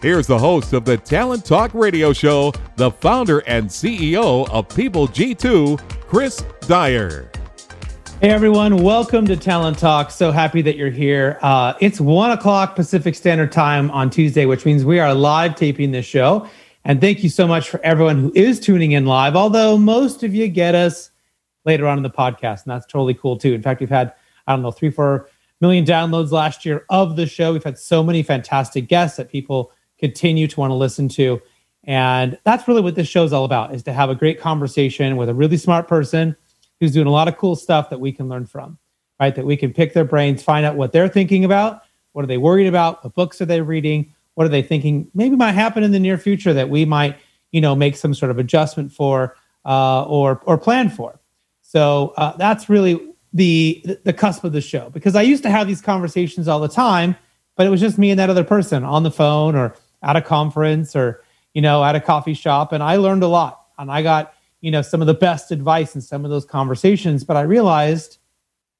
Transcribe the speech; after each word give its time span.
here's 0.00 0.26
the 0.26 0.38
host 0.38 0.72
of 0.72 0.84
the 0.84 0.96
Talent 0.96 1.44
Talk 1.44 1.74
Radio 1.74 2.12
Show, 2.12 2.52
the 2.76 2.90
founder 2.90 3.40
and 3.40 3.68
CEO 3.68 4.48
of 4.50 4.68
People 4.68 5.08
G2, 5.08 5.78
Chris 6.02 6.44
Dyer. 6.60 7.30
Hey 8.20 8.30
everyone, 8.30 8.82
welcome 8.82 9.26
to 9.26 9.36
Talent 9.36 9.78
Talk. 9.78 10.10
So 10.10 10.30
happy 10.30 10.62
that 10.62 10.76
you're 10.76 10.90
here. 10.90 11.38
Uh, 11.40 11.74
it's 11.80 12.00
one 12.00 12.30
o'clock 12.30 12.76
Pacific 12.76 13.14
Standard 13.14 13.52
Time 13.52 13.90
on 13.90 14.10
Tuesday, 14.10 14.46
which 14.46 14.64
means 14.64 14.84
we 14.84 14.98
are 15.00 15.14
live 15.14 15.54
taping 15.54 15.90
this 15.90 16.06
show. 16.06 16.48
And 16.84 17.00
thank 17.00 17.22
you 17.22 17.28
so 17.28 17.46
much 17.46 17.68
for 17.68 17.80
everyone 17.84 18.18
who 18.18 18.32
is 18.34 18.60
tuning 18.60 18.92
in 18.92 19.04
live, 19.04 19.36
although 19.36 19.76
most 19.76 20.22
of 20.22 20.34
you 20.34 20.48
get 20.48 20.74
us 20.74 21.10
later 21.64 21.86
on 21.86 21.96
in 21.96 22.02
the 22.02 22.10
podcast, 22.10 22.64
and 22.64 22.72
that's 22.72 22.86
totally 22.86 23.14
cool 23.14 23.36
too. 23.36 23.52
In 23.52 23.62
fact, 23.62 23.80
we've 23.80 23.88
had, 23.88 24.14
I 24.46 24.52
don't 24.52 24.62
know, 24.62 24.70
three, 24.70 24.90
four 24.90 25.28
million 25.60 25.84
downloads 25.84 26.30
last 26.30 26.64
year 26.64 26.86
of 26.88 27.16
the 27.16 27.26
show. 27.26 27.52
We've 27.52 27.64
had 27.64 27.78
so 27.78 28.02
many 28.02 28.22
fantastic 28.22 28.88
guests 28.88 29.16
that 29.16 29.30
people 29.30 29.72
continue 29.98 30.46
to 30.46 30.60
want 30.60 30.70
to 30.70 30.74
listen 30.74 31.08
to. 31.08 31.40
And 31.84 32.38
that's 32.44 32.68
really 32.68 32.82
what 32.82 32.94
this 32.94 33.08
show 33.08 33.24
is 33.24 33.32
all 33.32 33.44
about, 33.44 33.74
is 33.74 33.82
to 33.84 33.92
have 33.92 34.10
a 34.10 34.14
great 34.14 34.40
conversation 34.40 35.16
with 35.16 35.28
a 35.28 35.34
really 35.34 35.56
smart 35.56 35.88
person 35.88 36.36
who's 36.80 36.92
doing 36.92 37.06
a 37.06 37.10
lot 37.10 37.28
of 37.28 37.36
cool 37.36 37.56
stuff 37.56 37.90
that 37.90 38.00
we 38.00 38.12
can 38.12 38.28
learn 38.28 38.46
from, 38.46 38.78
right? 39.18 39.34
That 39.34 39.46
we 39.46 39.56
can 39.56 39.72
pick 39.72 39.94
their 39.94 40.04
brains, 40.04 40.42
find 40.42 40.66
out 40.66 40.76
what 40.76 40.92
they're 40.92 41.08
thinking 41.08 41.44
about, 41.44 41.82
what 42.12 42.24
are 42.24 42.28
they 42.28 42.38
worried 42.38 42.66
about, 42.66 43.02
what 43.04 43.14
books 43.14 43.40
are 43.40 43.46
they 43.46 43.60
reading, 43.60 44.14
what 44.34 44.44
are 44.44 44.50
they 44.50 44.62
thinking 44.62 45.10
maybe 45.14 45.34
might 45.34 45.52
happen 45.52 45.82
in 45.82 45.90
the 45.90 45.98
near 45.98 46.18
future 46.18 46.52
that 46.52 46.68
we 46.68 46.84
might, 46.84 47.16
you 47.50 47.60
know, 47.60 47.74
make 47.74 47.96
some 47.96 48.14
sort 48.14 48.30
of 48.30 48.38
adjustment 48.38 48.92
for 48.92 49.36
uh, 49.64 50.04
or 50.04 50.40
or 50.44 50.56
plan 50.58 50.88
for. 50.88 51.18
So 51.62 52.14
uh, 52.16 52.36
that's 52.36 52.68
really 52.68 53.14
the 53.32 53.98
the 54.04 54.12
cusp 54.12 54.44
of 54.44 54.52
the 54.52 54.60
show 54.60 54.90
because 54.90 55.16
I 55.16 55.22
used 55.22 55.42
to 55.42 55.50
have 55.50 55.66
these 55.66 55.80
conversations 55.80 56.48
all 56.48 56.60
the 56.60 56.68
time, 56.68 57.16
but 57.56 57.66
it 57.66 57.70
was 57.70 57.80
just 57.80 57.98
me 57.98 58.10
and 58.10 58.18
that 58.20 58.30
other 58.30 58.44
person 58.44 58.84
on 58.84 59.02
the 59.02 59.10
phone 59.10 59.56
or 59.56 59.74
at 60.02 60.16
a 60.16 60.22
conference 60.22 60.94
or 60.94 61.22
you 61.54 61.62
know 61.62 61.82
at 61.84 61.94
a 61.94 62.00
coffee 62.00 62.34
shop, 62.34 62.72
and 62.72 62.82
I 62.82 62.96
learned 62.96 63.22
a 63.22 63.28
lot 63.28 63.66
and 63.78 63.90
I 63.90 64.02
got 64.02 64.34
you 64.60 64.70
know 64.70 64.82
some 64.82 65.00
of 65.00 65.06
the 65.06 65.14
best 65.14 65.50
advice 65.50 65.94
in 65.94 66.00
some 66.00 66.24
of 66.24 66.30
those 66.30 66.44
conversations 66.44 67.24
but 67.24 67.36
i 67.36 67.42
realized 67.42 68.18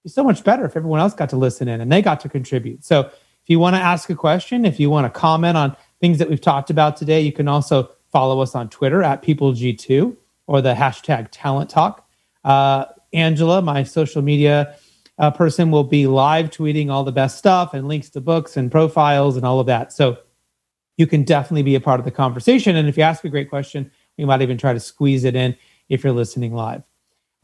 it's 0.05 0.14
so 0.14 0.25
much 0.25 0.44
better 0.44 0.64
if 0.64 0.77
everyone 0.77 1.00
else 1.00 1.14
got 1.14 1.30
to 1.30 1.36
listen 1.36 1.69
in 1.69 1.80
and 1.80 1.91
they 1.91 2.00
got 2.00 2.20
to 2.20 2.28
contribute. 2.28 2.84
So 2.84 3.00
if 3.00 3.48
you 3.48 3.58
want 3.58 3.77
to 3.77 3.80
ask 3.80 4.08
a 4.10 4.14
question 4.14 4.64
if 4.64 4.80
you 4.80 4.91
want 4.91 5.12
to 5.12 5.19
comment 5.20 5.56
on 5.56 5.76
things 6.00 6.19
that 6.19 6.31
we've 6.31 6.41
talked 6.41 6.70
about 6.70 6.97
today 6.97 7.21
you 7.21 7.32
can 7.32 7.48
also 7.48 7.91
follow 8.10 8.41
us 8.41 8.54
on 8.54 8.69
twitter 8.69 9.03
at 9.03 9.22
peopleg2 9.22 10.16
or 10.47 10.62
the 10.62 10.75
hashtag 10.75 11.28
talent 11.31 11.69
talk. 11.69 12.09
Uh, 12.44 12.87
angela 13.12 13.60
my 13.60 13.82
social 13.82 14.22
media 14.22 14.76
uh, 15.19 15.31
person 15.31 15.71
will 15.71 15.84
be 15.84 16.06
live 16.06 16.48
tweeting 16.50 16.91
all 16.91 17.03
the 17.03 17.12
best 17.12 17.38
stuff 17.38 17.75
and 17.75 17.88
links 17.88 18.09
to 18.09 18.21
books 18.21 18.56
and 18.56 18.71
profiles 18.71 19.37
and 19.37 19.44
all 19.44 19.59
of 19.59 19.66
that. 19.66 19.92
So 19.92 20.19
you 20.98 21.06
can 21.06 21.25
definitely 21.25 21.62
be 21.62 21.75
a 21.75 21.81
part 21.81 21.98
of 21.98 22.04
the 22.04 22.10
conversation 22.10 22.76
and 22.76 22.88
if 22.88 22.97
you 22.98 23.03
ask 23.03 23.25
a 23.25 23.31
great 23.31 23.48
question 23.48 23.91
we 24.19 24.25
might 24.25 24.42
even 24.42 24.59
try 24.59 24.72
to 24.75 24.81
squeeze 24.81 25.25
it 25.25 25.34
in 25.34 25.56
if 25.88 26.04
you're 26.04 26.12
listening 26.12 26.53
live. 26.53 26.82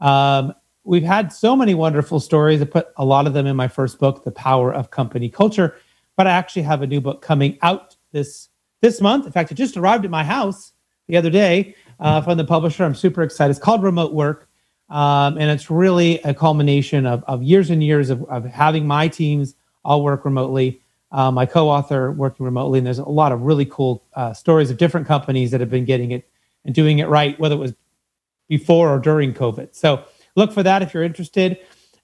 Um, 0.01 0.53
we've 0.83 1.03
had 1.03 1.33
so 1.33 1.55
many 1.55 1.73
wonderful 1.73 2.19
stories. 2.19 2.61
I 2.61 2.65
put 2.65 2.89
a 2.97 3.05
lot 3.05 3.25
of 3.25 3.33
them 3.33 3.47
in 3.47 3.55
my 3.55 3.67
first 3.67 3.97
book, 3.97 4.23
The 4.23 4.31
Power 4.31 4.73
of 4.73 4.91
Company 4.91 5.29
Culture. 5.29 5.75
But 6.17 6.27
I 6.27 6.31
actually 6.31 6.61
have 6.63 6.81
a 6.81 6.87
new 6.87 7.01
book 7.01 7.21
coming 7.21 7.57
out 7.61 7.95
this 8.11 8.49
this 8.81 9.01
month. 9.01 9.25
In 9.25 9.31
fact, 9.31 9.51
it 9.51 9.55
just 9.55 9.77
arrived 9.77 10.05
at 10.05 10.11
my 10.11 10.23
house 10.23 10.73
the 11.07 11.17
other 11.17 11.29
day 11.29 11.75
uh, 11.99 12.21
from 12.21 12.37
the 12.37 12.45
publisher. 12.45 12.83
I'm 12.83 12.95
super 12.95 13.23
excited. 13.23 13.51
It's 13.51 13.59
called 13.59 13.81
Remote 13.83 14.13
Work. 14.13 14.47
Um, 14.89 15.37
and 15.37 15.49
it's 15.49 15.71
really 15.71 16.19
a 16.19 16.33
culmination 16.33 17.07
of, 17.07 17.23
of 17.23 17.41
years 17.41 17.71
and 17.71 17.83
years 17.83 18.11
of, 18.11 18.23
of 18.25 18.45
having 18.45 18.85
my 18.85 19.07
teams 19.07 19.55
all 19.83 20.03
work 20.03 20.23
remotely. 20.23 20.81
Uh, 21.15 21.31
my 21.31 21.45
co-author 21.45 22.11
working 22.11 22.45
remotely, 22.45 22.77
and 22.77 22.85
there's 22.85 22.99
a 22.99 23.05
lot 23.05 23.31
of 23.31 23.43
really 23.43 23.63
cool 23.65 24.03
uh, 24.15 24.33
stories 24.33 24.69
of 24.69 24.75
different 24.75 25.07
companies 25.07 25.49
that 25.49 25.61
have 25.61 25.69
been 25.69 25.85
getting 25.85 26.11
it 26.11 26.27
and 26.65 26.75
doing 26.75 26.99
it 26.99 27.07
right, 27.07 27.39
whether 27.39 27.55
it 27.55 27.59
was 27.59 27.73
before 28.49 28.89
or 28.89 28.99
during 28.99 29.33
COVID. 29.33 29.73
So 29.73 30.03
look 30.35 30.51
for 30.51 30.61
that 30.63 30.81
if 30.81 30.93
you're 30.93 31.03
interested. 31.03 31.57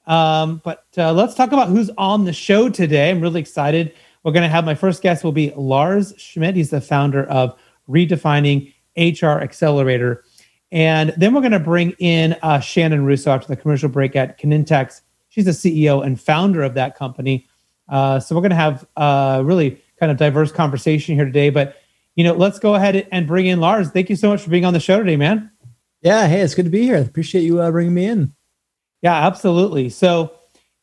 Um, 0.07 0.61
but 0.63 0.85
uh, 0.97 1.11
let's 1.11 1.35
talk 1.35 1.51
about 1.51 1.67
who's 1.67 1.89
on 1.97 2.23
the 2.23 2.31
show 2.31 2.69
today. 2.69 3.09
I'm 3.09 3.19
really 3.19 3.41
excited. 3.41 3.94
We're 4.23 4.31
going 4.31 4.44
to 4.44 4.50
have 4.50 4.63
my 4.63 4.75
first 4.75 5.01
guest 5.01 5.25
will 5.25 5.33
be 5.33 5.51
Lars 5.57 6.13
Schmidt. 6.17 6.55
He's 6.55 6.69
the 6.69 6.79
founder 6.79 7.25
of 7.25 7.59
Redefining 7.89 8.73
HR 8.95 9.41
Accelerator. 9.41 10.23
And 10.71 11.13
then 11.17 11.33
we're 11.33 11.41
going 11.41 11.51
to 11.51 11.59
bring 11.59 11.91
in 12.00 12.38
uh, 12.44 12.61
Shannon 12.61 13.03
Russo 13.03 13.31
after 13.31 13.50
the 13.50 13.57
commercial 13.57 13.89
break 13.89 14.16
at 14.16 14.39
Kinetix. 14.39 15.01
She's 15.27 15.45
the 15.45 15.51
CEO 15.51 16.05
and 16.05 16.19
founder 16.19 16.63
of 16.63 16.75
that 16.75 16.95
company. 16.95 17.50
Uh, 17.91 18.19
so 18.19 18.34
we're 18.34 18.41
going 18.41 18.50
to 18.50 18.56
have 18.56 18.88
a 18.97 19.41
really 19.44 19.79
kind 20.00 20.12
of 20.12 20.18
diverse 20.18 20.52
conversation 20.52 21.13
here 21.13 21.25
today. 21.25 21.52
But 21.52 21.78
you 22.16 22.24
know, 22.24 22.34
let's 22.34 22.59
go 22.59 22.75
ahead 22.75 23.07
and 23.12 23.28
bring 23.28 23.46
in 23.46 23.59
Lars. 23.59 23.90
Thank 23.90 24.09
you 24.09 24.16
so 24.16 24.29
much 24.29 24.41
for 24.41 24.50
being 24.50 24.66
on 24.66 24.74
the 24.74 24.79
show 24.79 25.00
today, 25.00 25.16
man. 25.16 25.52
Yeah, 26.01 26.28
hey, 26.28 26.41
it's 26.41 26.56
good 26.56 26.66
to 26.66 26.72
be 26.72 26.81
here. 26.81 26.97
Appreciate 26.97 27.44
you 27.44 27.62
uh, 27.62 27.69
bringing 27.72 27.94
me 27.94 28.06
in. 28.06 28.34
Yeah, 29.01 29.28
absolutely. 29.28 29.90
So, 29.90 30.34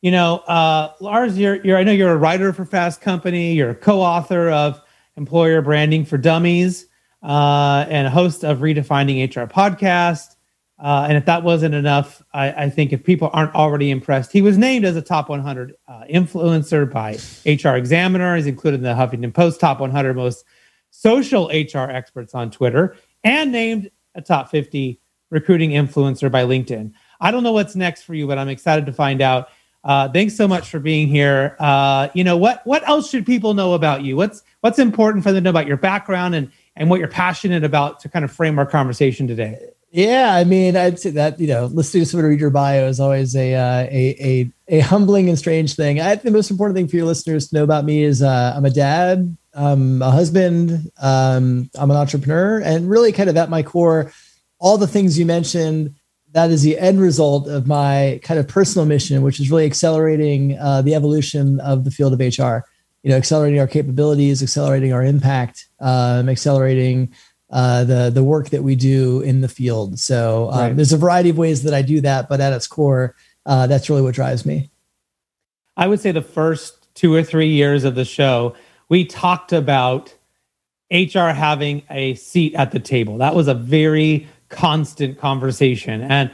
you 0.01 0.11
know, 0.11 0.39
uh, 0.39 0.93
Lars, 1.01 1.37
you're, 1.37 1.57
you're 1.65 1.77
I 1.77 1.83
know 1.83 1.93
you're 1.93 2.13
a 2.13 2.17
writer 2.17 2.53
for 2.53 2.65
Fast 2.65 3.01
Company. 3.01 3.53
You're 3.55 3.71
a 3.71 3.75
co-author 3.75 4.49
of 4.51 4.81
Employer 5.17 5.61
Branding 5.61 6.05
for 6.05 6.19
Dummies 6.19 6.87
uh, 7.23 7.85
and 7.89 8.07
a 8.07 8.11
host 8.11 8.45
of 8.45 8.59
Redefining 8.59 9.25
HR 9.27 9.51
podcast. 9.53 10.37
Uh, 10.79 11.07
and 11.09 11.19
if 11.19 11.25
that 11.25 11.43
wasn't 11.43 11.75
enough, 11.75 12.23
I, 12.33 12.65
I, 12.65 12.71
think 12.71 12.93
if 12.93 13.03
people 13.03 13.31
aren't 13.33 13.53
already 13.55 13.91
impressed, 13.91 14.31
he 14.31 14.43
was 14.43 14.57
named 14.57 14.85
as 14.85 14.95
a 14.95 15.03
top 15.03 15.29
100 15.29 15.75
uh, 15.89 16.05
influencer 16.09 16.89
by 16.89 17.19
HR 17.45 17.77
Examiner. 17.77 18.37
He's 18.37 18.47
included 18.47 18.77
in 18.77 18.85
the 18.85 18.91
Huffington 18.91 19.35
Post 19.35 19.59
top 19.59 19.81
100 19.81 20.15
most 20.15 20.45
social 20.91 21.49
HR 21.49 21.91
experts 21.91 22.35
on 22.35 22.51
Twitter, 22.51 22.97
and 23.25 23.51
named 23.51 23.91
a 24.15 24.23
top 24.23 24.51
50 24.51 25.01
recruiting 25.31 25.71
influencer 25.71 26.31
by 26.31 26.45
LinkedIn. 26.45 26.93
I 27.21 27.31
don't 27.31 27.43
know 27.43 27.53
what's 27.53 27.75
next 27.75 28.03
for 28.03 28.15
you, 28.15 28.27
but 28.27 28.39
I'm 28.39 28.49
excited 28.49 28.87
to 28.87 28.93
find 28.93 29.21
out. 29.21 29.49
Uh, 29.85 30.09
thanks 30.09 30.37
so 30.37 30.47
much 30.47 30.69
for 30.69 30.79
being 30.79 31.09
here. 31.09 31.57
Uh, 31.59 32.09
you 32.15 32.25
know 32.25 32.37
what? 32.37 32.67
What 32.67 32.87
else 32.89 33.11
should 33.11 33.27
people 33.27 33.55
know 33.55 33.75
about 33.75 34.03
you? 34.03 34.17
What's 34.17 34.43
what's 34.61 34.79
important 34.79 35.25
for 35.25 35.33
them 35.33 35.43
to 35.43 35.45
know 35.45 35.51
about 35.51 35.67
your 35.67 35.77
background 35.77 36.35
and 36.35 36.51
and 36.77 36.91
what 36.91 36.99
you're 36.99 37.09
passionate 37.09 37.65
about 37.65 38.01
to 38.01 38.09
kind 38.09 38.25
of 38.25 38.33
frame 38.33 38.59
our 38.59 38.67
conversation 38.67 39.27
today? 39.27 39.59
Yeah, 39.91 40.35
I 40.35 40.45
mean, 40.45 40.77
I'd 40.77 40.99
say 40.99 41.11
that 41.11 41.41
you 41.41 41.47
know, 41.47 41.67
listening 41.67 42.03
to 42.03 42.11
someone 42.11 42.29
read 42.29 42.41
your 42.41 42.51
bio 42.51 42.87
is 42.89 43.01
always 43.01 43.35
a 43.35 43.55
uh, 43.55 43.87
a, 43.91 44.17
a 44.21 44.51
a 44.77 44.81
humbling 44.81 45.31
and 45.31 45.39
strange 45.39 45.75
thing. 45.75 45.99
I 45.99 46.11
think 46.11 46.25
the 46.25 46.31
most 46.31 46.51
important 46.51 46.77
thing 46.77 46.89
for 46.89 46.97
your 46.97 47.07
listeners 47.07 47.49
to 47.49 47.57
know 47.57 47.65
about 47.65 47.87
me 47.87 48.03
is 48.03 48.23
uh, 48.23 48.53
I'm 48.55 48.67
a 48.67 48.71
dad, 48.71 49.35
I'm 49.55 50.03
a 50.03 50.11
husband, 50.11 50.91
um, 51.01 51.71
I'm 51.75 51.91
an 51.91 51.97
entrepreneur, 51.97 52.61
and 52.61 52.89
really 52.91 53.13
kind 53.13 53.31
of 53.31 53.37
at 53.39 53.49
my 53.49 53.63
core, 53.63 54.13
all 54.59 54.77
the 54.77 54.87
things 54.87 55.19
you 55.19 55.25
mentioned. 55.25 55.95
That 56.33 56.51
is 56.51 56.61
the 56.61 56.79
end 56.79 57.01
result 57.01 57.49
of 57.49 57.67
my 57.67 58.21
kind 58.23 58.39
of 58.39 58.47
personal 58.47 58.85
mission, 58.85 59.23
which 59.23 59.41
is 59.41 59.51
really 59.51 59.65
accelerating 59.65 60.59
uh, 60.59 60.83
the 60.83 60.95
evolution 60.95 61.59
of 61.61 61.85
the 61.85 61.91
field 61.91 62.13
of 62.13 62.21
HR. 62.21 62.67
You 63.03 63.11
know, 63.11 63.17
accelerating 63.17 63.59
our 63.59 63.67
capabilities, 63.67 64.43
accelerating 64.43 64.93
our 64.93 65.03
impact, 65.03 65.67
um, 65.81 66.29
accelerating 66.29 67.15
uh, 67.51 67.85
the 67.85 68.11
the 68.11 68.23
work 68.23 68.51
that 68.51 68.63
we 68.63 68.77
do 68.77 69.21
in 69.21 69.41
the 69.41 69.49
field. 69.49 69.99
So 69.99 70.51
um, 70.53 70.59
right. 70.59 70.77
there's 70.77 70.93
a 70.93 70.99
variety 70.99 71.31
of 71.31 71.39
ways 71.39 71.63
that 71.63 71.75
I 71.75 71.83
do 71.83 72.01
that, 72.03 72.29
but 72.29 72.41
at 72.41 72.53
its 72.53 72.67
core, 72.67 73.15
uh, 73.47 73.67
that's 73.67 73.89
really 73.89 74.03
what 74.03 74.15
drives 74.15 74.45
me. 74.45 74.71
I 75.77 75.87
would 75.87 76.01
say 76.01 76.13
the 76.13 76.23
first 76.23 76.95
two 76.95 77.15
or 77.15 77.23
three 77.23 77.49
years 77.49 77.85
of 77.85 77.95
the 77.95 78.05
show, 78.05 78.55
we 78.89 79.05
talked 79.05 79.53
about 79.53 80.15
HR 80.91 81.29
having 81.29 81.83
a 81.91 82.15
seat 82.15 82.55
at 82.55 82.73
the 82.73 82.81
table. 82.81 83.19
That 83.19 83.35
was 83.35 83.49
a 83.49 83.55
very 83.55 84.29
constant 84.49 85.19
conversation, 85.19 86.03
and 86.03 86.31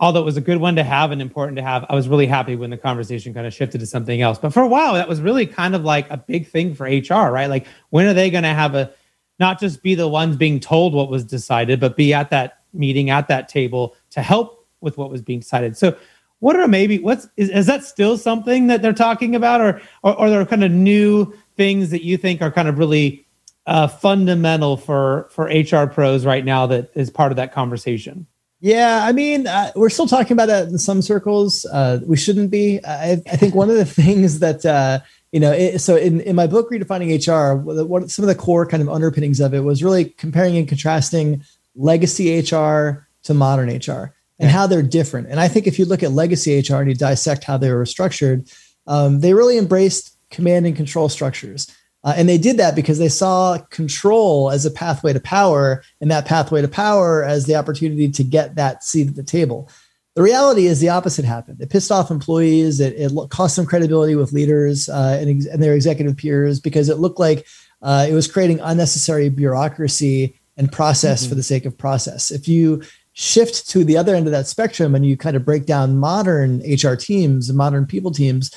although 0.00 0.20
it 0.20 0.24
was 0.24 0.36
a 0.36 0.42
good 0.42 0.58
one 0.58 0.76
to 0.76 0.84
have 0.84 1.12
and 1.12 1.22
important 1.22 1.56
to 1.56 1.62
have, 1.62 1.84
I 1.88 1.94
was 1.94 2.08
really 2.08 2.26
happy 2.26 2.56
when 2.56 2.70
the 2.70 2.76
conversation 2.76 3.32
kind 3.32 3.46
of 3.46 3.54
shifted 3.54 3.80
to 3.80 3.86
something 3.86 4.20
else. 4.20 4.38
But 4.38 4.52
for 4.52 4.62
a 4.62 4.68
while, 4.68 4.94
that 4.94 5.08
was 5.08 5.20
really 5.20 5.46
kind 5.46 5.74
of 5.74 5.84
like 5.84 6.10
a 6.10 6.16
big 6.16 6.48
thing 6.48 6.74
for 6.74 6.84
HR, 6.84 7.30
right? 7.30 7.46
Like, 7.46 7.66
when 7.90 8.06
are 8.06 8.14
they 8.14 8.30
going 8.30 8.44
to 8.44 8.50
have 8.50 8.74
a 8.74 8.92
not 9.38 9.60
just 9.60 9.82
be 9.82 9.94
the 9.94 10.08
ones 10.08 10.36
being 10.36 10.60
told 10.60 10.94
what 10.94 11.10
was 11.10 11.24
decided, 11.24 11.80
but 11.80 11.96
be 11.96 12.14
at 12.14 12.30
that 12.30 12.60
meeting, 12.72 13.10
at 13.10 13.28
that 13.28 13.48
table 13.48 13.96
to 14.10 14.22
help 14.22 14.66
with 14.80 14.96
what 14.98 15.10
was 15.10 15.22
being 15.22 15.40
decided. 15.40 15.76
So, 15.76 15.96
what 16.40 16.56
are 16.56 16.68
maybe 16.68 16.98
what's 16.98 17.26
is, 17.36 17.48
is 17.48 17.66
that 17.66 17.84
still 17.84 18.18
something 18.18 18.66
that 18.66 18.82
they're 18.82 18.92
talking 18.92 19.34
about, 19.34 19.60
or 19.60 19.80
or, 20.02 20.18
or 20.18 20.30
there 20.30 20.40
are 20.40 20.46
kind 20.46 20.64
of 20.64 20.70
new 20.70 21.32
things 21.56 21.90
that 21.90 22.04
you 22.04 22.16
think 22.16 22.42
are 22.42 22.50
kind 22.50 22.68
of 22.68 22.78
really 22.78 23.26
uh, 23.66 23.88
fundamental 23.88 24.76
for 24.76 25.28
for 25.30 25.44
HR 25.46 25.86
pros 25.86 26.26
right 26.26 26.44
now 26.44 26.66
that 26.66 26.90
is 26.94 27.10
part 27.10 27.32
of 27.32 27.36
that 27.36 27.52
conversation? 27.52 28.26
Yeah, 28.60 29.04
I 29.04 29.12
mean, 29.12 29.46
uh, 29.46 29.72
we're 29.76 29.90
still 29.90 30.06
talking 30.06 30.32
about 30.32 30.48
it 30.48 30.68
in 30.68 30.78
some 30.78 31.02
circles. 31.02 31.66
Uh, 31.66 32.00
we 32.06 32.16
shouldn't 32.16 32.50
be. 32.50 32.80
I, 32.84 33.22
I, 33.30 33.36
think 33.36 33.54
one 33.54 33.68
of 33.68 33.76
the 33.76 33.84
things 34.02 34.38
that 34.38 34.64
uh, 34.64 35.00
you 35.34 35.40
know, 35.40 35.50
it, 35.50 35.80
so 35.80 35.96
in, 35.96 36.20
in 36.20 36.36
my 36.36 36.46
book, 36.46 36.70
Redefining 36.70 37.10
HR, 37.10 37.56
what 37.56 38.08
some 38.08 38.22
of 38.22 38.28
the 38.28 38.36
core 38.36 38.64
kind 38.64 38.80
of 38.80 38.88
underpinnings 38.88 39.40
of 39.40 39.52
it 39.52 39.64
was 39.64 39.82
really 39.82 40.04
comparing 40.04 40.56
and 40.56 40.68
contrasting 40.68 41.42
legacy 41.74 42.38
HR 42.38 43.08
to 43.24 43.34
modern 43.34 43.68
HR 43.68 44.14
and 44.38 44.48
how 44.48 44.68
they're 44.68 44.80
different. 44.80 45.26
And 45.26 45.40
I 45.40 45.48
think 45.48 45.66
if 45.66 45.76
you 45.76 45.86
look 45.86 46.04
at 46.04 46.12
legacy 46.12 46.60
HR 46.60 46.76
and 46.76 46.88
you 46.88 46.94
dissect 46.94 47.42
how 47.42 47.56
they 47.56 47.72
were 47.72 47.84
structured, 47.84 48.48
um, 48.86 49.18
they 49.18 49.34
really 49.34 49.58
embraced 49.58 50.16
command 50.30 50.66
and 50.66 50.76
control 50.76 51.08
structures. 51.08 51.68
Uh, 52.04 52.14
and 52.16 52.28
they 52.28 52.38
did 52.38 52.56
that 52.58 52.76
because 52.76 53.00
they 53.00 53.08
saw 53.08 53.58
control 53.70 54.52
as 54.52 54.64
a 54.64 54.70
pathway 54.70 55.12
to 55.12 55.20
power 55.20 55.82
and 56.00 56.12
that 56.12 56.26
pathway 56.26 56.62
to 56.62 56.68
power 56.68 57.24
as 57.24 57.46
the 57.46 57.56
opportunity 57.56 58.08
to 58.08 58.22
get 58.22 58.54
that 58.54 58.84
seat 58.84 59.08
at 59.08 59.16
the 59.16 59.24
table. 59.24 59.68
The 60.14 60.22
reality 60.22 60.66
is 60.66 60.80
the 60.80 60.90
opposite 60.90 61.24
happened. 61.24 61.60
It 61.60 61.70
pissed 61.70 61.90
off 61.90 62.10
employees. 62.10 62.78
It, 62.78 62.94
it 62.96 63.12
cost 63.30 63.56
them 63.56 63.66
credibility 63.66 64.14
with 64.14 64.32
leaders 64.32 64.88
uh, 64.88 65.18
and, 65.20 65.44
and, 65.46 65.62
their 65.62 65.74
executive 65.74 66.16
peers 66.16 66.60
because 66.60 66.88
it 66.88 66.98
looked 66.98 67.18
like 67.18 67.46
uh, 67.82 68.06
it 68.08 68.14
was 68.14 68.30
creating 68.30 68.60
unnecessary 68.60 69.28
bureaucracy 69.28 70.38
and 70.56 70.70
process 70.70 71.22
mm-hmm. 71.22 71.30
for 71.30 71.34
the 71.34 71.42
sake 71.42 71.64
of 71.64 71.76
process. 71.76 72.30
If 72.30 72.46
you 72.46 72.82
shift 73.12 73.68
to 73.70 73.84
the 73.84 73.96
other 73.96 74.14
end 74.14 74.26
of 74.26 74.32
that 74.32 74.46
spectrum 74.46 74.94
and 74.94 75.04
you 75.04 75.16
kind 75.16 75.36
of 75.36 75.44
break 75.44 75.66
down 75.66 75.98
modern 75.98 76.60
HR 76.60 76.94
teams 76.94 77.48
and 77.48 77.58
modern 77.58 77.84
people 77.84 78.12
teams, 78.12 78.52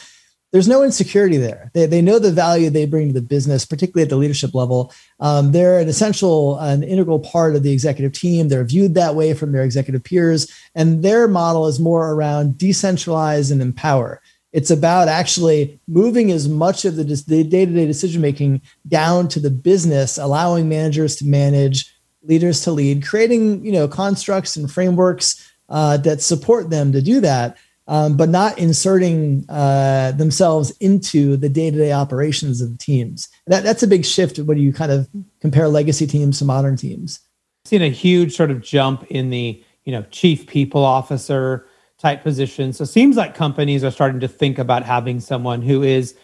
there's 0.51 0.67
no 0.67 0.83
insecurity 0.83 1.37
there. 1.37 1.71
They, 1.73 1.85
they 1.85 2.01
know 2.01 2.19
the 2.19 2.31
value 2.31 2.69
they 2.69 2.85
bring 2.85 3.07
to 3.07 3.13
the 3.13 3.21
business, 3.21 3.65
particularly 3.65 4.03
at 4.03 4.09
the 4.09 4.15
leadership 4.15 4.53
level. 4.55 4.93
Um, 5.19 5.51
they're 5.51 5.79
an 5.79 5.89
essential, 5.89 6.57
an 6.59 6.83
integral 6.83 7.19
part 7.19 7.55
of 7.55 7.63
the 7.63 7.71
executive 7.71 8.13
team. 8.13 8.47
They're 8.47 8.63
viewed 8.63 8.95
that 8.95 9.15
way 9.15 9.33
from 9.33 9.51
their 9.51 9.63
executive 9.63 10.03
peers. 10.03 10.51
And 10.73 11.03
their 11.03 11.27
model 11.27 11.67
is 11.67 11.79
more 11.79 12.11
around 12.11 12.53
decentralize 12.53 13.51
and 13.51 13.61
empower. 13.61 14.21
It's 14.53 14.71
about 14.71 15.09
actually 15.09 15.79
moving 15.87 16.31
as 16.31 16.47
much 16.47 16.85
of 16.85 16.95
the 16.95 17.03
day 17.03 17.43
to 17.43 17.73
day 17.73 17.85
decision 17.85 18.21
making 18.21 18.61
down 18.87 19.27
to 19.29 19.41
the 19.41 19.51
business, 19.51 20.17
allowing 20.17 20.69
managers 20.69 21.17
to 21.17 21.25
manage, 21.25 21.93
leaders 22.23 22.61
to 22.61 22.71
lead, 22.71 23.05
creating 23.05 23.63
you 23.65 23.73
know 23.73 23.87
constructs 23.87 24.55
and 24.55 24.71
frameworks 24.71 25.51
uh, 25.69 25.97
that 25.97 26.21
support 26.21 26.69
them 26.69 26.93
to 26.93 27.01
do 27.01 27.19
that 27.19 27.57
um, 27.87 28.17
but 28.17 28.29
not 28.29 28.57
inserting 28.57 29.45
uh, 29.49 30.11
themselves 30.11 30.71
into 30.79 31.37
the 31.37 31.49
day-to-day 31.49 31.91
operations 31.91 32.61
of 32.61 32.77
teams. 32.77 33.29
That, 33.47 33.63
that's 33.63 33.83
a 33.83 33.87
big 33.87 34.05
shift 34.05 34.39
when 34.39 34.57
you 34.57 34.73
kind 34.73 34.91
of 34.91 35.07
compare 35.39 35.67
legacy 35.69 36.05
teams 36.07 36.39
to 36.39 36.45
modern 36.45 36.75
teams. 36.75 37.19
Seen 37.65 37.81
a 37.81 37.89
huge 37.89 38.35
sort 38.35 38.51
of 38.51 38.61
jump 38.61 39.05
in 39.09 39.29
the 39.29 39.63
you 39.85 39.91
know 39.91 40.03
chief 40.11 40.47
people 40.47 40.83
officer 40.83 41.67
type 41.97 42.23
position. 42.23 42.73
So 42.73 42.83
it 42.83 42.87
seems 42.87 43.17
like 43.17 43.33
companies 43.33 43.83
are 43.83 43.91
starting 43.91 44.19
to 44.19 44.27
think 44.27 44.59
about 44.59 44.83
having 44.83 45.19
someone 45.19 45.61
who 45.61 45.81
is 45.81 46.15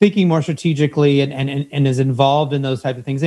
thinking 0.00 0.28
more 0.28 0.42
strategically 0.42 1.20
and 1.20 1.32
and, 1.32 1.68
and 1.70 1.86
is 1.86 1.98
involved 1.98 2.52
in 2.52 2.62
those 2.62 2.82
type 2.82 2.96
of 2.96 3.04
things. 3.04 3.22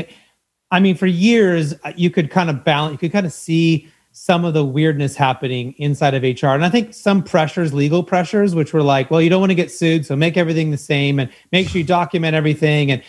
I 0.72 0.80
mean, 0.80 0.96
for 0.96 1.08
years 1.08 1.74
uh, 1.84 1.94
you 1.96 2.10
could 2.10 2.30
kind 2.30 2.50
of 2.50 2.64
balance, 2.64 2.94
you 2.94 2.98
could 2.98 3.12
kind 3.12 3.26
of 3.26 3.34
see 3.34 3.90
some 4.22 4.44
of 4.44 4.54
the 4.54 4.66
weirdness 4.66 5.16
happening 5.16 5.74
inside 5.78 6.14
of 6.14 6.24
HR. 6.24 6.48
And 6.48 6.66
I 6.66 6.70
think 6.70 6.94
some 6.94 7.24
pressures, 7.24 7.74
legal 7.74 8.04
pressures, 8.04 8.54
which 8.54 8.74
were 8.74 8.84
like, 8.84 9.10
well, 9.10 9.22
you 9.22 9.30
don't 9.30 9.40
want 9.40 9.52
to 9.52 9.56
get 9.56 9.72
sued, 9.72 10.06
so 10.06 10.14
make 10.14 10.36
everything 10.36 10.72
the 10.72 10.78
same 10.78 11.20
and 11.20 11.32
make 11.54 11.70
sure 11.70 11.80
you 11.80 11.86
document 11.86 12.36
everything. 12.36 12.92
And 12.92 13.02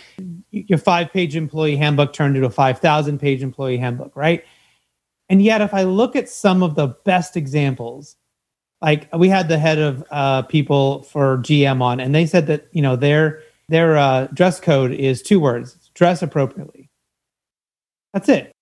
your 0.52 0.78
five 0.78 1.12
page 1.12 1.34
employee 1.34 1.74
handbook 1.74 2.12
turned 2.12 2.36
into 2.36 2.46
a 2.46 2.50
5,000 2.50 3.18
page 3.18 3.42
employee 3.42 3.76
handbook, 3.76 4.14
right? 4.14 4.44
And 5.28 5.42
yet, 5.42 5.60
if 5.60 5.74
I 5.74 5.82
look 5.82 6.14
at 6.14 6.28
some 6.28 6.62
of 6.62 6.76
the 6.76 6.86
best 7.04 7.36
examples, 7.36 8.14
like 8.80 9.12
we 9.12 9.28
had 9.28 9.48
the 9.48 9.58
head 9.58 9.78
of 9.80 10.04
uh, 10.12 10.42
people 10.42 11.02
for 11.02 11.38
GM 11.38 11.82
on, 11.82 11.98
and 11.98 12.14
they 12.14 12.24
said 12.24 12.46
that 12.46 12.68
you 12.70 12.82
know 12.82 12.94
their 12.94 13.42
their 13.68 13.96
uh, 13.96 14.28
dress 14.32 14.60
code 14.60 14.92
is 14.92 15.22
two 15.22 15.40
words: 15.40 15.90
dress 15.92 16.22
appropriately. 16.22 16.88
That's 18.12 18.28
it 18.28 18.52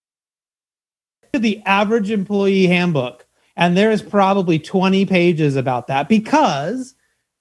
the 1.38 1.62
average 1.64 2.10
employee 2.10 2.66
handbook, 2.66 3.26
and 3.56 3.76
there 3.76 3.90
is 3.90 4.02
probably 4.02 4.58
20 4.58 5.06
pages 5.06 5.56
about 5.56 5.88
that 5.88 6.08
because 6.08 6.94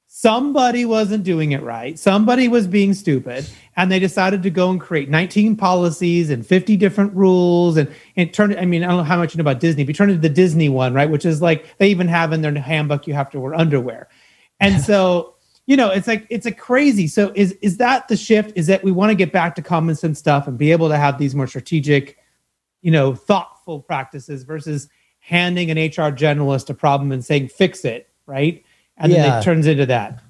somebody 0.08 0.84
wasn't 0.84 1.24
doing 1.24 1.52
it 1.52 1.62
right. 1.62 2.00
Somebody 2.00 2.48
was 2.48 2.66
being 2.66 2.96
stupid, 2.96 3.48
and 3.76 3.92
they 3.92 4.00
decided 4.00 4.42
to 4.44 4.50
go 4.50 4.72
and 4.72 4.82
create 4.82 5.10
19 5.10 5.56
policies 5.56 6.32
and 6.32 6.46
50 6.46 6.76
different 6.78 7.14
rules. 7.14 7.78
And 7.78 7.88
it 8.16 8.34
turned, 8.34 8.58
I 8.58 8.66
mean, 8.66 8.84
I 8.84 8.88
don't 8.88 8.98
know 8.98 9.04
how 9.04 9.18
much 9.18 9.36
you 9.36 9.38
know 9.38 9.50
about 9.50 9.60
Disney, 9.60 9.84
but 9.84 9.90
you 9.90 9.94
turn 9.94 10.10
to 10.10 10.18
the 10.18 10.30
Disney 10.30 10.70
one, 10.70 10.94
right? 10.94 11.10
Which 11.10 11.26
is 11.26 11.42
like 11.42 11.78
they 11.78 11.90
even 11.90 12.08
have 12.08 12.34
in 12.34 12.42
their 12.42 12.54
handbook, 12.54 13.06
you 13.06 13.14
have 13.14 13.30
to 13.32 13.40
wear 13.40 13.54
underwear. 13.54 14.08
And 14.60 14.82
so, 14.90 15.36
you 15.68 15.78
know, 15.78 15.92
it's 15.92 16.08
like 16.08 16.26
it's 16.32 16.48
a 16.48 16.52
crazy. 16.52 17.08
So 17.08 17.32
is 17.36 17.52
is 17.62 17.78
that 17.78 18.08
the 18.08 18.18
shift? 18.18 18.54
Is 18.56 18.68
that 18.68 18.84
we 18.84 18.92
want 18.92 19.12
to 19.12 19.16
get 19.16 19.32
back 19.32 19.54
to 19.56 19.62
common 19.62 19.96
sense 19.96 20.18
stuff 20.18 20.48
and 20.48 20.58
be 20.58 20.72
able 20.72 20.90
to 20.90 20.98
have 20.98 21.20
these 21.20 21.36
more 21.36 21.48
strategic, 21.48 22.18
you 22.88 22.92
know, 22.92 23.14
thoughtful 23.14 23.82
practices 23.82 24.44
versus 24.44 24.88
handing 25.20 25.70
an 25.70 25.78
HR 25.78 26.10
generalist 26.10 26.70
a 26.70 26.74
problem 26.74 27.12
and 27.12 27.26
saying 27.26 27.50
fix 27.50 27.84
it, 27.84 28.10
right? 28.26 28.64
And 28.96 29.12
yeah. 29.12 29.24
then 29.24 29.40
it 29.40 29.44
turns 29.44 29.68
into 29.68 29.86
that. 29.88 30.24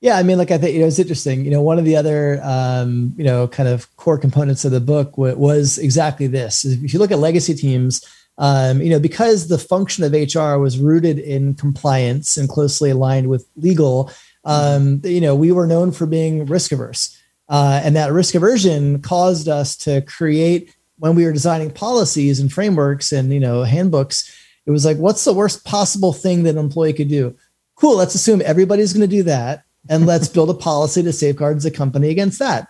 Yeah, 0.00 0.16
I 0.16 0.22
mean, 0.22 0.38
like 0.38 0.50
I 0.50 0.56
think 0.56 0.72
you 0.72 0.80
know, 0.80 0.86
it's 0.86 0.98
interesting. 0.98 1.44
You 1.44 1.50
know, 1.50 1.60
one 1.60 1.78
of 1.78 1.84
the 1.84 1.96
other 1.96 2.40
um, 2.42 3.12
you 3.18 3.24
know 3.24 3.46
kind 3.46 3.68
of 3.68 3.94
core 3.96 4.16
components 4.16 4.64
of 4.64 4.70
the 4.70 4.80
book 4.80 5.16
w- 5.16 5.36
was 5.36 5.76
exactly 5.76 6.26
this. 6.26 6.64
If 6.64 6.94
you 6.94 6.98
look 6.98 7.10
at 7.10 7.18
legacy 7.18 7.54
teams, 7.54 8.02
um, 8.38 8.80
you 8.80 8.88
know, 8.88 9.00
because 9.00 9.48
the 9.48 9.58
function 9.58 10.02
of 10.02 10.12
HR 10.14 10.56
was 10.56 10.78
rooted 10.78 11.18
in 11.18 11.56
compliance 11.56 12.38
and 12.38 12.48
closely 12.48 12.88
aligned 12.88 13.28
with 13.28 13.46
legal, 13.56 14.10
um, 14.46 15.02
you 15.04 15.20
know, 15.20 15.34
we 15.34 15.52
were 15.52 15.66
known 15.66 15.92
for 15.92 16.06
being 16.06 16.46
risk 16.46 16.72
averse, 16.72 17.20
uh, 17.50 17.82
and 17.84 17.94
that 17.96 18.12
risk 18.12 18.34
aversion 18.34 19.02
caused 19.02 19.46
us 19.46 19.76
to 19.76 20.00
create 20.00 20.74
when 20.98 21.14
we 21.14 21.24
were 21.24 21.32
designing 21.32 21.70
policies 21.70 22.40
and 22.40 22.52
frameworks 22.52 23.12
and 23.12 23.32
you 23.32 23.40
know 23.40 23.62
handbooks 23.62 24.34
it 24.66 24.70
was 24.70 24.84
like 24.84 24.98
what's 24.98 25.24
the 25.24 25.32
worst 25.32 25.64
possible 25.64 26.12
thing 26.12 26.42
that 26.42 26.50
an 26.50 26.58
employee 26.58 26.92
could 26.92 27.08
do? 27.08 27.34
Cool 27.76 27.96
let's 27.96 28.14
assume 28.14 28.42
everybody's 28.44 28.92
going 28.92 29.08
to 29.08 29.16
do 29.16 29.22
that 29.24 29.64
and 29.88 30.06
let's 30.06 30.28
build 30.34 30.50
a 30.50 30.54
policy 30.54 31.02
to 31.02 31.12
safeguard 31.12 31.60
the 31.60 31.70
company 31.70 32.10
against 32.10 32.38
that. 32.38 32.68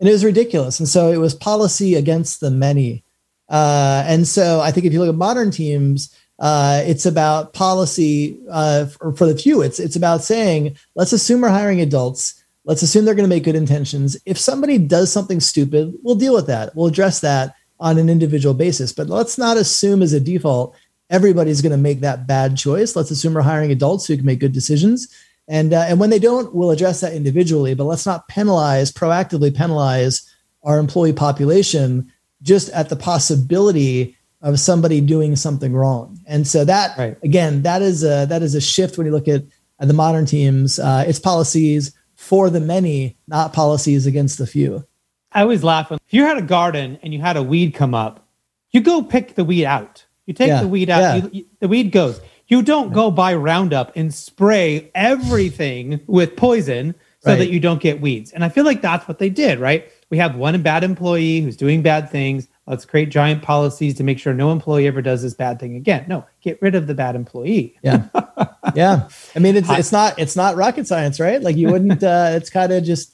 And 0.00 0.08
it 0.08 0.12
was 0.12 0.24
ridiculous 0.24 0.78
and 0.78 0.88
so 0.88 1.10
it 1.10 1.16
was 1.18 1.34
policy 1.34 1.94
against 1.94 2.40
the 2.40 2.50
many. 2.50 3.04
Uh, 3.48 4.04
and 4.06 4.28
so 4.28 4.60
i 4.60 4.70
think 4.70 4.84
if 4.84 4.92
you 4.92 5.00
look 5.00 5.08
at 5.08 5.14
modern 5.14 5.50
teams 5.50 6.14
uh, 6.38 6.82
it's 6.84 7.04
about 7.04 7.52
policy 7.52 8.38
uh, 8.50 8.86
for, 8.86 9.12
for 9.12 9.26
the 9.26 9.36
few. 9.36 9.60
It's 9.60 9.80
it's 9.80 9.96
about 9.96 10.22
saying 10.22 10.76
let's 10.94 11.12
assume 11.12 11.40
we're 11.40 11.48
hiring 11.48 11.80
adults. 11.80 12.42
Let's 12.64 12.82
assume 12.82 13.04
they're 13.04 13.14
going 13.14 13.28
to 13.28 13.34
make 13.34 13.44
good 13.44 13.56
intentions. 13.56 14.16
If 14.26 14.38
somebody 14.38 14.78
does 14.78 15.10
something 15.10 15.40
stupid 15.40 15.94
we'll 16.02 16.14
deal 16.14 16.34
with 16.34 16.46
that. 16.46 16.76
We'll 16.76 16.86
address 16.86 17.20
that 17.20 17.54
on 17.80 17.98
an 17.98 18.08
individual 18.08 18.54
basis. 18.54 18.92
But 18.92 19.08
let's 19.08 19.38
not 19.38 19.56
assume 19.56 20.02
as 20.02 20.12
a 20.12 20.20
default 20.20 20.74
everybody's 21.10 21.62
going 21.62 21.72
to 21.72 21.78
make 21.78 22.00
that 22.00 22.26
bad 22.26 22.56
choice. 22.56 22.94
Let's 22.94 23.10
assume 23.10 23.34
we're 23.34 23.40
hiring 23.40 23.72
adults 23.72 24.06
who 24.06 24.16
can 24.16 24.26
make 24.26 24.40
good 24.40 24.52
decisions. 24.52 25.08
And, 25.48 25.72
uh, 25.72 25.86
and 25.88 25.98
when 25.98 26.10
they 26.10 26.18
don't, 26.18 26.54
we'll 26.54 26.70
address 26.70 27.00
that 27.00 27.14
individually, 27.14 27.74
but 27.74 27.84
let's 27.84 28.04
not 28.04 28.28
penalize, 28.28 28.92
proactively 28.92 29.54
penalize 29.54 30.30
our 30.62 30.78
employee 30.78 31.14
population 31.14 32.12
just 32.42 32.68
at 32.70 32.90
the 32.90 32.96
possibility 32.96 34.16
of 34.42 34.60
somebody 34.60 35.00
doing 35.00 35.34
something 35.34 35.72
wrong. 35.72 36.18
And 36.26 36.46
so 36.46 36.64
that, 36.64 36.96
right. 36.98 37.16
again, 37.22 37.62
that 37.62 37.80
is 37.82 38.04
a, 38.04 38.26
that 38.28 38.42
is 38.42 38.54
a 38.54 38.60
shift 38.60 38.98
when 38.98 39.06
you 39.06 39.12
look 39.12 39.26
at, 39.26 39.42
at 39.80 39.88
the 39.88 39.94
modern 39.94 40.26
teams. 40.26 40.78
Uh, 40.78 41.04
it's 41.08 41.18
policies 41.18 41.96
for 42.14 42.50
the 42.50 42.60
many, 42.60 43.16
not 43.26 43.52
policies 43.52 44.06
against 44.06 44.38
the 44.38 44.46
few. 44.46 44.84
I 45.32 45.42
always 45.42 45.62
laugh 45.62 45.90
when 45.90 45.98
if 46.06 46.14
you 46.14 46.24
had 46.24 46.38
a 46.38 46.42
garden 46.42 46.98
and 47.02 47.12
you 47.12 47.20
had 47.20 47.36
a 47.36 47.42
weed 47.42 47.74
come 47.74 47.94
up, 47.94 48.26
you 48.70 48.80
go 48.80 49.02
pick 49.02 49.34
the 49.34 49.44
weed 49.44 49.66
out. 49.66 50.04
You 50.26 50.34
take 50.34 50.48
yeah, 50.48 50.60
the 50.60 50.68
weed 50.68 50.90
out, 50.90 51.00
yeah. 51.00 51.16
you, 51.16 51.30
you, 51.32 51.46
the 51.60 51.68
weed 51.68 51.90
goes. 51.90 52.20
You 52.48 52.62
don't 52.62 52.92
go 52.92 53.10
buy 53.10 53.34
Roundup 53.34 53.92
and 53.94 54.12
spray 54.12 54.90
everything 54.94 56.00
with 56.06 56.36
poison 56.36 56.94
so 57.20 57.32
right. 57.32 57.38
that 57.38 57.50
you 57.50 57.60
don't 57.60 57.80
get 57.80 58.00
weeds. 58.00 58.32
And 58.32 58.44
I 58.44 58.48
feel 58.48 58.64
like 58.64 58.80
that's 58.80 59.06
what 59.08 59.18
they 59.18 59.28
did, 59.28 59.58
right? 59.58 59.90
We 60.08 60.18
have 60.18 60.36
one 60.36 60.60
bad 60.62 60.84
employee 60.84 61.40
who's 61.40 61.56
doing 61.56 61.82
bad 61.82 62.10
things. 62.10 62.48
Let's 62.66 62.84
create 62.84 63.10
giant 63.10 63.42
policies 63.42 63.94
to 63.96 64.04
make 64.04 64.18
sure 64.18 64.32
no 64.32 64.52
employee 64.52 64.86
ever 64.86 65.02
does 65.02 65.22
this 65.22 65.34
bad 65.34 65.58
thing 65.58 65.76
again. 65.76 66.04
No, 66.08 66.24
get 66.40 66.60
rid 66.62 66.74
of 66.74 66.86
the 66.86 66.94
bad 66.94 67.16
employee. 67.16 67.76
Yeah. 67.82 68.04
yeah. 68.74 69.08
I 69.34 69.38
mean, 69.40 69.56
it's, 69.56 69.68
it's 69.70 69.92
not, 69.92 70.18
it's 70.18 70.36
not 70.36 70.56
rocket 70.56 70.86
science, 70.86 71.18
right? 71.18 71.42
Like 71.42 71.56
you 71.56 71.70
wouldn't, 71.70 72.02
uh, 72.04 72.30
it's 72.32 72.50
kind 72.50 72.72
of 72.72 72.84
just 72.84 73.12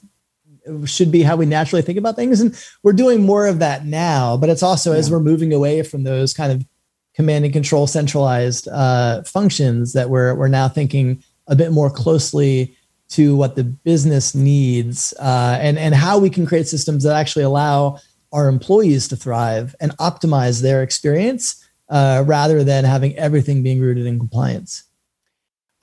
should 0.87 1.11
be 1.11 1.23
how 1.23 1.37
we 1.37 1.47
naturally 1.47 1.83
think 1.83 1.99
about 1.99 2.17
things. 2.17 2.41
And 2.41 2.59
we're 2.83 2.93
doing 2.93 3.23
more 3.23 3.47
of 3.47 3.59
that 3.59 3.85
now, 3.85 4.37
but 4.37 4.49
it's 4.49 4.63
also 4.63 4.93
yeah. 4.93 4.99
as 4.99 5.11
we're 5.11 5.21
moving 5.21 5.53
away 5.53 5.83
from 5.83 6.05
those 6.05 6.33
kind 6.33 6.53
of 6.53 6.65
command 7.15 7.45
and 7.45 7.55
control 7.55 7.87
centralized 7.87 8.69
uh, 8.69 9.23
functions 9.23 9.93
that 9.93 10.11
we're, 10.11 10.35
we're 10.35 10.49
now 10.49 10.69
thinking 10.69 11.23
a 11.47 11.55
bit 11.55 11.73
more 11.73 11.91
closely 11.91 12.77
to 13.11 13.37
what 13.37 13.55
the 13.55 13.65
business 13.65 14.35
needs 14.35 15.15
uh, 15.21 15.59
and, 15.61 15.79
and 15.79 15.95
how 15.95 16.19
we 16.19 16.31
can 16.31 16.47
create 16.47 16.67
systems 16.67 17.05
that 17.05 17.15
actually 17.15 17.45
allow 17.45 17.99
our 18.33 18.49
employees 18.49 19.07
to 19.07 19.17
thrive 19.17 19.77
and 19.81 19.97
optimize 19.99 20.63
their 20.63 20.83
experience 20.83 21.65
uh, 21.91 22.25
rather 22.27 22.65
than 22.65 22.85
having 22.85 23.17
everything 23.17 23.63
being 23.63 23.81
rooted 23.81 24.07
in 24.07 24.19
compliance. 24.19 24.84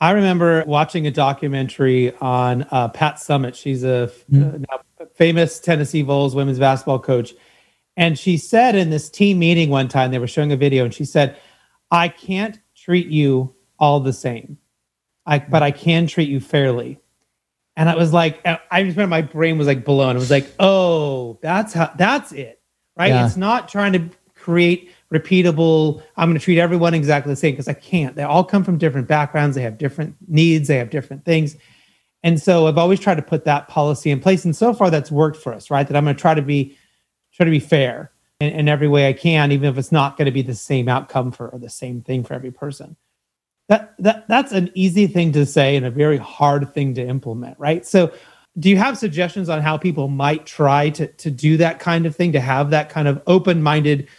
I 0.01 0.11
remember 0.11 0.63
watching 0.65 1.05
a 1.05 1.11
documentary 1.11 2.13
on 2.17 2.65
uh, 2.71 2.89
Pat 2.89 3.17
Summitt. 3.17 3.53
She's 3.53 3.83
a 3.83 4.11
mm. 4.31 4.65
uh, 4.67 5.05
famous 5.13 5.59
Tennessee 5.59 6.01
Vols 6.01 6.33
women's 6.33 6.57
basketball 6.57 6.97
coach. 6.97 7.35
And 7.95 8.17
she 8.17 8.37
said 8.37 8.75
in 8.75 8.89
this 8.89 9.11
team 9.11 9.37
meeting 9.37 9.69
one 9.69 9.87
time, 9.87 10.09
they 10.09 10.17
were 10.17 10.27
showing 10.27 10.51
a 10.51 10.57
video, 10.57 10.83
and 10.85 10.93
she 10.93 11.05
said, 11.05 11.37
I 11.91 12.07
can't 12.07 12.59
treat 12.75 13.07
you 13.07 13.53
all 13.77 13.99
the 13.99 14.13
same, 14.13 14.57
I, 15.27 15.37
but 15.37 15.61
I 15.61 15.69
can 15.69 16.07
treat 16.07 16.29
you 16.29 16.39
fairly. 16.39 16.99
And 17.75 17.87
I 17.87 17.95
was 17.95 18.11
like, 18.11 18.41
I 18.45 18.83
just 18.83 18.97
remember 18.97 19.07
my 19.07 19.21
brain 19.21 19.57
was 19.57 19.67
like 19.67 19.85
blown. 19.85 20.15
It 20.15 20.19
was 20.19 20.31
like, 20.31 20.51
oh, 20.59 21.37
that's 21.41 21.73
how 21.73 21.91
that's 21.95 22.31
it, 22.31 22.59
right? 22.97 23.09
Yeah. 23.09 23.25
It's 23.25 23.37
not 23.37 23.69
trying 23.69 23.93
to 23.93 24.09
create 24.35 24.91
repeatable. 25.11 26.01
I'm 26.17 26.29
going 26.29 26.39
to 26.39 26.43
treat 26.43 26.59
everyone 26.59 26.93
exactly 26.93 27.31
the 27.31 27.35
same 27.35 27.53
because 27.53 27.67
I 27.67 27.73
can't. 27.73 28.15
They 28.15 28.23
all 28.23 28.43
come 28.43 28.63
from 28.63 28.77
different 28.77 29.07
backgrounds. 29.07 29.55
They 29.55 29.61
have 29.61 29.77
different 29.77 30.15
needs. 30.27 30.67
They 30.67 30.77
have 30.77 30.89
different 30.89 31.25
things. 31.25 31.57
And 32.23 32.41
so 32.41 32.67
I've 32.67 32.77
always 32.77 32.99
tried 32.99 33.15
to 33.15 33.21
put 33.21 33.45
that 33.45 33.67
policy 33.67 34.11
in 34.11 34.19
place. 34.19 34.45
And 34.45 34.55
so 34.55 34.73
far 34.73 34.89
that's 34.89 35.11
worked 35.11 35.37
for 35.37 35.53
us, 35.53 35.71
right? 35.71 35.87
That 35.87 35.97
I'm 35.97 36.03
going 36.03 36.15
to 36.15 36.21
try 36.21 36.33
to 36.33 36.41
be 36.41 36.77
try 37.33 37.45
to 37.45 37.51
be 37.51 37.59
fair 37.59 38.11
in, 38.39 38.49
in 38.51 38.69
every 38.69 38.87
way 38.87 39.07
I 39.07 39.13
can, 39.13 39.51
even 39.51 39.69
if 39.69 39.77
it's 39.77 39.91
not 39.91 40.17
going 40.17 40.25
to 40.25 40.31
be 40.31 40.41
the 40.41 40.55
same 40.55 40.87
outcome 40.87 41.31
for 41.31 41.49
or 41.49 41.59
the 41.59 41.69
same 41.69 42.01
thing 42.01 42.23
for 42.23 42.33
every 42.33 42.51
person 42.51 42.95
that 43.71 43.95
that 43.99 44.27
that's 44.27 44.51
an 44.51 44.69
easy 44.75 45.07
thing 45.07 45.31
to 45.31 45.45
say 45.45 45.77
and 45.77 45.85
a 45.85 45.91
very 45.91 46.17
hard 46.17 46.73
thing 46.73 46.93
to 46.93 47.01
implement 47.01 47.57
right 47.57 47.85
so 47.85 48.11
do 48.59 48.69
you 48.69 48.75
have 48.75 48.97
suggestions 48.97 49.47
on 49.47 49.61
how 49.61 49.77
people 49.77 50.09
might 50.09 50.45
try 50.45 50.89
to 50.89 51.07
to 51.13 51.31
do 51.31 51.55
that 51.55 51.79
kind 51.79 52.05
of 52.05 52.13
thing 52.13 52.33
to 52.33 52.41
have 52.41 52.69
that 52.69 52.89
kind 52.89 53.07
of 53.07 53.21
open-minded 53.27 54.09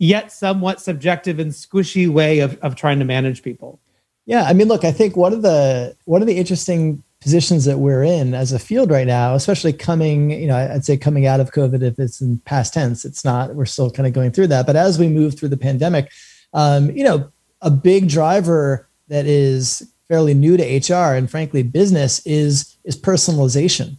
yet 0.00 0.32
somewhat 0.32 0.80
subjective 0.80 1.38
and 1.38 1.52
squishy 1.52 2.08
way 2.08 2.40
of, 2.40 2.58
of 2.62 2.74
trying 2.74 2.98
to 2.98 3.04
manage 3.04 3.42
people 3.42 3.78
yeah 4.26 4.42
i 4.44 4.52
mean 4.52 4.66
look 4.66 4.84
i 4.84 4.90
think 4.90 5.16
one 5.16 5.32
of 5.32 5.42
the 5.42 5.96
one 6.06 6.20
of 6.20 6.26
the 6.26 6.36
interesting 6.36 7.02
positions 7.20 7.66
that 7.66 7.78
we're 7.78 8.02
in 8.02 8.34
as 8.34 8.50
a 8.52 8.58
field 8.58 8.90
right 8.90 9.06
now 9.06 9.34
especially 9.34 9.72
coming 9.72 10.30
you 10.30 10.48
know 10.48 10.56
i'd 10.56 10.84
say 10.84 10.96
coming 10.96 11.26
out 11.26 11.38
of 11.38 11.52
covid 11.52 11.82
if 11.82 11.98
it's 11.98 12.20
in 12.20 12.38
past 12.40 12.74
tense 12.74 13.04
it's 13.04 13.24
not 13.24 13.54
we're 13.54 13.64
still 13.64 13.90
kind 13.90 14.06
of 14.06 14.12
going 14.12 14.32
through 14.32 14.48
that 14.48 14.66
but 14.66 14.74
as 14.74 14.98
we 14.98 15.08
move 15.08 15.38
through 15.38 15.48
the 15.48 15.56
pandemic 15.56 16.10
um, 16.52 16.90
you 16.90 17.04
know 17.04 17.30
a 17.62 17.70
big 17.70 18.08
driver 18.08 18.88
that 19.08 19.26
is 19.26 19.92
fairly 20.08 20.34
new 20.34 20.56
to 20.56 20.64
HR 20.64 21.14
and 21.14 21.30
frankly 21.30 21.62
business 21.62 22.20
is 22.26 22.76
is 22.84 23.00
personalization. 23.00 23.98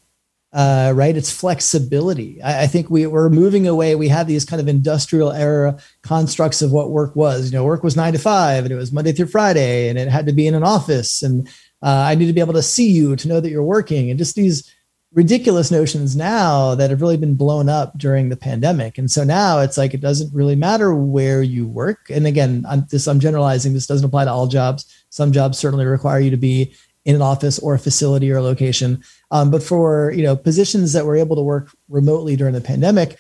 Uh, 0.54 0.92
right? 0.94 1.16
It's 1.16 1.32
flexibility. 1.32 2.42
I, 2.42 2.64
I, 2.64 2.68
think 2.68 2.90
we, 2.90 3.08
we're 3.08 3.30
moving 3.30 3.68
away. 3.68 3.96
We 3.96 4.10
have 4.10 4.28
these 4.28 4.44
kind 4.44 4.62
of 4.62 4.68
industrial 4.68 5.32
era 5.32 5.78
constructs 6.02 6.62
of 6.62 6.74
what 6.74 6.92
work 6.92 7.16
was. 7.16 7.46
You 7.46 7.58
know, 7.58 7.64
work 7.64 7.84
was 7.86 7.96
nine 7.96 8.12
to 8.12 8.20
five 8.20 8.66
and 8.66 8.72
it 8.74 8.76
was 8.76 8.92
Monday 8.92 9.14
through 9.14 9.28
Friday 9.28 9.88
and 9.88 9.98
it 9.98 10.10
had 10.10 10.26
to 10.26 10.34
be 10.34 10.48
in 10.48 10.54
an 10.54 10.64
office. 10.64 11.24
And 11.24 11.48
uh, 11.82 12.04
I 12.06 12.16
need 12.16 12.26
to 12.26 12.34
be 12.34 12.42
able 12.42 12.54
to 12.56 12.62
see 12.62 12.92
you 12.92 13.16
to 13.16 13.30
know 13.30 13.40
that 13.40 13.50
you're 13.50 13.64
working 13.64 14.10
and 14.10 14.20
just 14.20 14.36
these 14.36 14.70
ridiculous 15.14 15.72
notions 15.72 16.16
now 16.16 16.74
that 16.76 16.90
have 16.90 17.02
really 17.02 17.18
been 17.18 17.36
blown 17.36 17.68
up 17.68 17.98
during 17.98 18.30
the 18.30 18.38
pandemic. 18.38 18.98
And 18.98 19.12
so 19.12 19.24
now 19.24 19.60
it's 19.60 19.78
like 19.78 19.94
it 19.94 20.02
doesn't 20.02 20.34
really 20.34 20.56
matter 20.56 20.96
where 20.96 21.44
you 21.44 21.68
work. 21.68 22.10
And 22.10 22.26
again, 22.26 22.66
I'm 22.68 22.86
this 22.90 23.08
I'm 23.08 23.20
generalizing. 23.20 23.74
This 23.74 23.88
doesn't 23.88 24.06
apply 24.06 24.26
to 24.26 24.32
all 24.32 24.48
jobs. 24.48 24.86
Some 25.10 25.32
jobs 25.32 25.58
certainly 25.58 25.86
require 25.86 26.20
you 26.20 26.32
to 26.32 26.38
be 26.38 26.74
in 27.04 27.16
an 27.16 27.22
office 27.22 27.60
or 27.60 27.74
a 27.74 27.80
facility 27.80 28.32
or 28.32 28.38
a 28.38 28.42
location. 28.42 29.04
Um, 29.32 29.50
but 29.50 29.64
for 29.64 30.12
you 30.12 30.24
know 30.24 30.36
positions 30.36 30.94
that 30.94 31.06
were 31.06 31.16
able 31.16 31.36
to 31.36 31.42
work 31.42 31.72
remotely 31.90 32.36
during 32.36 32.54
the 32.54 32.62
pandemic, 32.62 33.18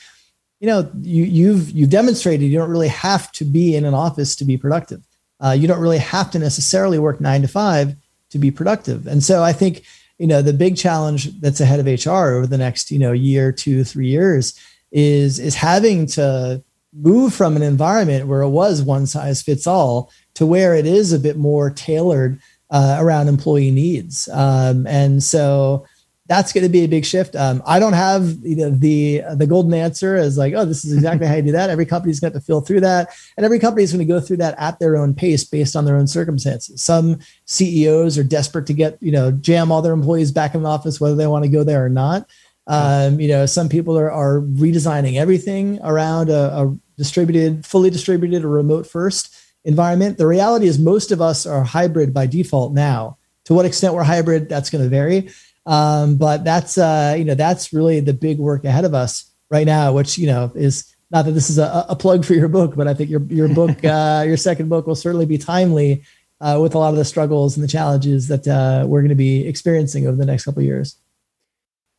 you 0.59 0.67
know 0.67 0.89
you 1.01 1.23
you've 1.23 1.71
you've 1.71 1.89
demonstrated 1.89 2.49
you 2.49 2.57
don't 2.57 2.69
really 2.69 2.89
have 2.89 3.31
to 3.33 3.45
be 3.45 3.75
in 3.75 3.85
an 3.85 3.93
office 3.93 4.35
to 4.37 4.45
be 4.45 4.57
productive. 4.57 5.01
Uh, 5.43 5.51
you 5.51 5.67
don't 5.67 5.79
really 5.79 5.97
have 5.97 6.29
to 6.31 6.39
necessarily 6.39 6.99
work 6.99 7.19
nine 7.19 7.41
to 7.41 7.47
five 7.47 7.95
to 8.29 8.37
be 8.37 8.51
productive. 8.51 9.07
And 9.07 9.23
so 9.23 9.41
I 9.43 9.53
think 9.53 9.83
you 10.21 10.27
know 10.27 10.43
the 10.43 10.53
big 10.53 10.77
challenge 10.77 11.39
that's 11.39 11.59
ahead 11.59 11.79
of 11.79 11.87
hr 11.87 12.35
over 12.35 12.45
the 12.45 12.57
next 12.57 12.91
you 12.91 12.99
know 12.99 13.11
year 13.11 13.51
two 13.51 13.83
three 13.83 14.07
years 14.07 14.53
is 14.91 15.39
is 15.39 15.55
having 15.55 16.05
to 16.05 16.63
move 16.93 17.33
from 17.33 17.55
an 17.55 17.63
environment 17.63 18.27
where 18.27 18.41
it 18.41 18.49
was 18.49 18.83
one 18.83 19.07
size 19.07 19.41
fits 19.41 19.65
all 19.65 20.11
to 20.35 20.45
where 20.45 20.75
it 20.75 20.85
is 20.85 21.11
a 21.11 21.19
bit 21.19 21.37
more 21.37 21.71
tailored 21.71 22.39
uh, 22.69 22.97
around 22.99 23.29
employee 23.29 23.71
needs 23.71 24.29
um, 24.29 24.85
and 24.85 25.23
so 25.23 25.87
that's 26.31 26.53
going 26.53 26.63
to 26.63 26.69
be 26.69 26.85
a 26.85 26.87
big 26.87 27.03
shift. 27.03 27.35
Um, 27.35 27.61
I 27.65 27.77
don't 27.77 27.91
have 27.91 28.37
you 28.41 28.55
know, 28.55 28.69
the 28.69 29.21
the 29.35 29.45
golden 29.45 29.73
answer 29.73 30.15
as 30.15 30.37
like, 30.37 30.53
oh, 30.55 30.63
this 30.63 30.85
is 30.85 30.93
exactly 30.93 31.27
how 31.27 31.35
you 31.35 31.41
do 31.41 31.51
that. 31.51 31.69
Every 31.69 31.85
company's 31.85 32.21
going 32.21 32.31
to 32.31 32.39
feel 32.39 32.61
through 32.61 32.79
that, 32.81 33.09
and 33.35 33.45
every 33.45 33.59
company 33.59 33.83
is 33.83 33.91
going 33.91 34.07
to 34.07 34.13
go 34.13 34.21
through 34.21 34.37
that 34.37 34.55
at 34.57 34.79
their 34.79 34.95
own 34.95 35.13
pace 35.13 35.43
based 35.43 35.75
on 35.75 35.83
their 35.83 35.97
own 35.97 36.07
circumstances. 36.07 36.81
Some 36.81 37.19
CEOs 37.47 38.17
are 38.17 38.23
desperate 38.23 38.65
to 38.67 38.73
get 38.73 38.97
you 39.01 39.11
know 39.11 39.33
jam 39.33 39.73
all 39.73 39.81
their 39.81 39.91
employees 39.91 40.31
back 40.31 40.55
in 40.55 40.63
the 40.63 40.69
office, 40.69 41.01
whether 41.01 41.15
they 41.15 41.27
want 41.27 41.43
to 41.43 41.51
go 41.51 41.65
there 41.65 41.83
or 41.83 41.89
not. 41.89 42.29
Um, 42.65 43.19
you 43.19 43.27
know, 43.27 43.45
some 43.45 43.67
people 43.67 43.99
are, 43.99 44.09
are 44.09 44.39
redesigning 44.39 45.15
everything 45.15 45.81
around 45.83 46.29
a, 46.29 46.61
a 46.61 46.77
distributed, 46.97 47.65
fully 47.65 47.89
distributed, 47.89 48.45
or 48.45 48.49
remote 48.49 48.87
first 48.87 49.35
environment. 49.65 50.17
The 50.17 50.27
reality 50.27 50.67
is, 50.67 50.79
most 50.79 51.11
of 51.11 51.21
us 51.21 51.45
are 51.45 51.65
hybrid 51.65 52.13
by 52.13 52.25
default 52.25 52.71
now. 52.71 53.17
To 53.45 53.53
what 53.53 53.65
extent 53.65 53.95
we're 53.95 54.03
hybrid, 54.03 54.47
that's 54.47 54.69
going 54.69 54.83
to 54.85 54.89
vary. 54.89 55.29
Um, 55.65 56.17
but 56.17 56.43
that's 56.43 56.77
uh, 56.77 57.15
you 57.17 57.25
know 57.25 57.35
that's 57.35 57.71
really 57.73 57.99
the 57.99 58.13
big 58.13 58.39
work 58.39 58.65
ahead 58.65 58.85
of 58.85 58.93
us 58.93 59.31
right 59.49 59.65
now, 59.65 59.93
which 59.93 60.17
you 60.17 60.27
know 60.27 60.51
is 60.55 60.95
not 61.11 61.25
that 61.25 61.31
this 61.31 61.49
is 61.49 61.59
a, 61.59 61.85
a 61.89 61.95
plug 61.95 62.25
for 62.25 62.33
your 62.33 62.47
book, 62.47 62.75
but 62.75 62.87
I 62.87 62.93
think 62.93 63.09
your 63.09 63.21
your 63.23 63.47
book, 63.47 63.83
uh, 63.85 64.23
your 64.25 64.37
second 64.37 64.69
book, 64.69 64.87
will 64.87 64.95
certainly 64.95 65.25
be 65.25 65.37
timely 65.37 66.03
uh, 66.39 66.57
with 66.61 66.73
a 66.73 66.79
lot 66.79 66.89
of 66.89 66.95
the 66.95 67.05
struggles 67.05 67.55
and 67.55 67.63
the 67.63 67.67
challenges 67.67 68.27
that 68.27 68.47
uh, 68.47 68.85
we're 68.87 69.01
going 69.01 69.09
to 69.09 69.15
be 69.15 69.47
experiencing 69.47 70.07
over 70.07 70.17
the 70.17 70.25
next 70.25 70.45
couple 70.45 70.63
years. 70.63 70.97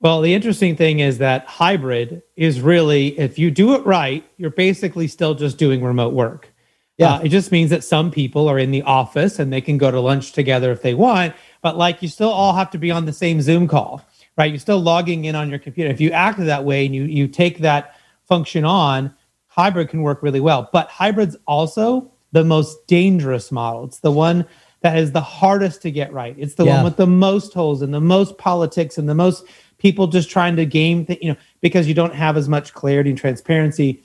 Well, 0.01 0.21
the 0.21 0.35
interesting 0.35 0.75
thing 0.75 0.99
is 0.99 1.19
that 1.19 1.47
hybrid 1.47 2.23
is 2.35 2.61
really, 2.61 3.17
if 3.21 3.39
you 3.39 3.53
do 3.53 3.75
it 3.75 3.87
right, 3.87 4.29
you're 4.37 4.51
basically 4.51 5.07
still 5.07 5.35
just 5.35 5.59
doing 5.59 5.81
remote 5.81 6.13
work. 6.13 6.53
Yeah. 6.99 7.15
Uh, 7.15 7.21
it 7.21 7.29
just 7.29 7.53
means 7.53 7.71
that 7.71 7.85
some 7.85 8.11
people 8.11 8.49
are 8.49 8.59
in 8.59 8.73
the 8.73 8.83
office 8.83 9.39
and 9.39 9.53
they 9.53 9.61
can 9.61 9.79
go 9.79 9.93
to 9.93 10.01
lunch 10.01 10.33
together 10.33 10.73
if 10.73 10.83
they 10.83 10.95
want, 10.95 11.35
but 11.63 11.79
like 11.79 12.03
you 12.03 12.09
still 12.09 12.31
all 12.31 12.53
have 12.53 12.71
to 12.73 12.79
be 12.79 12.91
on 12.91 13.07
the 13.07 13.13
same 13.13 13.41
Zoom 13.41 13.67
call, 13.67 14.05
right? 14.37 14.51
You're 14.51 14.59
still 14.59 14.81
logging 14.81 15.25
in 15.25 15.35
on 15.35 15.49
your 15.49 15.59
computer. 15.59 15.91
If 15.91 16.01
you 16.01 16.11
act 16.11 16.39
that 16.39 16.65
way 16.65 16.85
and 16.85 16.95
you 16.95 17.05
you 17.05 17.27
take 17.27 17.59
that 17.59 17.97
function 18.25 18.65
on, 18.65 19.15
hybrid 19.47 19.89
can 19.89 20.03
work 20.03 20.23
really 20.23 20.41
well. 20.41 20.69
But 20.73 20.89
hybrid's 20.89 21.37
also 21.47 22.11
the 22.33 22.45
most 22.45 22.87
dangerous 22.87 23.53
model. 23.53 23.85
It's 23.85 24.01
the 24.01 24.13
one 24.13 24.47
that 24.81 24.99
is 24.99 25.13
the 25.13 25.21
hardest 25.21 25.81
to 25.83 25.91
get 25.91 26.13
right. 26.13 26.35
It's 26.39 26.55
the 26.55 26.65
yeah. 26.65 26.77
one 26.77 26.85
with 26.85 26.97
the 26.97 27.07
most 27.07 27.53
holes 27.53 27.83
and 27.83 27.95
the 27.95 28.01
most 28.01 28.37
politics 28.37 28.99
and 28.99 29.09
the 29.09 29.15
most 29.15 29.45
people 29.79 30.07
just 30.07 30.31
trying 30.31 30.57
to 30.57 30.67
game, 30.67 31.07
th- 31.07 31.21
you 31.23 31.31
know, 31.31 31.37
because 31.61 31.87
you 31.87 31.95
don't 31.95 32.15
have 32.15 32.37
as 32.37 32.49
much 32.49 32.73
clarity 32.73 33.11
and 33.11 33.19
transparency 33.19 34.03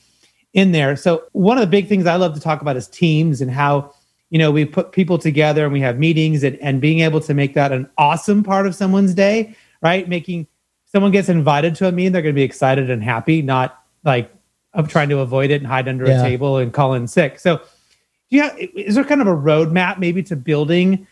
in 0.53 0.71
there. 0.71 0.95
So 0.95 1.23
one 1.31 1.57
of 1.57 1.61
the 1.61 1.67
big 1.67 1.87
things 1.87 2.05
I 2.05 2.15
love 2.15 2.33
to 2.35 2.39
talk 2.39 2.61
about 2.61 2.77
is 2.77 2.87
teams 2.87 3.41
and 3.41 3.49
how 3.49 3.93
you 4.29 4.39
know 4.39 4.51
we 4.51 4.65
put 4.65 4.91
people 4.91 5.17
together 5.17 5.63
and 5.63 5.73
we 5.73 5.81
have 5.81 5.97
meetings 5.99 6.43
and, 6.43 6.57
and 6.57 6.81
being 6.81 6.99
able 6.99 7.21
to 7.21 7.33
make 7.33 7.53
that 7.53 7.71
an 7.71 7.89
awesome 7.97 8.43
part 8.43 8.67
of 8.67 8.75
someone's 8.75 9.13
day 9.13 9.55
right? 9.81 10.07
Making 10.07 10.47
someone 10.85 11.11
gets 11.11 11.29
invited 11.29 11.75
to 11.75 11.87
a 11.87 11.91
meeting 11.91 12.11
they're 12.11 12.21
going 12.21 12.33
to 12.33 12.39
be 12.39 12.43
excited 12.43 12.89
and 12.89 13.03
happy 13.03 13.41
not 13.41 13.83
like 14.03 14.31
of 14.73 14.87
trying 14.87 15.09
to 15.09 15.19
avoid 15.19 15.49
it 15.49 15.55
and 15.55 15.67
hide 15.67 15.87
under 15.87 16.05
yeah. 16.05 16.19
a 16.19 16.23
table 16.23 16.57
and 16.57 16.73
call 16.73 16.93
in 16.93 17.07
sick. 17.07 17.39
So 17.39 17.61
yeah 18.29 18.53
is 18.57 18.95
there 18.95 19.05
kind 19.05 19.21
of 19.21 19.27
a 19.27 19.35
roadmap 19.35 19.99
maybe 19.99 20.21
to 20.21 20.35
building 20.35 21.07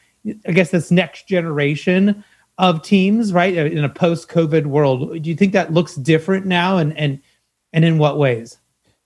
i 0.45 0.51
guess 0.51 0.71
this 0.71 0.91
next 0.91 1.29
generation 1.29 2.25
of 2.57 2.81
teams 2.81 3.31
right 3.31 3.53
in 3.55 3.83
a 3.83 3.89
post-covid 3.89 4.65
world? 4.65 5.21
Do 5.21 5.29
you 5.29 5.35
think 5.35 5.53
that 5.53 5.73
looks 5.73 5.95
different 5.95 6.45
now 6.45 6.77
and 6.77 6.97
and 6.97 7.21
and 7.73 7.85
in 7.85 7.97
what 7.97 8.17
ways? 8.17 8.57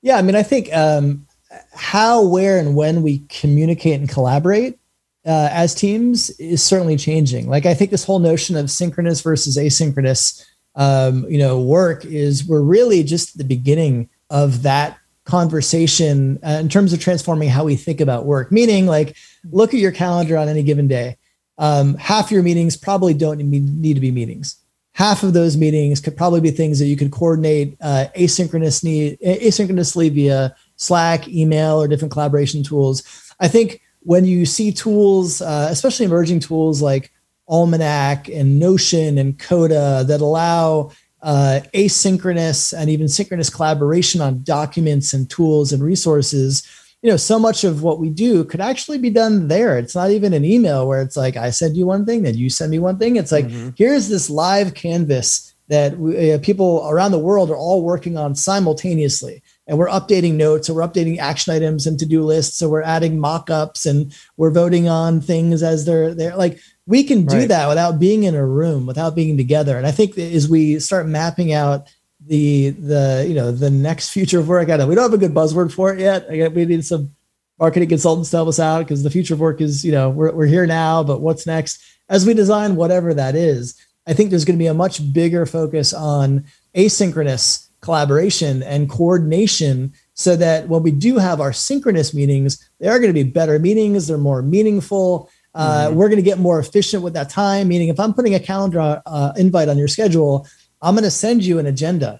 Yeah 0.01 0.17
i 0.17 0.21
mean 0.21 0.35
i 0.35 0.43
think 0.43 0.73
um 0.73 1.27
how, 1.73 2.23
where, 2.23 2.59
and 2.59 2.75
when 2.75 3.01
we 3.01 3.19
communicate 3.29 3.99
and 3.99 4.09
collaborate 4.09 4.79
uh, 5.25 5.49
as 5.51 5.75
teams 5.75 6.29
is 6.31 6.63
certainly 6.63 6.97
changing. 6.97 7.49
Like 7.49 7.65
I 7.65 7.73
think 7.73 7.91
this 7.91 8.05
whole 8.05 8.19
notion 8.19 8.55
of 8.55 8.71
synchronous 8.71 9.21
versus 9.21 9.57
asynchronous, 9.57 10.45
um, 10.75 11.25
you 11.29 11.37
know, 11.37 11.59
work 11.59 12.05
is 12.05 12.45
we're 12.45 12.61
really 12.61 13.03
just 13.03 13.35
at 13.35 13.37
the 13.37 13.43
beginning 13.43 14.09
of 14.29 14.63
that 14.63 14.97
conversation 15.25 16.39
uh, 16.43 16.57
in 16.59 16.69
terms 16.69 16.93
of 16.93 16.99
transforming 16.99 17.49
how 17.49 17.63
we 17.63 17.75
think 17.75 18.01
about 18.01 18.25
work. 18.25 18.51
Meaning, 18.51 18.85
like, 18.87 19.15
look 19.51 19.73
at 19.73 19.79
your 19.79 19.91
calendar 19.91 20.37
on 20.37 20.47
any 20.47 20.63
given 20.63 20.87
day. 20.87 21.17
Um, 21.57 21.95
half 21.95 22.31
your 22.31 22.41
meetings 22.41 22.77
probably 22.77 23.13
don't 23.13 23.37
need 23.39 23.93
to 23.95 23.99
be 23.99 24.11
meetings. 24.11 24.55
Half 24.93 25.23
of 25.23 25.33
those 25.33 25.57
meetings 25.57 25.99
could 25.99 26.17
probably 26.17 26.41
be 26.41 26.51
things 26.51 26.79
that 26.79 26.85
you 26.85 26.95
could 26.97 27.11
coordinate 27.11 27.77
uh, 27.81 28.07
asynchronously 28.15 30.11
via 30.11 30.55
Slack, 30.79 31.27
email, 31.27 31.81
or 31.81 31.87
different 31.87 32.11
collaboration 32.11 32.63
tools. 32.63 33.03
I 33.39 33.47
think 33.47 33.81
when 33.99 34.25
you 34.25 34.45
see 34.45 34.71
tools, 34.71 35.41
uh, 35.41 35.67
especially 35.69 36.05
emerging 36.05 36.39
tools 36.39 36.81
like 36.81 37.11
Almanac 37.47 38.27
and 38.29 38.59
Notion 38.59 39.17
and 39.17 39.37
Coda 39.37 40.03
that 40.07 40.21
allow 40.21 40.91
uh, 41.21 41.59
asynchronous 41.73 42.73
and 42.77 42.89
even 42.89 43.07
synchronous 43.07 43.49
collaboration 43.49 44.21
on 44.21 44.43
documents 44.43 45.13
and 45.13 45.29
tools 45.29 45.73
and 45.73 45.83
resources 45.83 46.65
you 47.01 47.09
know 47.09 47.17
so 47.17 47.39
much 47.39 47.63
of 47.63 47.81
what 47.81 47.99
we 47.99 48.09
do 48.09 48.43
could 48.43 48.61
actually 48.61 48.97
be 48.97 49.09
done 49.09 49.47
there 49.47 49.77
it's 49.77 49.95
not 49.95 50.11
even 50.11 50.33
an 50.33 50.45
email 50.45 50.87
where 50.87 51.01
it's 51.01 51.17
like 51.17 51.35
i 51.37 51.49
send 51.49 51.75
you 51.75 51.85
one 51.85 52.05
thing 52.05 52.23
then 52.23 52.35
you 52.35 52.49
send 52.49 52.71
me 52.71 52.79
one 52.79 52.97
thing 52.97 53.15
it's 53.15 53.31
like 53.31 53.45
mm-hmm. 53.45 53.69
here's 53.75 54.09
this 54.09 54.29
live 54.29 54.73
canvas 54.73 55.48
that 55.69 55.97
we, 55.97 56.33
uh, 56.33 56.39
people 56.39 56.85
around 56.89 57.11
the 57.11 57.19
world 57.19 57.49
are 57.49 57.55
all 57.55 57.83
working 57.83 58.17
on 58.17 58.35
simultaneously. 58.35 59.41
And 59.67 59.77
we're 59.77 59.87
updating 59.87 60.33
notes 60.33 60.67
or 60.67 60.73
we're 60.73 60.87
updating 60.87 61.19
action 61.19 61.53
items 61.53 61.85
and 61.85 61.97
to-do 61.99 62.23
lists 62.23 62.57
so 62.57 62.67
we're 62.67 62.81
adding 62.81 63.19
mock-ups 63.19 63.85
and 63.85 64.13
we're 64.35 64.49
voting 64.49 64.89
on 64.89 65.21
things 65.21 65.61
as 65.61 65.85
they're 65.85 66.13
they're 66.15 66.35
like 66.35 66.59
we 66.87 67.03
can 67.03 67.25
do 67.25 67.37
right. 67.37 67.49
that 67.49 67.69
without 67.69 67.99
being 67.99 68.23
in 68.23 68.33
a 68.33 68.45
room 68.45 68.87
without 68.87 69.15
being 69.15 69.37
together. 69.37 69.77
And 69.77 69.85
i 69.85 69.91
think 69.91 70.17
as 70.17 70.49
we 70.49 70.79
start 70.79 71.07
mapping 71.07 71.53
out 71.53 71.87
the 72.25 72.71
the 72.71 73.25
you 73.27 73.35
know 73.35 73.51
the 73.51 73.69
next 73.69 74.09
future 74.09 74.39
of 74.39 74.49
work 74.49 74.69
i 74.69 74.75
know 74.75 74.85
we 74.85 74.93
don't 74.93 75.09
have 75.09 75.13
a 75.13 75.17
good 75.17 75.33
buzzword 75.33 75.71
for 75.71 75.93
it 75.93 75.99
yet. 75.99 76.25
I, 76.29 76.47
we 76.49 76.65
need 76.65 76.83
some 76.85 77.11
marketing 77.59 77.89
consultants 77.89 78.31
to 78.31 78.37
help 78.37 78.49
us 78.49 78.59
out 78.59 78.79
because 78.79 79.03
the 79.03 79.09
future 79.09 79.35
of 79.35 79.39
work 79.39 79.61
is 79.61 79.85
you 79.85 79.91
know 79.91 80.09
we're, 80.09 80.31
we're 80.31 80.45
here 80.47 80.65
now 80.65 81.03
but 81.03 81.21
what's 81.21 81.45
next? 81.45 81.79
As 82.09 82.25
we 82.25 82.33
design 82.33 82.75
whatever 82.75 83.13
that 83.13 83.35
is 83.35 83.75
i 84.09 84.13
think 84.13 84.29
there's 84.29 84.45
going 84.45 84.57
to 84.57 84.63
be 84.63 84.67
a 84.67 84.73
much 84.73 85.13
bigger 85.13 85.45
focus 85.45 85.93
on 85.93 86.43
asynchronous 86.75 87.67
collaboration 87.81 88.61
and 88.63 88.89
coordination 88.89 89.93
so 90.13 90.35
that 90.35 90.67
when 90.67 90.83
we 90.83 90.91
do 90.91 91.17
have 91.17 91.39
our 91.39 91.53
synchronous 91.53 92.13
meetings 92.13 92.69
they 92.79 92.87
are 92.87 92.99
going 92.99 93.13
to 93.13 93.23
be 93.23 93.23
better 93.23 93.57
meetings 93.57 94.07
they're 94.07 94.17
more 94.17 94.41
meaningful 94.41 95.29
uh, 95.55 95.87
mm-hmm. 95.87 95.95
We're 95.95 96.09
going 96.09 96.17
to 96.17 96.23
get 96.23 96.39
more 96.39 96.59
efficient 96.59 97.03
with 97.03 97.13
that 97.13 97.29
time. 97.29 97.67
Meaning, 97.67 97.89
if 97.89 97.99
I'm 97.99 98.13
putting 98.13 98.35
a 98.35 98.39
calendar 98.39 99.01
uh, 99.05 99.33
invite 99.35 99.69
on 99.69 99.77
your 99.77 99.87
schedule, 99.87 100.47
I'm 100.81 100.95
going 100.95 101.03
to 101.03 101.11
send 101.11 101.43
you 101.43 101.59
an 101.59 101.65
agenda. 101.65 102.19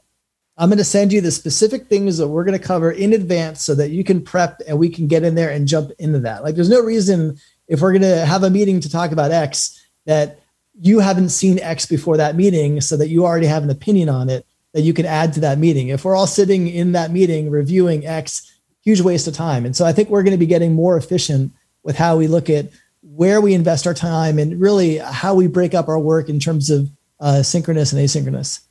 I'm 0.58 0.70
going 0.70 0.80
to 0.80 0.84
send 0.84 1.14
you 1.14 1.22
the 1.22 1.32
specific 1.32 1.88
things 1.88 2.18
that 2.18 2.28
we're 2.28 2.44
going 2.44 2.60
to 2.60 2.66
cover 2.66 2.92
in 2.92 3.14
advance 3.14 3.64
so 3.64 3.74
that 3.76 3.92
you 3.92 4.04
can 4.04 4.22
prep 4.22 4.60
and 4.68 4.78
we 4.78 4.90
can 4.90 5.08
get 5.08 5.24
in 5.24 5.36
there 5.36 5.50
and 5.50 5.68
jump 5.68 5.92
into 6.00 6.20
that. 6.20 6.44
Like, 6.44 6.56
there's 6.56 6.70
no 6.70 6.82
reason 6.82 7.38
if 7.68 7.82
we're 7.82 7.94
going 7.94 8.02
to 8.02 8.26
have 8.26 8.44
a 8.44 8.50
meeting 8.50 8.82
to 8.82 8.90
talk 8.90 9.12
about 9.12 9.32
X 9.32 9.88
that 10.06 10.39
you 10.82 11.00
haven't 11.00 11.30
seen 11.30 11.60
X 11.60 11.86
before 11.86 12.18
that 12.18 12.36
meeting 12.36 12.82
so 12.82 12.96
that 12.98 13.10
you 13.10 13.26
already 13.26 13.48
have 13.48 13.64
an 13.64 13.70
opinion 13.70 14.10
on 14.10 14.30
it 14.30 14.46
that 14.74 14.82
you 14.82 14.94
can 14.94 15.06
add 15.06 15.34
to 15.34 15.40
that 15.42 15.58
meeting. 15.58 15.90
If 15.90 16.06
we're 16.06 16.16
all 16.16 16.28
sitting 16.28 16.68
in 16.68 16.94
that 16.94 17.12
meeting 17.12 17.50
reviewing 17.50 18.06
X, 18.06 18.60
huge 18.84 19.02
waste 19.02 19.28
of 19.28 19.34
time. 19.34 19.66
And 19.66 19.76
so 19.76 19.86
I 19.86 19.92
think 19.92 20.10
we're 20.10 20.24
going 20.24 20.34
to 20.34 20.38
be 20.38 20.46
getting 20.46 20.74
more 20.74 20.96
efficient 20.96 21.54
with 21.84 21.98
how 21.98 22.18
we 22.18 22.28
look 22.28 22.50
at 22.50 22.70
where 23.02 23.42
we 23.42 23.54
invest 23.54 23.88
our 23.88 23.94
time 23.94 24.38
and 24.38 24.60
really 24.60 24.98
how 24.98 25.34
we 25.34 25.48
break 25.48 25.74
up 25.74 25.88
our 25.88 26.00
work 26.00 26.30
in 26.30 26.40
terms 26.40 26.70
of 26.70 26.90
uh, 27.20 27.44
synchronous 27.44 27.92
and 27.92 28.02
asynchronous. 28.02 28.62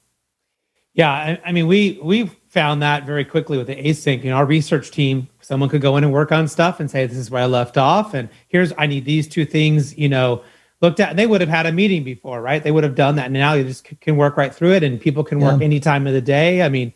Yeah, 0.95 1.11
I, 1.11 1.41
I, 1.45 1.53
mean, 1.53 1.67
we 1.67 1.99
we 2.03 2.27
found 2.49 2.83
that 2.83 3.05
very 3.05 3.25
quickly 3.25 3.57
with 3.57 3.69
the 3.69 3.77
async. 3.77 4.25
You 4.25 4.31
know, 4.31 4.37
our 4.37 4.47
research 4.47 4.91
team, 4.91 5.29
someone 5.41 5.69
could 5.69 5.81
go 5.81 5.97
in 5.97 6.05
and 6.05 6.13
work 6.13 6.33
on 6.33 6.49
stuff 6.49 6.81
and 6.81 6.91
say, 6.91 7.07
"This 7.07 7.19
is 7.19 7.31
where 7.31 7.43
I 7.43 7.47
left 7.47 7.77
off," 7.77 8.15
and 8.15 8.29
here's 8.49 8.73
I 8.77 8.87
need 8.87 9.05
these 9.05 9.29
two 9.29 9.45
things. 9.45 9.97
You 9.97 10.09
know, 10.09 10.43
looked 10.81 11.01
at. 11.01 11.11
And 11.11 11.19
they 11.19 11.27
would 11.27 11.41
have 11.41 11.51
had 11.51 11.67
a 11.67 11.73
meeting 11.73 12.05
before, 12.05 12.41
right? 12.41 12.63
They 12.63 12.71
would 12.71 12.85
have 12.85 12.95
done 12.95 13.17
that, 13.17 13.27
and 13.27 13.35
now 13.35 13.55
you 13.55 13.65
just 13.65 13.85
can 14.01 14.17
work 14.17 14.37
right 14.37 14.55
through 14.55 14.73
it, 14.73 14.83
and 14.83 15.01
people 15.01 15.25
can 15.25 15.41
work 15.41 15.61
yeah. 15.61 15.65
any 15.65 15.81
time 15.81 16.07
of 16.07 16.13
the 16.13 16.21
day. 16.21 16.63
I 16.63 16.69
mean, 16.69 16.93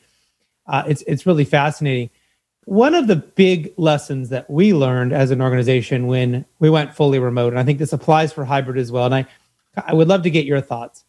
uh, 0.67 0.85
it's 0.87 1.03
it's 1.03 1.27
really 1.27 1.45
fascinating. 1.45 2.11
One 2.65 2.95
of 2.95 3.09
the 3.09 3.17
big 3.17 3.75
lessons 3.77 4.29
that 4.29 4.49
we 4.49 4.73
learned 4.73 5.13
as 5.13 5.33
an 5.33 5.43
organization 5.43 6.07
when 6.07 6.45
we 6.61 6.71
went 6.71 6.95
fully 6.95 7.19
remote, 7.19 7.53
and 7.53 7.59
I 7.59 7.65
think 7.65 7.79
this 7.79 7.93
applies 7.93 8.33
for 8.33 8.45
hybrid 8.45 8.79
as 8.79 8.93
well, 8.93 9.07
and 9.07 9.15
I, 9.15 9.27
I 9.77 9.95
would 9.95 10.09
love 10.09 10.23
to 10.23 10.31
get 10.31 10.45
your 10.45 10.61
thoughts. 10.61 11.05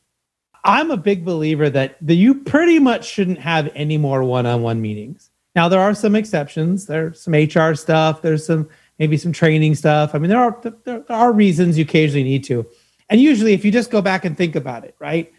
I'm 0.63 0.91
a 0.91 0.97
big 0.97 1.25
believer 1.25 1.69
that, 1.69 1.97
that 2.01 2.15
you 2.15 2.35
pretty 2.35 2.79
much 2.79 3.05
shouldn't 3.05 3.39
have 3.39 3.69
any 3.75 3.97
more 3.97 4.23
one-on-one 4.23 4.81
meetings. 4.81 5.29
Now 5.55 5.67
there 5.67 5.81
are 5.81 5.93
some 5.93 6.15
exceptions. 6.15 6.85
There's 6.85 7.21
some 7.21 7.33
HR 7.33 7.75
stuff. 7.75 8.21
There's 8.21 8.45
some 8.45 8.69
maybe 8.99 9.17
some 9.17 9.31
training 9.31 9.75
stuff. 9.75 10.15
I 10.15 10.19
mean, 10.19 10.29
there 10.29 10.39
are 10.39 10.73
there, 10.85 11.03
are 11.09 11.31
reasons 11.31 11.77
you 11.77 11.83
occasionally 11.83 12.23
need 12.23 12.43
to, 12.45 12.65
and 13.09 13.19
usually 13.19 13.53
if 13.53 13.63
you 13.65 13.71
just 13.71 13.91
go 13.91 14.01
back 14.01 14.25
and 14.25 14.37
think 14.37 14.55
about 14.55 14.83
it, 14.83 14.95
right? 14.99 15.31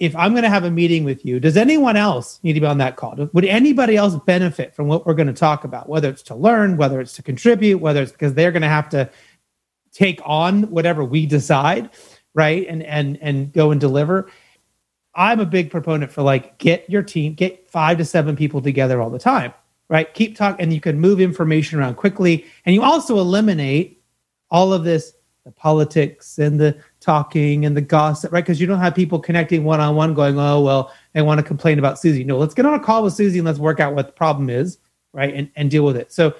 if 0.00 0.14
I'm 0.14 0.32
going 0.32 0.44
to 0.44 0.48
have 0.48 0.64
a 0.64 0.70
meeting 0.70 1.04
with 1.04 1.24
you, 1.24 1.40
does 1.40 1.56
anyone 1.56 1.96
else 1.96 2.38
need 2.42 2.52
to 2.54 2.60
be 2.60 2.66
on 2.66 2.78
that 2.78 2.96
call? 2.96 3.16
Would 3.32 3.44
anybody 3.44 3.96
else 3.96 4.16
benefit 4.26 4.74
from 4.74 4.86
what 4.86 5.06
we're 5.06 5.14
going 5.14 5.28
to 5.28 5.32
talk 5.32 5.64
about? 5.64 5.88
Whether 5.88 6.08
it's 6.08 6.22
to 6.24 6.34
learn, 6.34 6.76
whether 6.76 7.00
it's 7.00 7.14
to 7.14 7.22
contribute, 7.22 7.78
whether 7.78 8.02
it's 8.02 8.12
because 8.12 8.34
they're 8.34 8.52
going 8.52 8.62
to 8.62 8.68
have 8.68 8.88
to 8.90 9.10
take 9.92 10.20
on 10.24 10.64
whatever 10.70 11.04
we 11.04 11.26
decide, 11.26 11.90
right? 12.34 12.66
And 12.68 12.82
and 12.82 13.18
and 13.20 13.52
go 13.52 13.70
and 13.70 13.80
deliver. 13.80 14.30
I'm 15.14 15.40
a 15.40 15.46
big 15.46 15.70
proponent 15.70 16.12
for 16.12 16.22
like 16.22 16.58
get 16.58 16.88
your 16.88 17.02
team, 17.02 17.34
get 17.34 17.68
five 17.68 17.98
to 17.98 18.04
seven 18.04 18.36
people 18.36 18.62
together 18.62 19.00
all 19.00 19.10
the 19.10 19.18
time, 19.18 19.52
right? 19.88 20.12
Keep 20.14 20.36
talking, 20.36 20.62
and 20.62 20.72
you 20.72 20.80
can 20.80 21.00
move 21.00 21.20
information 21.20 21.78
around 21.78 21.96
quickly, 21.96 22.46
and 22.64 22.74
you 22.74 22.82
also 22.82 23.18
eliminate 23.18 24.02
all 24.50 24.72
of 24.72 24.84
this 24.84 25.12
the 25.48 25.52
politics 25.52 26.38
and 26.38 26.60
the 26.60 26.76
talking 27.00 27.64
and 27.64 27.74
the 27.74 27.80
gossip, 27.80 28.30
right? 28.32 28.44
Because 28.44 28.60
you 28.60 28.66
don't 28.66 28.80
have 28.80 28.94
people 28.94 29.18
connecting 29.18 29.64
one 29.64 29.80
on 29.80 29.96
one 29.96 30.12
going, 30.12 30.38
oh, 30.38 30.60
well, 30.60 30.92
I 31.14 31.22
want 31.22 31.38
to 31.38 31.42
complain 31.42 31.78
about 31.78 31.98
Susie. 31.98 32.22
No, 32.22 32.36
let's 32.36 32.52
get 32.52 32.66
on 32.66 32.74
a 32.74 32.80
call 32.80 33.02
with 33.02 33.14
Susie 33.14 33.38
and 33.38 33.46
let's 33.46 33.58
work 33.58 33.80
out 33.80 33.94
what 33.94 34.06
the 34.06 34.12
problem 34.12 34.50
is, 34.50 34.76
right? 35.14 35.32
And, 35.32 35.50
and 35.56 35.70
deal 35.70 35.84
with 35.84 35.96
it. 35.96 36.12
So, 36.12 36.34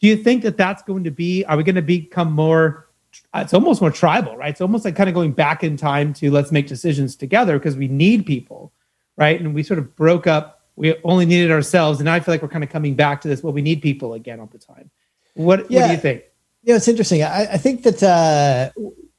do 0.00 0.08
you 0.08 0.16
think 0.16 0.42
that 0.42 0.56
that's 0.56 0.82
going 0.82 1.04
to 1.04 1.12
be, 1.12 1.44
are 1.44 1.56
we 1.56 1.62
going 1.62 1.76
to 1.76 1.82
become 1.82 2.32
more, 2.32 2.88
it's 3.34 3.54
almost 3.54 3.80
more 3.82 3.90
tribal, 3.90 4.36
right? 4.36 4.50
It's 4.50 4.62
almost 4.62 4.84
like 4.84 4.96
kind 4.96 5.08
of 5.08 5.14
going 5.14 5.32
back 5.32 5.62
in 5.62 5.76
time 5.76 6.12
to 6.14 6.30
let's 6.30 6.50
make 6.50 6.66
decisions 6.66 7.14
together 7.14 7.56
because 7.58 7.76
we 7.76 7.86
need 7.86 8.26
people, 8.26 8.72
right? 9.16 9.38
And 9.38 9.54
we 9.54 9.62
sort 9.62 9.78
of 9.78 9.94
broke 9.94 10.26
up, 10.26 10.59
we 10.80 10.96
only 11.04 11.26
needed 11.26 11.50
ourselves. 11.50 12.00
And 12.00 12.08
I 12.08 12.20
feel 12.20 12.32
like 12.32 12.40
we're 12.40 12.48
kind 12.48 12.64
of 12.64 12.70
coming 12.70 12.94
back 12.94 13.20
to 13.20 13.28
this, 13.28 13.42
well, 13.42 13.52
we 13.52 13.60
need 13.60 13.82
people 13.82 14.14
again 14.14 14.40
all 14.40 14.46
the 14.46 14.58
time. 14.58 14.90
What, 15.34 15.70
yeah. 15.70 15.82
what 15.82 15.86
do 15.88 15.92
you 15.92 16.00
think? 16.00 16.22
Yeah, 16.62 16.76
it's 16.76 16.88
interesting. 16.88 17.22
I, 17.22 17.52
I 17.52 17.56
think 17.58 17.82
that 17.82 18.02
uh, 18.02 18.70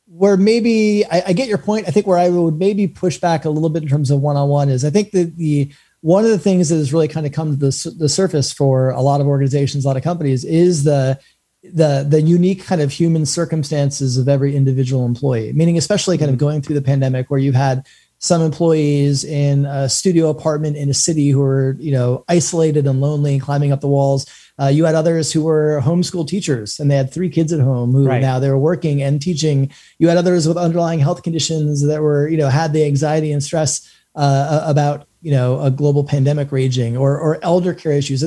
where 0.08 0.38
maybe 0.38 1.06
I, 1.06 1.24
I, 1.28 1.34
get 1.34 1.48
your 1.48 1.60
point. 1.60 1.88
I 1.88 1.92
think 1.92 2.08
where 2.08 2.18
I 2.18 2.30
would 2.30 2.58
maybe 2.58 2.88
push 2.88 3.20
back 3.20 3.46
a 3.46 3.50
little 3.50 3.70
bit 3.70 3.84
in 3.84 3.90
terms 3.90 4.10
of 4.10 4.22
one 4.22 4.38
on 4.38 4.50
one 4.50 4.70
is 4.70 4.84
I 4.84 4.90
think 4.90 5.12
that 5.12 5.38
the 5.38 5.72
one 6.02 6.24
of 6.24 6.32
the 6.32 6.40
things 6.40 6.70
that 6.70 6.78
has 6.78 6.92
really 6.92 7.08
kind 7.08 7.28
of 7.28 7.32
come 7.32 7.52
to 7.52 7.56
the, 7.58 7.96
the 7.98 8.10
surface 8.10 8.52
for 8.52 8.90
a 8.90 9.02
lot 9.02 9.22
of 9.22 9.28
organizations, 9.28 9.86
a 9.86 9.88
lot 9.88 9.98
of 9.98 10.04
companies, 10.04 10.44
is 10.44 10.84
the 10.84 11.20
the 11.64 12.06
the 12.08 12.22
unique 12.22 12.66
kind 12.66 12.82
of 12.82 12.92
human 12.92 13.26
circumstances 13.26 14.18
of 14.18 14.28
every 14.28 14.56
individual 14.56 15.06
employee. 15.06 15.54
Meaning, 15.54 15.78
especially 15.78 16.18
kind 16.18 16.30
of 16.30 16.38
mm-hmm. 16.38 16.46
going 16.46 16.62
through 16.62 16.76
the 16.76 16.82
pandemic, 16.82 17.30
where 17.30 17.40
you've 17.40 17.56
had 17.56 17.86
some 18.22 18.44
employees 18.44 19.24
in 19.24 19.66
a 19.66 19.90
studio 19.90 20.30
apartment 20.30 20.78
in 20.78 20.90
a 20.90 20.94
city 20.94 21.30
who 21.30 21.42
are 21.42 21.76
you 21.80 21.92
know 21.92 22.24
isolated 22.30 22.86
and 22.88 23.02
lonely 23.02 23.34
and 23.34 23.42
climbing 23.42 23.72
up 23.72 23.82
the 23.82 23.88
walls. 23.88 24.26
Uh, 24.60 24.68
you 24.68 24.86
had 24.86 24.94
others 24.94 25.34
who 25.34 25.44
were 25.44 25.82
homeschool 25.84 26.28
teachers 26.28 26.80
and 26.80 26.90
they 26.90 26.96
had 26.96 27.12
three 27.12 27.30
kids 27.30 27.52
at 27.52 27.60
home 27.60 27.92
who 27.92 28.06
right. 28.06 28.22
now 28.22 28.38
they 28.38 28.50
were 28.50 28.60
working 28.60 29.02
and 29.02 29.22
teaching. 29.22 29.72
You 29.98 30.08
had 30.08 30.18
others 30.18 30.48
with 30.48 30.56
underlying 30.56 31.00
health 31.00 31.24
conditions 31.24 31.86
that 31.86 32.02
were 32.02 32.28
you 32.28 32.38
know 32.38 32.48
had 32.48 32.74
the 32.74 32.86
anxiety 32.86 33.32
and 33.32 33.44
stress 33.44 33.92
uh, 34.16 34.64
about 34.66 35.08
you 35.24 35.32
know 35.32 35.60
a 35.60 35.72
global 35.72 36.04
pandemic 36.04 36.52
raging 36.52 36.96
or 36.96 37.18
or 37.18 37.40
elder 37.44 37.74
care 37.74 37.94
issues. 37.94 38.24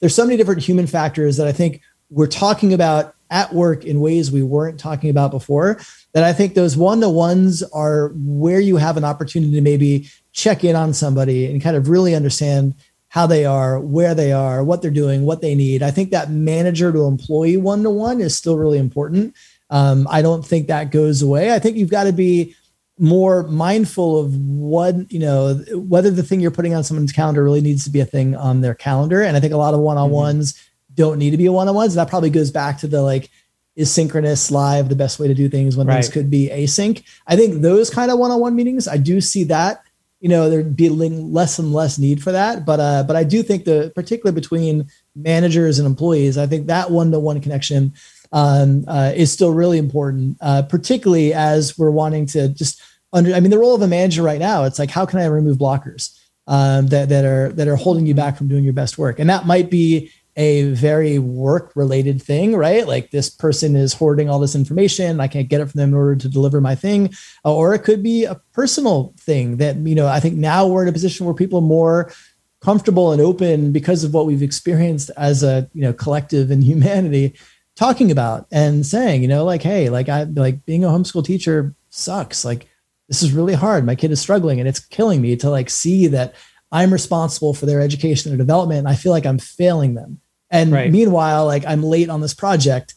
There's 0.00 0.14
so 0.14 0.24
many 0.24 0.36
different 0.36 0.62
human 0.62 0.86
factors 0.86 1.36
that 1.38 1.46
i 1.46 1.52
think 1.52 1.80
we're 2.10 2.26
talking 2.26 2.72
about 2.72 3.14
at 3.30 3.52
work 3.52 3.84
in 3.84 4.00
ways 4.00 4.30
we 4.30 4.42
weren't 4.42 4.80
talking 4.80 5.10
about 5.10 5.30
before 5.30 5.78
that 6.12 6.24
I 6.24 6.32
think 6.32 6.54
those 6.54 6.76
one 6.76 7.00
to 7.00 7.08
ones 7.08 7.62
are 7.62 8.12
where 8.14 8.60
you 8.60 8.76
have 8.76 8.96
an 8.96 9.04
opportunity 9.04 9.52
to 9.54 9.60
maybe 9.60 10.08
check 10.32 10.64
in 10.64 10.76
on 10.76 10.94
somebody 10.94 11.46
and 11.46 11.62
kind 11.62 11.76
of 11.76 11.88
really 11.88 12.14
understand 12.14 12.74
how 13.08 13.26
they 13.26 13.44
are, 13.44 13.80
where 13.80 14.14
they 14.14 14.32
are, 14.32 14.62
what 14.62 14.82
they're 14.82 14.90
doing, 14.90 15.24
what 15.24 15.40
they 15.40 15.54
need. 15.54 15.82
I 15.82 15.90
think 15.90 16.10
that 16.10 16.30
manager 16.30 16.92
to 16.92 17.04
employee 17.04 17.56
one 17.56 17.82
to 17.82 17.90
one 17.90 18.20
is 18.20 18.36
still 18.36 18.58
really 18.58 18.78
important. 18.78 19.34
Um, 19.70 20.06
I 20.10 20.22
don't 20.22 20.44
think 20.44 20.66
that 20.66 20.90
goes 20.90 21.22
away. 21.22 21.52
I 21.52 21.58
think 21.58 21.76
you've 21.76 21.90
got 21.90 22.04
to 22.04 22.12
be 22.12 22.54
more 22.98 23.44
mindful 23.44 24.18
of 24.18 24.34
what 24.36 25.10
you 25.10 25.20
know 25.20 25.54
whether 25.72 26.10
the 26.10 26.22
thing 26.22 26.40
you're 26.40 26.50
putting 26.50 26.74
on 26.74 26.82
someone's 26.82 27.12
calendar 27.12 27.44
really 27.44 27.60
needs 27.60 27.84
to 27.84 27.90
be 27.90 28.00
a 28.00 28.04
thing 28.04 28.34
on 28.34 28.60
their 28.60 28.74
calendar 28.74 29.22
and 29.22 29.36
i 29.36 29.40
think 29.40 29.52
a 29.52 29.56
lot 29.56 29.72
of 29.72 29.78
one-on-ones 29.78 30.52
mm-hmm. 30.52 30.94
don't 30.94 31.18
need 31.18 31.30
to 31.30 31.36
be 31.36 31.48
one-on-ones 31.48 31.94
that 31.94 32.08
probably 32.08 32.28
goes 32.28 32.50
back 32.50 32.76
to 32.78 32.88
the 32.88 33.00
like 33.00 33.30
is 33.78 33.92
synchronous 33.92 34.50
live 34.50 34.88
the 34.88 34.96
best 34.96 35.20
way 35.20 35.28
to 35.28 35.34
do 35.34 35.48
things 35.48 35.76
when 35.76 35.86
right. 35.86 35.94
things 35.94 36.08
could 36.08 36.28
be 36.28 36.50
async. 36.52 37.00
I 37.28 37.36
think 37.36 37.62
those 37.62 37.90
kind 37.90 38.10
of 38.10 38.18
one-on-one 38.18 38.56
meetings, 38.56 38.88
I 38.88 38.96
do 38.96 39.20
see 39.20 39.44
that. 39.44 39.82
You 40.18 40.28
know, 40.28 40.50
there'd 40.50 40.76
be 40.76 40.88
less 40.88 41.60
and 41.60 41.72
less 41.72 41.96
need 41.96 42.20
for 42.20 42.32
that. 42.32 42.66
But 42.66 42.80
uh, 42.80 43.04
but 43.04 43.14
I 43.14 43.22
do 43.22 43.40
think 43.40 43.64
the 43.64 43.92
particularly 43.94 44.34
between 44.34 44.88
managers 45.14 45.78
and 45.78 45.86
employees. 45.86 46.36
I 46.36 46.46
think 46.46 46.66
that 46.66 46.90
one 46.90 47.12
to 47.12 47.20
one 47.20 47.40
connection 47.40 47.94
um, 48.32 48.84
uh, 48.88 49.12
is 49.14 49.30
still 49.30 49.52
really 49.52 49.78
important, 49.78 50.36
uh, 50.40 50.62
particularly 50.62 51.32
as 51.32 51.78
we're 51.78 51.92
wanting 51.92 52.26
to 52.26 52.48
just 52.48 52.82
under. 53.12 53.32
I 53.32 53.38
mean, 53.38 53.52
the 53.52 53.60
role 53.60 53.76
of 53.76 53.82
a 53.82 53.86
manager 53.86 54.24
right 54.24 54.40
now, 54.40 54.64
it's 54.64 54.80
like 54.80 54.90
how 54.90 55.06
can 55.06 55.20
I 55.20 55.26
remove 55.26 55.56
blockers 55.56 56.18
um, 56.48 56.88
that 56.88 57.10
that 57.10 57.24
are 57.24 57.50
that 57.50 57.68
are 57.68 57.76
holding 57.76 58.06
you 58.06 58.14
back 58.14 58.36
from 58.36 58.48
doing 58.48 58.64
your 58.64 58.72
best 58.72 58.98
work, 58.98 59.20
and 59.20 59.30
that 59.30 59.46
might 59.46 59.70
be 59.70 60.10
a 60.38 60.70
very 60.70 61.18
work 61.18 61.72
related 61.74 62.22
thing, 62.22 62.54
right? 62.54 62.86
Like 62.86 63.10
this 63.10 63.28
person 63.28 63.74
is 63.74 63.92
hoarding 63.92 64.30
all 64.30 64.38
this 64.38 64.54
information. 64.54 65.20
I 65.20 65.26
can't 65.26 65.48
get 65.48 65.60
it 65.60 65.66
from 65.66 65.80
them 65.80 65.88
in 65.88 65.96
order 65.96 66.14
to 66.14 66.28
deliver 66.28 66.60
my 66.60 66.76
thing. 66.76 67.12
Uh, 67.44 67.52
or 67.52 67.74
it 67.74 67.80
could 67.80 68.04
be 68.04 68.24
a 68.24 68.40
personal 68.52 69.12
thing 69.18 69.56
that, 69.56 69.76
you 69.78 69.96
know, 69.96 70.06
I 70.06 70.20
think 70.20 70.36
now 70.36 70.68
we're 70.68 70.84
in 70.84 70.88
a 70.88 70.92
position 70.92 71.26
where 71.26 71.34
people 71.34 71.58
are 71.58 71.62
more 71.62 72.12
comfortable 72.60 73.10
and 73.10 73.20
open 73.20 73.72
because 73.72 74.04
of 74.04 74.14
what 74.14 74.26
we've 74.26 74.42
experienced 74.42 75.10
as 75.16 75.42
a, 75.42 75.68
you 75.74 75.82
know, 75.82 75.92
collective 75.92 76.52
in 76.52 76.62
humanity 76.72 77.34
talking 77.74 78.12
about 78.12 78.46
and 78.52 78.86
saying, 78.86 79.22
you 79.22 79.28
know, 79.28 79.44
like, 79.44 79.62
hey, 79.62 79.88
like 79.88 80.08
I 80.08 80.22
like 80.22 80.64
being 80.64 80.84
a 80.84 80.88
homeschool 80.88 81.24
teacher 81.24 81.74
sucks. 81.90 82.44
Like 82.44 82.68
this 83.08 83.24
is 83.24 83.32
really 83.32 83.54
hard. 83.54 83.84
My 83.84 83.96
kid 83.96 84.12
is 84.12 84.20
struggling 84.20 84.60
and 84.60 84.68
it's 84.68 84.78
killing 84.78 85.20
me 85.20 85.34
to 85.34 85.50
like 85.50 85.68
see 85.68 86.06
that 86.06 86.36
I'm 86.70 86.92
responsible 86.92 87.54
for 87.54 87.66
their 87.66 87.80
education 87.80 88.30
and 88.30 88.38
development. 88.38 88.80
And 88.80 88.88
I 88.88 88.94
feel 88.94 89.10
like 89.10 89.26
I'm 89.26 89.38
failing 89.38 89.94
them 89.94 90.20
and 90.50 90.72
right. 90.72 90.90
meanwhile, 90.90 91.46
like 91.46 91.64
I'm 91.66 91.82
late 91.82 92.08
on 92.10 92.20
this 92.20 92.34
project. 92.34 92.94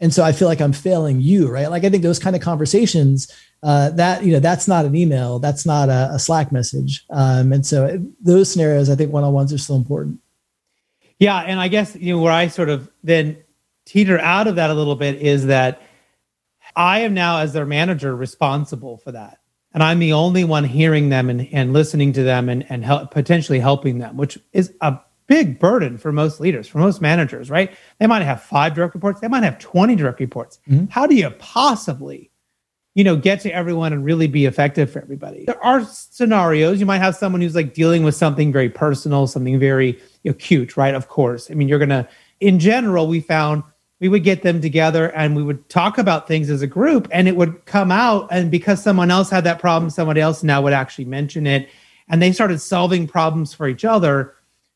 And 0.00 0.12
so 0.12 0.24
I 0.24 0.32
feel 0.32 0.48
like 0.48 0.60
I'm 0.60 0.72
failing 0.72 1.20
you, 1.20 1.48
right? 1.48 1.70
Like 1.70 1.84
I 1.84 1.90
think 1.90 2.02
those 2.02 2.18
kind 2.18 2.34
of 2.34 2.42
conversations, 2.42 3.32
uh, 3.62 3.90
that, 3.90 4.24
you 4.24 4.32
know, 4.32 4.40
that's 4.40 4.68
not 4.68 4.84
an 4.84 4.94
email, 4.94 5.38
that's 5.38 5.64
not 5.64 5.88
a, 5.88 6.10
a 6.12 6.18
Slack 6.18 6.52
message. 6.52 7.04
Um, 7.10 7.52
and 7.52 7.64
so 7.64 8.04
those 8.20 8.50
scenarios, 8.50 8.90
I 8.90 8.96
think 8.96 9.12
one-on-ones 9.12 9.52
are 9.52 9.58
still 9.58 9.76
important. 9.76 10.20
Yeah. 11.18 11.38
And 11.38 11.60
I 11.60 11.68
guess, 11.68 11.94
you 11.96 12.14
know, 12.14 12.20
where 12.20 12.32
I 12.32 12.48
sort 12.48 12.68
of 12.68 12.90
then 13.02 13.38
teeter 13.86 14.18
out 14.18 14.46
of 14.48 14.56
that 14.56 14.70
a 14.70 14.74
little 14.74 14.96
bit 14.96 15.22
is 15.22 15.46
that 15.46 15.80
I 16.76 17.00
am 17.00 17.14
now, 17.14 17.38
as 17.38 17.52
their 17.52 17.64
manager, 17.64 18.14
responsible 18.14 18.98
for 18.98 19.12
that. 19.12 19.38
And 19.72 19.82
I'm 19.82 20.00
the 20.00 20.12
only 20.12 20.44
one 20.44 20.64
hearing 20.64 21.08
them 21.08 21.30
and, 21.30 21.48
and 21.52 21.72
listening 21.72 22.12
to 22.14 22.24
them 22.24 22.48
and, 22.48 22.66
and 22.68 22.84
help, 22.84 23.12
potentially 23.12 23.60
helping 23.60 23.98
them, 23.98 24.16
which 24.16 24.38
is 24.52 24.72
a 24.80 24.98
big 25.26 25.58
burden 25.58 25.96
for 25.98 26.12
most 26.12 26.40
leaders, 26.40 26.68
for 26.68 26.78
most 26.78 27.00
managers, 27.00 27.50
right? 27.50 27.74
They 27.98 28.06
might 28.06 28.22
have 28.22 28.42
five 28.42 28.74
direct 28.74 28.94
reports, 28.94 29.20
they 29.20 29.28
might 29.28 29.42
have 29.42 29.58
20 29.58 29.96
direct 29.96 30.20
reports. 30.20 30.58
Mm-hmm. 30.68 30.86
How 30.90 31.06
do 31.06 31.14
you 31.14 31.30
possibly, 31.30 32.30
you 32.94 33.04
know, 33.04 33.16
get 33.16 33.40
to 33.40 33.50
everyone 33.50 33.92
and 33.92 34.04
really 34.04 34.26
be 34.26 34.46
effective 34.46 34.90
for 34.90 35.00
everybody? 35.00 35.44
There 35.44 35.62
are 35.64 35.84
scenarios 35.84 36.80
you 36.80 36.86
might 36.86 36.98
have 36.98 37.16
someone 37.16 37.40
who's 37.40 37.54
like 37.54 37.74
dealing 37.74 38.04
with 38.04 38.14
something 38.14 38.52
very 38.52 38.68
personal, 38.68 39.26
something 39.26 39.58
very 39.58 39.98
acute, 40.24 40.76
right? 40.76 40.94
Of 40.94 41.08
course. 41.08 41.50
I 41.50 41.54
mean, 41.54 41.68
you're 41.68 41.78
going 41.78 41.88
to, 41.88 42.08
in 42.40 42.58
general, 42.58 43.06
we 43.06 43.20
found 43.20 43.62
we 44.00 44.08
would 44.08 44.24
get 44.24 44.42
them 44.42 44.60
together 44.60 45.10
and 45.12 45.34
we 45.34 45.42
would 45.42 45.66
talk 45.70 45.96
about 45.98 46.28
things 46.28 46.50
as 46.50 46.60
a 46.60 46.66
group 46.66 47.08
and 47.10 47.26
it 47.26 47.36
would 47.36 47.64
come 47.64 47.90
out. 47.90 48.28
And 48.30 48.50
because 48.50 48.82
someone 48.82 49.10
else 49.10 49.30
had 49.30 49.44
that 49.44 49.60
problem, 49.60 49.88
somebody 49.88 50.20
else 50.20 50.42
now 50.42 50.60
would 50.60 50.72
actually 50.72 51.06
mention 51.06 51.46
it. 51.46 51.70
And 52.08 52.20
they 52.20 52.32
started 52.32 52.60
solving 52.60 53.06
problems 53.06 53.54
for 53.54 53.66
each 53.66 53.84
other 53.84 54.34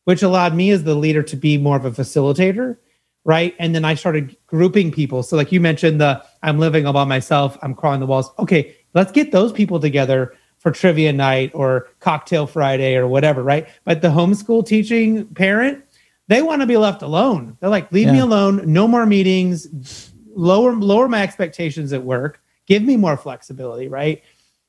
which 0.08 0.22
allowed 0.22 0.54
me 0.54 0.70
as 0.70 0.84
the 0.84 0.94
leader 0.94 1.22
to 1.22 1.36
be 1.36 1.58
more 1.58 1.76
of 1.76 1.84
a 1.84 1.90
facilitator 1.90 2.78
right? 3.24 3.54
And 3.58 3.74
then 3.74 3.84
i 3.84 3.94
started 3.94 4.34
grouping 4.46 4.90
people. 4.90 5.22
So 5.22 5.36
like 5.36 5.52
you 5.52 5.60
mentioned 5.60 6.00
the 6.00 6.24
i'm 6.42 6.58
living 6.58 6.86
all 6.86 6.94
by 6.94 7.04
myself 7.04 7.58
i'm 7.60 7.74
crawling 7.74 8.00
the 8.00 8.06
walls. 8.06 8.30
Okay 8.38 8.74
let's 8.94 9.12
get 9.12 9.32
those 9.32 9.52
people 9.52 9.78
together 9.78 10.34
for 10.60 10.70
trivia 10.72 11.12
night 11.12 11.50
or 11.52 11.88
cocktail 12.00 12.46
friday 12.46 12.96
or 12.96 13.06
whatever 13.06 13.42
right? 13.42 13.68
But 13.84 14.00
the 14.00 14.08
homeschool 14.08 14.64
teaching 14.64 15.26
parent 15.34 15.84
they 16.28 16.40
want 16.40 16.62
to 16.62 16.66
be 16.66 16.78
left 16.78 17.02
alone. 17.02 17.58
They're 17.60 17.68
like 17.68 17.92
leave 17.92 18.06
yeah. 18.06 18.14
me 18.14 18.20
alone 18.20 18.62
no 18.64 18.88
more 18.88 19.04
meetings 19.04 20.10
lower 20.34 20.72
lower 20.72 21.06
my 21.06 21.22
expectations 21.22 21.92
at 21.92 22.02
work 22.02 22.40
give 22.64 22.82
me 22.82 22.96
more 22.96 23.18
flexibility 23.18 23.88
right? 23.88 24.22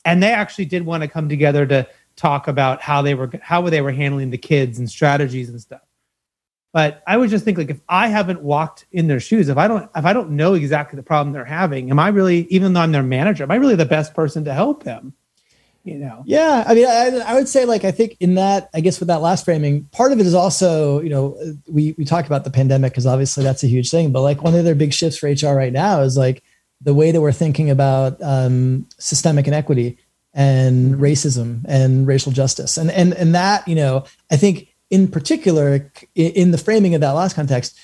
And 0.03 0.21
they 0.21 0.33
actually 0.33 0.65
did 0.65 0.85
want 0.85 1.03
to 1.03 1.07
come 1.07 1.29
together 1.29 1.65
to 1.67 1.87
talk 2.19 2.47
about 2.47 2.81
how 2.81 3.01
they 3.01 3.15
were 3.15 3.31
how 3.41 3.61
they 3.69 3.81
were 3.81 3.91
handling 3.91 4.29
the 4.29 4.37
kids 4.37 4.77
and 4.77 4.89
strategies 4.89 5.49
and 5.49 5.59
stuff. 5.59 5.81
But 6.71 7.01
I 7.07 7.17
would 7.17 7.29
just 7.29 7.45
think 7.45 7.57
like 7.57 7.69
if 7.69 7.79
I 7.89 8.09
haven't 8.09 8.41
walked 8.41 8.85
in 8.91 9.07
their 9.07 9.19
shoes, 9.19 9.49
if 9.49 9.57
I 9.57 9.67
don't 9.67 9.89
if 9.95 10.05
I 10.05 10.13
don't 10.13 10.31
know 10.31 10.53
exactly 10.53 10.97
the 10.97 11.03
problem 11.03 11.33
they're 11.33 11.45
having, 11.45 11.89
am 11.89 11.97
I 11.97 12.09
really 12.09 12.45
even 12.49 12.73
though 12.73 12.81
I'm 12.81 12.91
their 12.91 13.03
manager, 13.03 13.43
am 13.43 13.51
I 13.51 13.55
really 13.55 13.75
the 13.75 13.85
best 13.85 14.13
person 14.13 14.45
to 14.45 14.53
help 14.53 14.83
them? 14.83 15.13
You 15.85 15.97
know. 15.97 16.23
Yeah, 16.25 16.65
I 16.67 16.75
mean, 16.75 16.85
I, 16.85 17.23
I 17.25 17.33
would 17.35 17.47
say 17.47 17.63
like 17.63 17.85
I 17.85 17.91
think 17.91 18.17
in 18.19 18.35
that 18.35 18.69
I 18.73 18.81
guess 18.81 18.99
with 18.99 19.07
that 19.07 19.21
last 19.21 19.45
framing, 19.45 19.85
part 19.85 20.11
of 20.11 20.19
it 20.19 20.25
is 20.27 20.35
also 20.35 21.01
you 21.01 21.09
know 21.09 21.39
we 21.67 21.95
we 21.97 22.03
talk 22.03 22.25
about 22.25 22.43
the 22.43 22.51
pandemic 22.51 22.91
because 22.91 23.07
obviously 23.07 23.43
that's 23.45 23.63
a 23.63 23.67
huge 23.67 23.89
thing, 23.89 24.11
but 24.11 24.21
like 24.21 24.43
one 24.43 24.53
of 24.53 24.65
their 24.65 24.75
big 24.75 24.93
shifts 24.93 25.17
for 25.17 25.29
HR 25.29 25.55
right 25.55 25.73
now 25.73 26.01
is 26.01 26.17
like 26.17 26.43
the 26.81 26.93
way 26.93 27.11
that 27.11 27.21
we're 27.21 27.31
thinking 27.31 27.69
about 27.69 28.21
um, 28.21 28.85
systemic 28.99 29.47
inequity 29.47 29.97
and 30.33 30.95
racism 30.95 31.61
and 31.67 32.07
racial 32.07 32.31
justice. 32.31 32.77
And 32.77 32.91
and 32.91 33.13
and 33.13 33.35
that, 33.35 33.67
you 33.67 33.75
know, 33.75 34.05
I 34.31 34.37
think 34.37 34.75
in 34.89 35.07
particular 35.07 35.91
in 36.15 36.51
the 36.51 36.57
framing 36.57 36.95
of 36.95 37.01
that 37.01 37.11
last 37.11 37.35
context, 37.35 37.77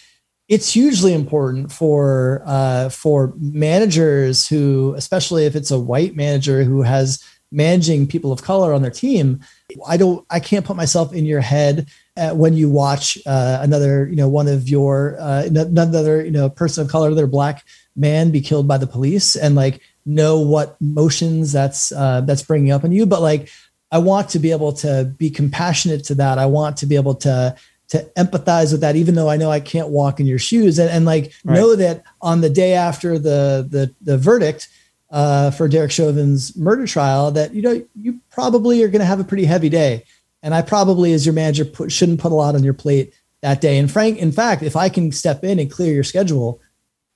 it's 0.47 0.73
hugely 0.73 1.13
important 1.13 1.71
for 1.71 2.43
uh, 2.45 2.89
for 2.89 3.33
managers 3.37 4.47
who, 4.47 4.93
especially 4.95 5.45
if 5.45 5.55
it's 5.55 5.71
a 5.71 5.79
white 5.79 6.15
manager 6.15 6.63
who 6.63 6.83
has 6.83 7.23
managing 7.51 8.07
people 8.07 8.31
of 8.31 8.43
color 8.43 8.73
on 8.73 8.81
their 8.81 8.91
team. 8.91 9.39
I 9.87 9.97
don't, 9.97 10.25
I 10.29 10.39
can't 10.39 10.65
put 10.65 10.75
myself 10.75 11.13
in 11.13 11.25
your 11.25 11.41
head 11.41 11.87
uh, 12.17 12.31
when 12.31 12.53
you 12.53 12.69
watch 12.69 13.17
uh, 13.25 13.59
another, 13.61 14.07
you 14.09 14.15
know, 14.15 14.27
one 14.27 14.47
of 14.47 14.67
your 14.67 15.15
uh, 15.19 15.43
another, 15.45 16.23
you 16.23 16.31
know, 16.31 16.49
person 16.49 16.83
of 16.83 16.91
color, 16.91 17.07
another 17.07 17.27
black 17.27 17.65
man 17.95 18.31
be 18.31 18.41
killed 18.41 18.67
by 18.67 18.77
the 18.77 18.87
police, 18.87 19.35
and 19.35 19.55
like 19.55 19.81
know 20.05 20.39
what 20.39 20.79
motions 20.79 21.51
that's 21.51 21.91
uh, 21.91 22.21
that's 22.21 22.43
bringing 22.43 22.71
up 22.71 22.83
in 22.83 22.91
you 22.91 23.05
but 23.05 23.21
like 23.21 23.49
i 23.91 23.97
want 23.97 24.29
to 24.29 24.39
be 24.39 24.51
able 24.51 24.73
to 24.73 25.13
be 25.17 25.29
compassionate 25.29 26.03
to 26.03 26.15
that. 26.15 26.37
I 26.37 26.45
want 26.45 26.77
to 26.77 26.85
be 26.85 26.95
able 26.95 27.15
to 27.15 27.55
to 27.87 28.11
empathize 28.17 28.71
with 28.71 28.81
that 28.81 28.95
even 28.95 29.15
though 29.15 29.29
i 29.29 29.37
know 29.37 29.51
i 29.51 29.59
can't 29.59 29.89
walk 29.89 30.19
in 30.19 30.25
your 30.25 30.39
shoes. 30.39 30.79
And, 30.79 30.89
and 30.89 31.05
like 31.05 31.33
right. 31.43 31.55
know 31.55 31.75
that 31.75 32.03
on 32.21 32.41
the 32.41 32.49
day 32.49 32.73
after 32.73 33.17
the 33.17 33.67
the, 33.69 33.93
the 34.01 34.17
verdict 34.17 34.67
uh, 35.11 35.51
for 35.51 35.67
derek 35.67 35.91
chauvin's 35.91 36.55
murder 36.57 36.87
trial 36.87 37.31
that 37.31 37.53
you 37.53 37.61
know 37.61 37.85
you 37.95 38.19
probably 38.29 38.83
are 38.83 38.89
going 38.89 38.99
to 38.99 39.05
have 39.05 39.19
a 39.19 39.23
pretty 39.23 39.45
heavy 39.45 39.69
day. 39.69 40.03
And 40.43 40.53
i 40.53 40.61
probably 40.61 41.13
as 41.13 41.25
your 41.25 41.33
manager 41.33 41.65
put, 41.65 41.91
shouldn't 41.91 42.19
put 42.19 42.31
a 42.31 42.35
lot 42.35 42.55
on 42.55 42.63
your 42.63 42.73
plate 42.73 43.13
that 43.41 43.61
day. 43.61 43.77
And 43.77 43.89
frank 43.89 44.17
in 44.17 44.31
fact 44.31 44.63
if 44.63 44.75
i 44.75 44.89
can 44.89 45.11
step 45.11 45.43
in 45.43 45.59
and 45.59 45.71
clear 45.71 45.93
your 45.93 46.03
schedule 46.03 46.59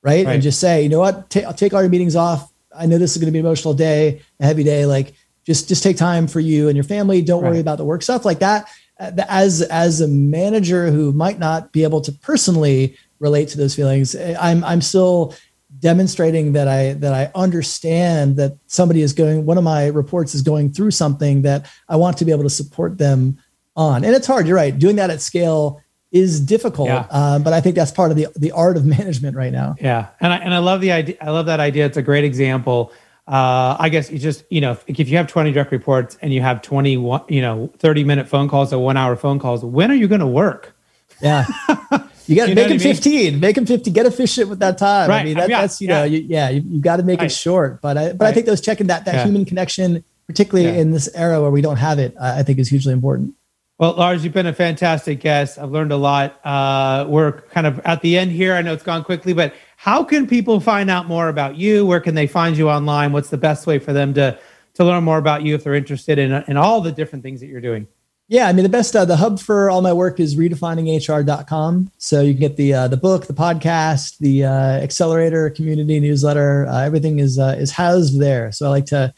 right, 0.01 0.25
right. 0.25 0.33
and 0.33 0.43
just 0.43 0.59
say 0.59 0.83
you 0.83 0.89
know 0.89 0.99
what? 0.99 1.35
I'll 1.45 1.53
take 1.53 1.73
all 1.73 1.81
your 1.81 1.89
meetings 1.89 2.15
off 2.15 2.51
I 2.75 2.85
know 2.85 2.97
this 2.97 3.11
is 3.11 3.17
going 3.17 3.27
to 3.27 3.31
be 3.31 3.39
an 3.39 3.45
emotional 3.45 3.73
day, 3.73 4.21
a 4.39 4.45
heavy 4.45 4.63
day. 4.63 4.85
Like 4.85 5.13
just 5.45 5.67
just 5.67 5.83
take 5.83 5.97
time 5.97 6.27
for 6.27 6.39
you 6.39 6.67
and 6.67 6.75
your 6.75 6.83
family. 6.83 7.21
Don't 7.21 7.43
right. 7.43 7.49
worry 7.49 7.59
about 7.59 7.77
the 7.77 7.85
work 7.85 8.01
stuff 8.01 8.25
like 8.25 8.39
that. 8.39 8.69
Uh, 8.99 9.11
as 9.27 9.61
as 9.63 10.01
a 10.01 10.07
manager 10.07 10.91
who 10.91 11.11
might 11.11 11.39
not 11.39 11.71
be 11.71 11.83
able 11.83 12.01
to 12.01 12.11
personally 12.11 12.97
relate 13.19 13.47
to 13.49 13.57
those 13.57 13.75
feelings, 13.75 14.15
eh, 14.15 14.35
I'm 14.39 14.63
I'm 14.63 14.81
still 14.81 15.33
demonstrating 15.79 16.53
that 16.53 16.67
I 16.67 16.93
that 16.93 17.13
I 17.13 17.31
understand 17.35 18.35
that 18.37 18.57
somebody 18.67 19.01
is 19.01 19.13
going. 19.13 19.45
One 19.45 19.57
of 19.57 19.63
my 19.63 19.87
reports 19.87 20.35
is 20.35 20.41
going 20.41 20.71
through 20.71 20.91
something 20.91 21.43
that 21.43 21.69
I 21.87 21.95
want 21.95 22.17
to 22.17 22.25
be 22.25 22.31
able 22.31 22.43
to 22.43 22.49
support 22.49 22.97
them 22.97 23.37
on. 23.75 24.03
And 24.03 24.15
it's 24.15 24.27
hard. 24.27 24.47
You're 24.47 24.57
right. 24.57 24.77
Doing 24.77 24.97
that 24.97 25.09
at 25.09 25.21
scale 25.21 25.81
is 26.11 26.39
difficult. 26.39 26.89
Yeah. 26.89 27.05
Uh, 27.09 27.39
but 27.39 27.53
I 27.53 27.61
think 27.61 27.75
that's 27.75 27.91
part 27.91 28.11
of 28.11 28.17
the 28.17 28.27
the 28.35 28.51
art 28.51 28.77
of 28.77 28.85
management 28.97 29.35
right 29.35 29.51
now. 29.51 29.75
Yeah, 29.79 30.07
and 30.19 30.33
I 30.33 30.37
and 30.37 30.53
I 30.53 30.59
love 30.59 30.81
the 30.81 30.91
idea. 30.91 31.15
I 31.21 31.31
love 31.31 31.45
that 31.47 31.59
idea. 31.59 31.85
It's 31.85 31.97
a 31.97 32.01
great 32.01 32.23
example. 32.23 32.91
Uh, 33.27 33.77
I 33.79 33.89
guess 33.89 34.09
you 34.09 34.17
just 34.17 34.43
you 34.49 34.59
know 34.61 34.71
if, 34.71 34.83
if 34.87 35.07
you 35.07 35.17
have 35.17 35.27
20 35.27 35.51
direct 35.51 35.71
reports 35.71 36.17
and 36.21 36.33
you 36.33 36.41
have 36.41 36.63
20 36.63 36.93
you 36.93 37.41
know 37.41 37.71
30 37.77 38.03
minute 38.03 38.27
phone 38.27 38.49
calls 38.49 38.73
or 38.73 38.83
one 38.83 38.97
hour 38.97 39.15
phone 39.15 39.39
calls, 39.39 39.63
when 39.63 39.91
are 39.91 39.95
you 39.95 40.07
going 40.07 40.21
to 40.21 40.27
work? 40.27 40.75
Yeah. 41.21 41.45
You 42.29 42.35
got 42.35 42.45
to 42.45 42.53
make 42.53 42.67
them 42.69 42.77
15, 42.77 43.39
make 43.39 43.55
them 43.55 43.65
50, 43.65 43.89
get 43.89 44.05
efficient 44.05 44.49
with 44.49 44.59
that 44.59 44.77
time. 44.77 45.09
Right. 45.09 45.21
I 45.21 45.23
mean, 45.23 45.33
that, 45.33 45.39
I 45.39 45.43
mean 45.45 45.49
yeah, 45.49 45.61
that's, 45.61 45.81
you 45.81 45.87
know, 45.87 46.03
you, 46.03 46.19
yeah, 46.19 46.49
you, 46.49 46.61
you 46.63 46.79
got 46.79 46.97
to 46.97 47.03
make 47.03 47.21
right. 47.21 47.25
it 47.25 47.33
short, 47.33 47.81
but 47.81 47.97
I, 47.97 48.09
but 48.09 48.21
right. 48.21 48.29
I 48.29 48.33
think 48.33 48.45
those 48.45 48.61
checking 48.61 48.85
that, 48.85 49.05
that 49.05 49.15
yeah. 49.15 49.23
human 49.25 49.45
connection, 49.45 50.03
particularly 50.27 50.69
yeah. 50.69 50.79
in 50.79 50.91
this 50.91 51.09
era 51.15 51.41
where 51.41 51.49
we 51.49 51.61
don't 51.61 51.77
have 51.77 51.97
it, 51.97 52.15
I 52.21 52.43
think 52.43 52.59
is 52.59 52.69
hugely 52.69 52.93
important. 52.93 53.33
Well, 53.79 53.93
Lars, 53.93 54.25
you've 54.25 54.33
been 54.33 54.45
a 54.45 54.53
fantastic 54.53 55.21
guest. 55.21 55.57
I've 55.57 55.71
learned 55.71 55.93
a 55.93 55.97
lot. 55.97 56.45
Uh, 56.45 57.05
we're 57.07 57.31
kind 57.43 57.65
of 57.65 57.79
at 57.85 58.01
the 58.01 58.17
end 58.17 58.29
here. 58.29 58.53
I 58.53 58.61
know 58.61 58.73
it's 58.73 58.83
gone 58.83 59.05
quickly, 59.05 59.31
but 59.31 59.53
how 59.77 60.03
can 60.03 60.27
people 60.27 60.59
find 60.59 60.89
out 60.89 61.07
more 61.07 61.29
about 61.29 61.55
you? 61.55 61.85
Where 61.85 62.01
can 62.01 62.13
they 62.13 62.27
find 62.27 62.57
you 62.57 62.69
online? 62.69 63.13
What's 63.13 63.29
the 63.29 63.37
best 63.37 63.65
way 63.65 63.79
for 63.79 63.93
them 63.93 64.13
to 64.15 64.37
to 64.73 64.83
learn 64.83 65.05
more 65.05 65.17
about 65.17 65.43
you 65.43 65.55
if 65.55 65.63
they're 65.63 65.75
interested 65.75 66.19
in 66.19 66.33
in 66.49 66.57
all 66.57 66.81
the 66.81 66.91
different 66.91 67.23
things 67.23 67.39
that 67.39 67.47
you're 67.47 67.61
doing? 67.61 67.87
Yeah, 68.27 68.49
I 68.49 68.53
mean 68.53 68.63
the 68.63 68.69
best 68.69 68.93
uh, 68.97 69.05
the 69.05 69.15
hub 69.15 69.39
for 69.39 69.69
all 69.69 69.81
my 69.81 69.93
work 69.93 70.19
is 70.19 70.35
redefininghr.com. 70.35 71.91
So 71.97 72.19
you 72.19 72.33
can 72.33 72.41
get 72.41 72.57
the 72.57 72.73
uh, 72.73 72.87
the 72.89 72.97
book, 72.97 73.27
the 73.27 73.33
podcast, 73.33 74.17
the 74.17 74.43
uh, 74.43 74.51
accelerator 74.83 75.49
community 75.51 76.01
newsletter. 76.01 76.67
Uh, 76.67 76.81
everything 76.81 77.19
is 77.19 77.39
uh, 77.39 77.55
is 77.57 77.71
housed 77.71 78.19
there. 78.19 78.51
So 78.51 78.65
I 78.65 78.69
like 78.69 78.87
to 78.87 79.13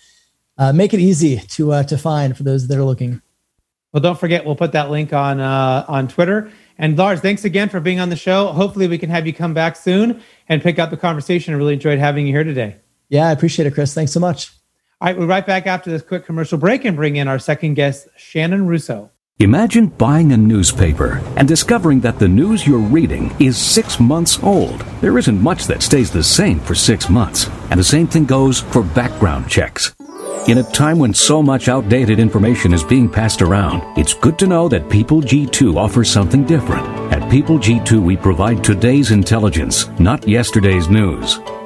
uh, 0.59 0.71
make 0.71 0.93
it 0.93 0.99
easy 0.99 1.37
to 1.37 1.83
to 1.83 1.97
find 1.97 2.37
for 2.37 2.43
those 2.43 2.67
that 2.67 2.77
are 2.77 2.83
looking. 2.83 3.23
Well, 3.93 4.01
don't 4.01 4.19
forget, 4.19 4.45
we'll 4.45 4.55
put 4.55 4.71
that 4.71 4.89
link 4.89 5.11
on 5.13 5.39
uh, 5.39 5.85
on 5.87 6.07
Twitter. 6.07 6.51
And 6.77 6.97
Lars, 6.97 7.19
thanks 7.19 7.45
again 7.45 7.69
for 7.69 7.79
being 7.79 7.99
on 7.99 8.09
the 8.09 8.15
show. 8.15 8.47
Hopefully, 8.47 8.87
we 8.87 8.97
can 8.97 9.09
have 9.09 9.27
you 9.27 9.33
come 9.33 9.53
back 9.53 9.75
soon 9.75 10.21
and 10.47 10.61
pick 10.61 10.79
up 10.79 10.89
the 10.89 10.97
conversation. 10.97 11.53
I 11.53 11.57
really 11.57 11.73
enjoyed 11.73 11.99
having 11.99 12.25
you 12.25 12.33
here 12.33 12.43
today. 12.43 12.77
Yeah, 13.09 13.27
I 13.27 13.31
appreciate 13.31 13.67
it, 13.67 13.73
Chris. 13.73 13.93
Thanks 13.93 14.13
so 14.13 14.19
much. 14.19 14.51
All 15.01 15.07
right, 15.07 15.17
we'll 15.17 15.27
right 15.27 15.45
back 15.45 15.67
after 15.67 15.89
this 15.89 16.01
quick 16.01 16.25
commercial 16.25 16.57
break 16.57 16.85
and 16.85 16.95
bring 16.95 17.17
in 17.17 17.27
our 17.27 17.39
second 17.39 17.73
guest, 17.73 18.07
Shannon 18.17 18.67
Russo. 18.67 19.11
Imagine 19.39 19.87
buying 19.87 20.31
a 20.31 20.37
newspaper 20.37 21.19
and 21.35 21.47
discovering 21.47 21.99
that 22.01 22.19
the 22.19 22.27
news 22.27 22.67
you're 22.67 22.77
reading 22.77 23.35
is 23.39 23.57
six 23.57 23.99
months 23.99 24.41
old. 24.43 24.81
There 25.01 25.17
isn't 25.17 25.41
much 25.41 25.65
that 25.65 25.81
stays 25.81 26.11
the 26.11 26.23
same 26.23 26.59
for 26.59 26.75
six 26.75 27.09
months. 27.09 27.49
And 27.71 27.79
the 27.79 27.83
same 27.83 28.05
thing 28.05 28.25
goes 28.25 28.59
for 28.59 28.83
background 28.83 29.49
checks. 29.49 29.95
In 30.47 30.57
a 30.57 30.63
time 30.63 30.97
when 30.97 31.13
so 31.13 31.41
much 31.43 31.67
outdated 31.67 32.19
information 32.19 32.73
is 32.73 32.83
being 32.83 33.07
passed 33.07 33.41
around, 33.41 33.83
it's 33.97 34.13
good 34.13 34.39
to 34.39 34.47
know 34.47 34.67
that 34.69 34.89
People 34.89 35.21
G2 35.21 35.75
offers 35.75 36.09
something 36.09 36.45
different. 36.45 36.85
At 37.13 37.29
People 37.29 37.59
G2, 37.59 38.01
we 38.01 38.17
provide 38.17 38.63
today's 38.63 39.11
intelligence, 39.11 39.87
not 39.99 40.27
yesterday's 40.27 40.89
news. 40.89 41.39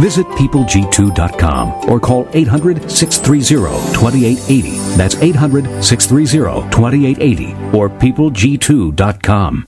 Visit 0.00 0.26
peopleg2.com 0.28 1.90
or 1.90 1.98
call 1.98 2.28
800 2.32 2.90
630 2.90 3.92
2880. 3.94 4.78
That's 4.96 5.16
800 5.16 5.82
630 5.82 6.70
2880 6.70 7.54
or 7.76 7.88
peopleg2.com. 7.88 9.66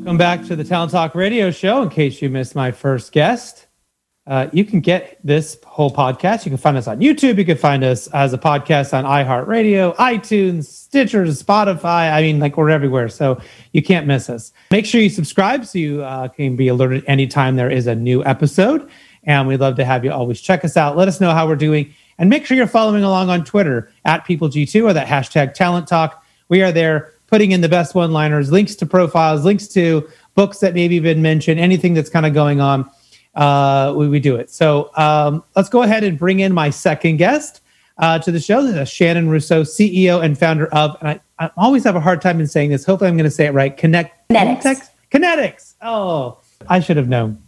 Welcome 0.00 0.18
back 0.18 0.44
to 0.46 0.56
the 0.56 0.64
Talent 0.64 0.90
Talk 0.90 1.14
Radio 1.14 1.52
Show. 1.52 1.82
In 1.82 1.88
case 1.88 2.20
you 2.20 2.30
missed 2.30 2.56
my 2.56 2.72
first 2.72 3.12
guest, 3.12 3.66
uh, 4.26 4.48
you 4.52 4.64
can 4.64 4.80
get 4.80 5.18
this 5.24 5.58
whole 5.66 5.90
podcast. 5.90 6.44
You 6.44 6.50
can 6.50 6.58
find 6.58 6.76
us 6.76 6.86
on 6.86 7.00
YouTube. 7.00 7.38
You 7.38 7.44
can 7.44 7.56
find 7.56 7.82
us 7.82 8.06
as 8.08 8.32
a 8.32 8.38
podcast 8.38 8.92
on 8.96 9.04
iHeartRadio, 9.04 9.96
iTunes, 9.96 10.66
Stitcher, 10.66 11.24
Spotify. 11.24 12.12
I 12.12 12.20
mean, 12.22 12.38
like 12.38 12.56
we're 12.56 12.70
everywhere. 12.70 13.08
So 13.08 13.40
you 13.72 13.82
can't 13.82 14.06
miss 14.06 14.28
us. 14.28 14.52
Make 14.70 14.84
sure 14.84 15.00
you 15.00 15.08
subscribe 15.08 15.64
so 15.64 15.78
you 15.78 16.02
uh, 16.02 16.28
can 16.28 16.54
be 16.54 16.68
alerted 16.68 17.04
anytime 17.06 17.56
there 17.56 17.70
is 17.70 17.86
a 17.86 17.94
new 17.94 18.22
episode. 18.24 18.90
And 19.24 19.48
we'd 19.48 19.60
love 19.60 19.76
to 19.76 19.84
have 19.84 20.04
you 20.04 20.12
always 20.12 20.40
check 20.40 20.64
us 20.64 20.76
out. 20.76 20.96
Let 20.96 21.08
us 21.08 21.20
know 21.20 21.32
how 21.32 21.48
we're 21.48 21.56
doing. 21.56 21.92
And 22.18 22.28
make 22.28 22.44
sure 22.44 22.56
you're 22.56 22.66
following 22.66 23.02
along 23.02 23.30
on 23.30 23.44
Twitter 23.44 23.90
at 24.04 24.26
PeopleG2 24.26 24.84
or 24.84 24.92
that 24.92 25.06
hashtag 25.06 25.54
Talent 25.54 25.88
Talk. 25.88 26.22
We 26.48 26.62
are 26.62 26.72
there 26.72 27.14
putting 27.26 27.52
in 27.52 27.62
the 27.62 27.68
best 27.68 27.94
one 27.94 28.12
liners, 28.12 28.52
links 28.52 28.74
to 28.76 28.86
profiles, 28.86 29.44
links 29.44 29.66
to 29.68 30.08
books 30.34 30.58
that 30.58 30.74
maybe 30.74 30.98
been 30.98 31.22
mentioned, 31.22 31.58
anything 31.58 31.94
that's 31.94 32.10
kind 32.10 32.26
of 32.26 32.34
going 32.34 32.60
on 32.60 32.90
uh, 33.34 33.94
we, 33.96 34.08
we 34.08 34.20
do 34.20 34.36
it. 34.36 34.50
So 34.50 34.90
um, 34.96 35.44
let's 35.56 35.68
go 35.68 35.82
ahead 35.82 36.04
and 36.04 36.18
bring 36.18 36.40
in 36.40 36.52
my 36.52 36.70
second 36.70 37.18
guest 37.18 37.60
uh, 37.98 38.18
to 38.18 38.32
the 38.32 38.40
show. 38.40 38.62
This 38.62 38.74
is 38.74 38.88
Shannon 38.88 39.28
Russo, 39.28 39.62
CEO 39.62 40.22
and 40.22 40.38
founder 40.38 40.66
of, 40.74 40.96
and 41.00 41.10
I, 41.10 41.20
I 41.38 41.50
always 41.56 41.84
have 41.84 41.96
a 41.96 42.00
hard 42.00 42.20
time 42.20 42.40
in 42.40 42.46
saying 42.46 42.70
this. 42.70 42.84
Hopefully, 42.84 43.08
I'm 43.08 43.16
going 43.16 43.24
to 43.24 43.30
say 43.30 43.46
it 43.46 43.52
right. 43.52 43.76
Connect 43.76 44.28
Kinetix. 44.30 44.88
Kinetix. 45.10 45.74
Oh, 45.82 46.38
I 46.68 46.80
should 46.80 46.96
have 46.96 47.08
known. 47.08 47.42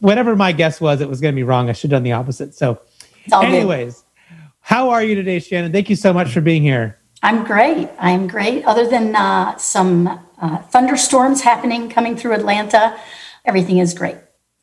Whatever 0.00 0.36
my 0.36 0.52
guess 0.52 0.80
was, 0.80 1.00
it 1.00 1.08
was 1.08 1.20
going 1.20 1.34
to 1.34 1.36
be 1.36 1.42
wrong. 1.42 1.68
I 1.68 1.72
should 1.72 1.90
have 1.90 1.98
done 1.98 2.02
the 2.02 2.12
opposite. 2.12 2.54
So, 2.54 2.80
anyways, 3.32 3.94
good. 4.28 4.36
how 4.60 4.90
are 4.90 5.02
you 5.02 5.14
today, 5.14 5.38
Shannon? 5.38 5.72
Thank 5.72 5.90
you 5.90 5.96
so 5.96 6.12
much 6.12 6.32
for 6.32 6.40
being 6.40 6.62
here. 6.62 6.98
I'm 7.22 7.44
great. 7.44 7.88
I'm 7.98 8.26
great. 8.26 8.64
Other 8.64 8.88
than 8.88 9.14
uh, 9.14 9.56
some 9.56 10.08
uh, 10.38 10.58
thunderstorms 10.58 11.42
happening 11.42 11.88
coming 11.88 12.16
through 12.16 12.32
Atlanta, 12.32 12.98
everything 13.44 13.78
is 13.78 13.94
great. 13.94 14.16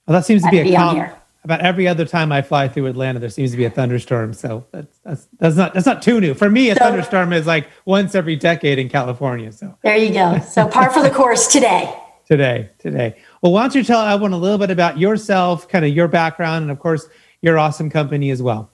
Well, 0.10 0.18
that 0.18 0.26
seems 0.26 0.42
to 0.42 0.50
be 0.50 0.58
a 0.58 0.76
com- 0.76 1.08
about 1.44 1.62
every 1.62 1.88
other 1.88 2.04
time 2.04 2.32
I 2.32 2.42
fly 2.42 2.68
through 2.68 2.88
Atlanta, 2.88 3.20
there 3.20 3.30
seems 3.30 3.52
to 3.52 3.58
be 3.58 3.66
a 3.66 3.70
thunderstorm. 3.70 4.34
So 4.34 4.66
that's 4.72 4.98
that's, 5.04 5.28
that's 5.38 5.56
not 5.56 5.76
that's 5.76 5.86
not 5.86 6.02
too 6.02 6.20
new 6.20 6.34
for 6.34 6.50
me. 6.50 6.72
A 6.72 6.76
so, 6.76 6.80
thunderstorm 6.80 7.32
is 7.32 7.46
like 7.46 7.68
once 7.86 8.16
every 8.16 8.36
decade 8.36 8.80
in 8.80 8.90
California. 8.90 9.52
So 9.52 9.78
there 9.84 9.96
you 9.98 10.12
go. 10.12 10.40
So 10.40 10.68
par 10.68 10.90
for 10.90 11.04
the 11.04 11.12
course 11.12 11.48
today. 11.48 11.96
today, 12.26 12.72
today. 12.80 13.18
Well, 13.44 13.52
why 13.52 13.62
don't 13.62 13.76
you 13.76 13.84
tell 13.84 14.02
everyone 14.02 14.34
a 14.34 14.38
little 14.38 14.58
bit 14.58 14.72
about 14.72 14.98
yourself, 14.98 15.70
kind 15.70 15.86
of 15.86 15.92
your 15.92 16.08
background, 16.08 16.64
and 16.64 16.72
of 16.72 16.80
course 16.80 17.08
your 17.42 17.60
awesome 17.60 17.92
company 17.92 18.32
as 18.32 18.42
well. 18.42 18.72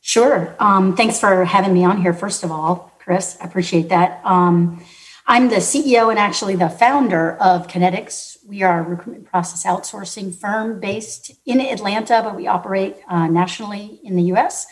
Sure. 0.00 0.56
Um, 0.58 0.96
thanks 0.96 1.20
for 1.20 1.44
having 1.44 1.74
me 1.74 1.84
on 1.84 2.00
here. 2.00 2.14
First 2.14 2.44
of 2.44 2.50
all, 2.50 2.92
Chris, 2.98 3.36
I 3.42 3.44
appreciate 3.44 3.90
that. 3.90 4.22
Um, 4.24 4.82
I'm 5.26 5.50
the 5.50 5.56
CEO 5.56 6.08
and 6.08 6.18
actually 6.18 6.56
the 6.56 6.70
founder 6.70 7.36
of 7.36 7.68
Kinetix. 7.68 8.31
We 8.46 8.62
are 8.62 8.80
a 8.80 8.82
recruitment 8.82 9.26
process 9.26 9.64
outsourcing 9.64 10.34
firm 10.34 10.80
based 10.80 11.30
in 11.46 11.60
Atlanta, 11.60 12.20
but 12.22 12.36
we 12.36 12.46
operate 12.46 12.96
uh, 13.08 13.28
nationally 13.28 14.00
in 14.02 14.16
the 14.16 14.24
US. 14.34 14.66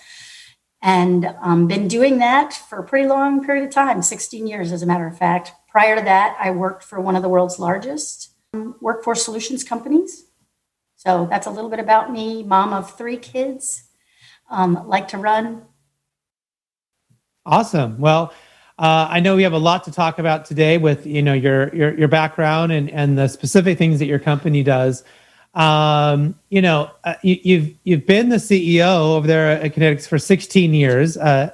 And 0.82 1.26
um, 1.42 1.66
been 1.68 1.88
doing 1.88 2.18
that 2.18 2.54
for 2.54 2.78
a 2.78 2.84
pretty 2.84 3.06
long 3.06 3.44
period 3.44 3.64
of 3.64 3.70
time 3.70 4.02
16 4.02 4.46
years, 4.46 4.72
as 4.72 4.82
a 4.82 4.86
matter 4.86 5.06
of 5.06 5.16
fact. 5.16 5.52
Prior 5.68 5.96
to 5.96 6.02
that, 6.02 6.36
I 6.40 6.50
worked 6.50 6.82
for 6.82 7.00
one 7.00 7.16
of 7.16 7.22
the 7.22 7.28
world's 7.28 7.58
largest 7.58 8.30
um, 8.54 8.76
workforce 8.80 9.24
solutions 9.24 9.62
companies. 9.62 10.24
So 10.96 11.26
that's 11.30 11.46
a 11.46 11.50
little 11.50 11.70
bit 11.70 11.80
about 11.80 12.12
me, 12.12 12.42
mom 12.42 12.72
of 12.72 12.96
three 12.96 13.16
kids, 13.16 13.84
um, 14.50 14.86
like 14.86 15.08
to 15.08 15.18
run. 15.18 15.62
Awesome. 17.46 17.98
Well, 17.98 18.32
uh, 18.80 19.08
I 19.10 19.20
know 19.20 19.36
we 19.36 19.42
have 19.42 19.52
a 19.52 19.58
lot 19.58 19.84
to 19.84 19.92
talk 19.92 20.18
about 20.18 20.46
today 20.46 20.78
with 20.78 21.06
you 21.06 21.20
know 21.20 21.34
your 21.34 21.74
your, 21.74 21.96
your 21.98 22.08
background 22.08 22.72
and 22.72 22.90
and 22.90 23.18
the 23.18 23.28
specific 23.28 23.76
things 23.76 23.98
that 23.98 24.06
your 24.06 24.18
company 24.18 24.62
does. 24.62 25.04
Um, 25.52 26.38
you 26.48 26.62
know, 26.62 26.90
uh, 27.04 27.14
you, 27.22 27.34
have 27.34 27.44
you've, 27.44 27.74
you've 27.84 28.06
been 28.06 28.30
the 28.30 28.36
CEO 28.36 29.16
over 29.16 29.26
there 29.26 29.50
at 29.50 29.74
Kinetix 29.74 30.06
for 30.06 30.16
16 30.18 30.72
years. 30.72 31.16
Uh, 31.16 31.50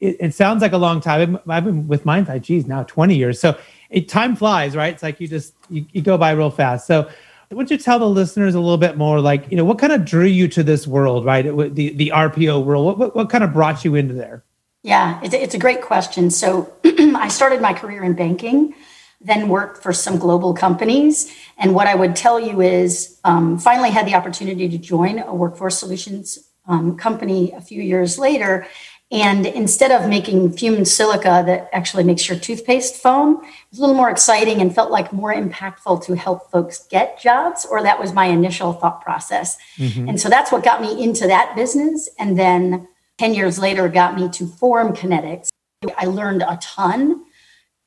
it, 0.00 0.16
it, 0.20 0.34
sounds 0.34 0.62
like 0.62 0.72
a 0.72 0.78
long 0.78 1.00
time. 1.00 1.38
I've 1.48 1.64
been 1.64 1.88
with 1.88 2.04
Mindfight, 2.04 2.42
geez, 2.42 2.66
now 2.66 2.84
20 2.84 3.16
years. 3.16 3.40
So 3.40 3.58
it, 3.90 4.08
time 4.08 4.36
flies, 4.36 4.76
right? 4.76 4.94
It's 4.94 5.02
like 5.02 5.20
you 5.20 5.28
just 5.28 5.52
you, 5.68 5.84
you 5.92 6.00
go 6.00 6.16
by 6.16 6.30
real 6.30 6.50
fast. 6.50 6.86
So 6.86 7.10
would 7.50 7.70
you 7.70 7.76
tell 7.76 7.98
the 7.98 8.08
listeners 8.08 8.54
a 8.54 8.60
little 8.60 8.78
bit 8.78 8.96
more, 8.96 9.20
like 9.20 9.50
you 9.50 9.56
know, 9.58 9.66
what 9.66 9.78
kind 9.78 9.92
of 9.92 10.04
drew 10.04 10.24
you 10.24 10.48
to 10.48 10.62
this 10.62 10.86
world, 10.86 11.26
right? 11.26 11.44
The 11.44 11.92
the 11.92 12.12
RPO 12.14 12.64
world. 12.64 12.86
What, 12.86 12.98
what 12.98 13.16
what 13.16 13.30
kind 13.30 13.44
of 13.44 13.52
brought 13.52 13.84
you 13.84 13.96
into 13.96 14.14
there? 14.14 14.44
Yeah, 14.88 15.20
it's, 15.22 15.34
it's 15.34 15.54
a 15.54 15.58
great 15.58 15.82
question. 15.82 16.30
So 16.30 16.72
I 16.84 17.28
started 17.28 17.60
my 17.60 17.74
career 17.74 18.02
in 18.04 18.14
banking, 18.14 18.72
then 19.20 19.50
worked 19.50 19.82
for 19.82 19.92
some 19.92 20.18
global 20.18 20.54
companies. 20.54 21.30
And 21.58 21.74
what 21.74 21.86
I 21.86 21.94
would 21.94 22.16
tell 22.16 22.40
you 22.40 22.62
is 22.62 23.20
um, 23.22 23.58
finally 23.58 23.90
had 23.90 24.06
the 24.06 24.14
opportunity 24.14 24.66
to 24.66 24.78
join 24.78 25.18
a 25.18 25.34
workforce 25.34 25.78
solutions 25.78 26.38
um, 26.66 26.96
company 26.96 27.52
a 27.52 27.60
few 27.60 27.82
years 27.82 28.18
later. 28.18 28.66
And 29.10 29.44
instead 29.44 29.90
of 29.90 30.08
making 30.08 30.52
fumed 30.52 30.88
silica 30.88 31.42
that 31.44 31.68
actually 31.74 32.04
makes 32.04 32.26
your 32.26 32.38
toothpaste 32.38 32.94
foam, 32.94 33.44
it 33.44 33.70
was 33.70 33.80
a 33.80 33.82
little 33.82 33.94
more 33.96 34.08
exciting 34.08 34.62
and 34.62 34.74
felt 34.74 34.90
like 34.90 35.12
more 35.12 35.34
impactful 35.34 36.02
to 36.06 36.16
help 36.16 36.50
folks 36.50 36.86
get 36.86 37.20
jobs, 37.20 37.66
or 37.70 37.82
that 37.82 38.00
was 38.00 38.14
my 38.14 38.24
initial 38.24 38.72
thought 38.72 39.02
process. 39.02 39.58
Mm-hmm. 39.76 40.08
And 40.08 40.18
so 40.18 40.30
that's 40.30 40.50
what 40.50 40.64
got 40.64 40.80
me 40.80 41.02
into 41.02 41.26
that 41.26 41.54
business. 41.54 42.08
And 42.18 42.38
then 42.38 42.88
10 43.18 43.34
years 43.34 43.58
later 43.58 43.88
got 43.88 44.16
me 44.16 44.28
to 44.30 44.46
form 44.46 44.94
Kinetix. 44.94 45.48
I 45.96 46.06
learned 46.06 46.42
a 46.42 46.58
ton, 46.62 47.24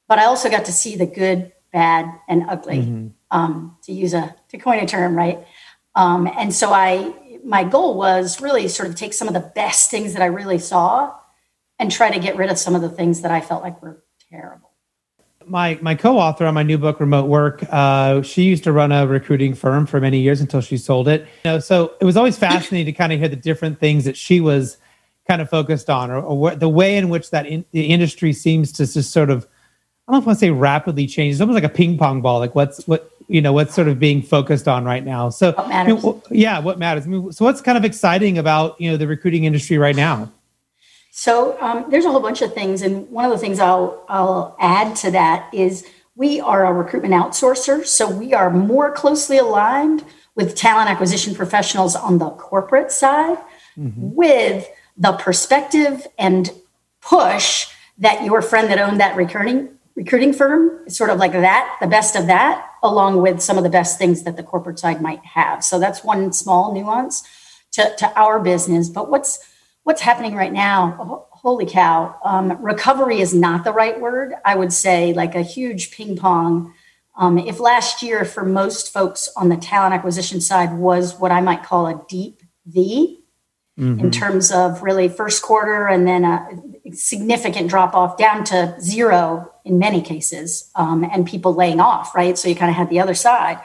but 0.08 0.20
I 0.20 0.26
also 0.26 0.50
got 0.50 0.66
to 0.66 0.74
see 0.74 0.96
the 0.96 1.06
good, 1.06 1.52
bad, 1.74 2.06
and 2.28 2.46
ugly, 2.50 2.80
mm-hmm. 2.80 3.08
um, 3.32 3.78
to 3.84 3.92
use 3.92 4.14
a, 4.14 4.36
to 4.50 4.58
coin 4.58 4.80
a 4.80 4.86
term, 4.86 5.16
right? 5.16 5.46
Um, 5.96 6.30
and 6.38 6.54
so 6.54 6.72
I, 6.72 7.14
my 7.44 7.64
goal 7.64 7.98
was 7.98 8.42
really 8.42 8.68
sort 8.68 8.90
of 8.90 8.96
take 8.96 9.14
some 9.14 9.28
of 9.28 9.34
the 9.34 9.52
best 9.56 9.90
things 9.90 10.14
that 10.14 10.22
I 10.22 10.28
really 10.28 10.60
saw 10.60 11.14
and 11.80 11.92
try 11.92 12.12
to 12.12 12.20
get 12.20 12.38
rid 12.38 12.50
of 12.50 12.58
some 12.58 12.76
of 12.76 12.82
the 12.82 12.90
things 12.90 13.22
that 13.22 13.32
I 13.32 13.42
felt 13.42 13.64
like 13.64 13.82
were 13.82 14.04
terrible. 14.30 14.70
My 15.48 15.80
my 15.82 15.96
co-author 15.96 16.46
on 16.46 16.54
my 16.54 16.62
new 16.62 16.78
book, 16.78 17.00
Remote 17.00 17.26
Work, 17.26 17.64
uh, 17.72 18.22
she 18.22 18.44
used 18.44 18.64
to 18.66 18.72
run 18.72 18.92
a 18.92 19.08
recruiting 19.08 19.56
firm 19.56 19.88
for 19.88 20.00
many 20.00 20.20
years 20.20 20.40
until 20.40 20.62
she 20.62 20.78
sold 20.78 21.08
it. 21.08 21.22
You 21.44 21.52
know, 21.52 21.60
so 21.60 21.96
it 22.00 22.06
was 22.06 22.16
always 22.16 22.38
fascinating 22.38 22.94
to 22.94 22.98
kind 22.98 23.12
of 23.12 23.20
hear 23.20 23.28
the 23.28 23.36
different 23.36 23.80
things 23.80 24.06
that 24.06 24.16
she 24.16 24.40
was 24.40 24.78
kind 25.32 25.42
of 25.42 25.50
focused 25.50 25.90
on, 25.90 26.12
or, 26.12 26.20
or 26.20 26.56
the 26.56 26.68
way 26.68 26.98
in 26.98 27.08
which 27.08 27.30
that 27.30 27.46
in, 27.46 27.64
the 27.72 27.86
industry 27.86 28.34
seems 28.34 28.70
to 28.70 28.86
just 28.86 29.12
sort 29.12 29.30
of, 29.30 29.48
I 30.06 30.12
don't 30.12 30.16
know 30.16 30.18
if 30.18 30.24
I 30.24 30.28
want 30.28 30.40
to 30.40 30.46
say 30.46 30.50
rapidly 30.50 31.08
change. 31.08 31.36
It's 31.36 31.42
almost 31.42 31.56
like 31.56 31.64
a 31.64 31.74
ping 31.74 31.98
pong 31.98 32.22
ball. 32.22 32.40
Like 32.40 32.54
what's 32.54 32.86
what 32.86 33.10
you 33.30 33.42
know 33.42 33.54
what's 33.54 33.74
sort 33.74 33.88
of 33.88 33.98
being 33.98 34.22
focused 34.22 34.68
on 34.68 34.84
right 34.84 35.06
now. 35.06 35.30
So 35.30 35.54
what 35.54 35.70
matters? 35.70 36.04
You 36.04 36.10
know, 36.10 36.24
yeah, 36.32 36.60
what 36.60 36.78
matters. 36.78 37.06
I 37.06 37.08
mean, 37.08 37.32
so 37.32 37.46
what's 37.46 37.62
kind 37.62 37.78
of 37.78 37.86
exciting 37.86 38.38
about 38.38 38.80
you 38.82 38.92
know 38.92 38.98
the 38.98 39.08
recruiting 39.08 39.46
industry 39.46 39.78
right 39.78 39.96
now? 39.96 40.30
So 41.12 41.58
um, 41.62 41.86
there's 41.90 42.04
a 42.04 42.12
whole 42.12 42.20
bunch 42.20 42.42
of 42.42 42.54
things, 42.54 42.82
and 42.82 43.10
one 43.10 43.24
of 43.24 43.32
the 43.32 43.38
things 43.38 43.62
I'll 43.62 44.04
I'll 44.10 44.58
add 44.60 44.98
to 44.98 45.12
that 45.12 45.50
is 45.54 45.88
we 46.16 46.42
are 46.42 46.66
a 46.66 46.74
recruitment 46.74 47.14
outsourcer, 47.14 47.86
so 47.86 48.10
we 48.10 48.34
are 48.34 48.50
more 48.50 48.92
closely 48.92 49.38
aligned 49.38 50.04
with 50.36 50.58
talent 50.58 50.90
acquisition 50.90 51.34
professionals 51.34 51.96
on 51.96 52.18
the 52.18 52.32
corporate 52.32 52.92
side 52.92 53.38
mm-hmm. 53.78 54.14
with 54.14 54.68
the 55.02 55.14
perspective 55.14 56.06
and 56.20 56.52
push 57.02 57.68
that 57.98 58.24
your 58.24 58.42
friend 58.42 58.70
that 58.70 58.78
owned 58.78 59.00
that 59.00 59.16
recruiting 59.16 59.70
recruiting 59.96 60.32
firm 60.32 60.80
is 60.86 60.96
sort 60.96 61.10
of 61.10 61.18
like 61.18 61.34
that, 61.34 61.78
the 61.82 61.88
best 61.88 62.16
of 62.16 62.28
that, 62.28 62.66
along 62.82 63.22
with 63.22 63.42
some 63.42 63.58
of 63.58 63.64
the 63.64 63.70
best 63.70 63.98
things 63.98 64.24
that 64.24 64.38
the 64.38 64.44
corporate 64.44 64.80
side 64.80 65.02
might 65.02 65.24
have. 65.26 65.64
So 65.64 65.80
that's 65.80 66.04
one 66.04 66.32
small 66.32 66.74
nuance 66.74 67.24
to, 67.74 67.94
to 67.98 68.20
our 68.20 68.40
business. 68.40 68.90
But 68.90 69.10
what's 69.10 69.40
what's 69.84 70.02
happening 70.02 70.36
right 70.36 70.54
now? 70.54 71.26
Holy 71.32 71.66
cow! 71.66 72.16
Um, 72.24 72.64
recovery 72.64 73.22
is 73.22 73.34
not 73.34 73.64
the 73.64 73.74
right 73.74 74.00
word. 74.00 74.36
I 74.46 74.56
would 74.56 74.72
say 74.72 75.14
like 75.14 75.34
a 75.34 75.42
huge 75.42 75.92
ping 75.92 76.16
pong. 76.16 76.76
Um, 77.18 77.40
if 77.40 77.60
last 77.60 78.04
year 78.04 78.24
for 78.24 78.46
most 78.46 78.94
folks 78.94 79.30
on 79.36 79.50
the 79.50 79.58
talent 79.58 79.96
acquisition 79.96 80.42
side 80.42 80.74
was 80.78 81.20
what 81.20 81.32
I 81.32 81.42
might 81.42 81.64
call 81.64 81.88
a 81.88 82.06
deep 82.08 82.44
V, 82.68 83.21
mm-hmm. 83.82 84.00
in 84.00 84.12
terms 84.12 84.52
of 84.52 84.84
really 84.84 85.10
first 85.10 85.42
quarter 85.42 85.88
and 85.88 86.08
then 86.08 86.24
a 86.24 86.48
significant 86.94 87.70
drop 87.70 87.96
off 87.96 88.18
down 88.18 88.44
to 88.46 88.76
zero 88.80 89.52
in 89.66 89.80
many 89.80 90.02
cases, 90.02 90.70
um, 90.76 91.04
and 91.04 91.28
people 91.28 91.54
laying 91.54 91.80
off, 91.80 92.16
right? 92.16 92.38
So 92.38 92.48
you 92.48 92.56
kind 92.56 92.70
of 92.70 92.76
had 92.76 92.90
the 92.90 93.00
other 93.00 93.14
side. 93.14 93.60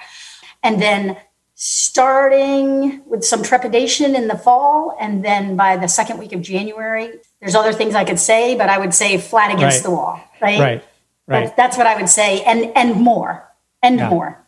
And 0.63 0.81
then 0.81 1.17
starting 1.55 3.03
with 3.07 3.25
some 3.25 3.43
trepidation 3.43 4.15
in 4.15 4.29
the 4.29 4.37
fall, 4.37 4.97
and 5.01 5.25
then 5.25 5.57
by 5.57 5.77
the 5.77 5.89
second 5.89 6.19
week 6.19 6.33
of 6.33 6.43
January, 6.43 7.13
there's 7.41 7.55
other 7.55 7.73
things 7.73 7.95
I 7.95 8.05
could 8.05 8.19
say, 8.19 8.57
but 8.57 8.69
I 8.69 8.79
would 8.79 8.93
say 8.93 9.19
flat 9.19 9.55
against 9.55 9.79
right. 9.79 9.85
the 9.85 9.91
wall, 9.91 10.21
right? 10.41 10.61
Right. 10.61 10.85
Right. 11.29 11.45
That's, 11.47 11.57
that's, 11.57 11.77
what 11.77 11.89
I 11.89 11.97
would 11.97 12.09
say, 12.09 12.43
and 12.43 12.71
and 12.77 13.01
more, 13.01 13.51
and 13.83 13.99
yeah. 13.99 14.11
more. 14.11 14.46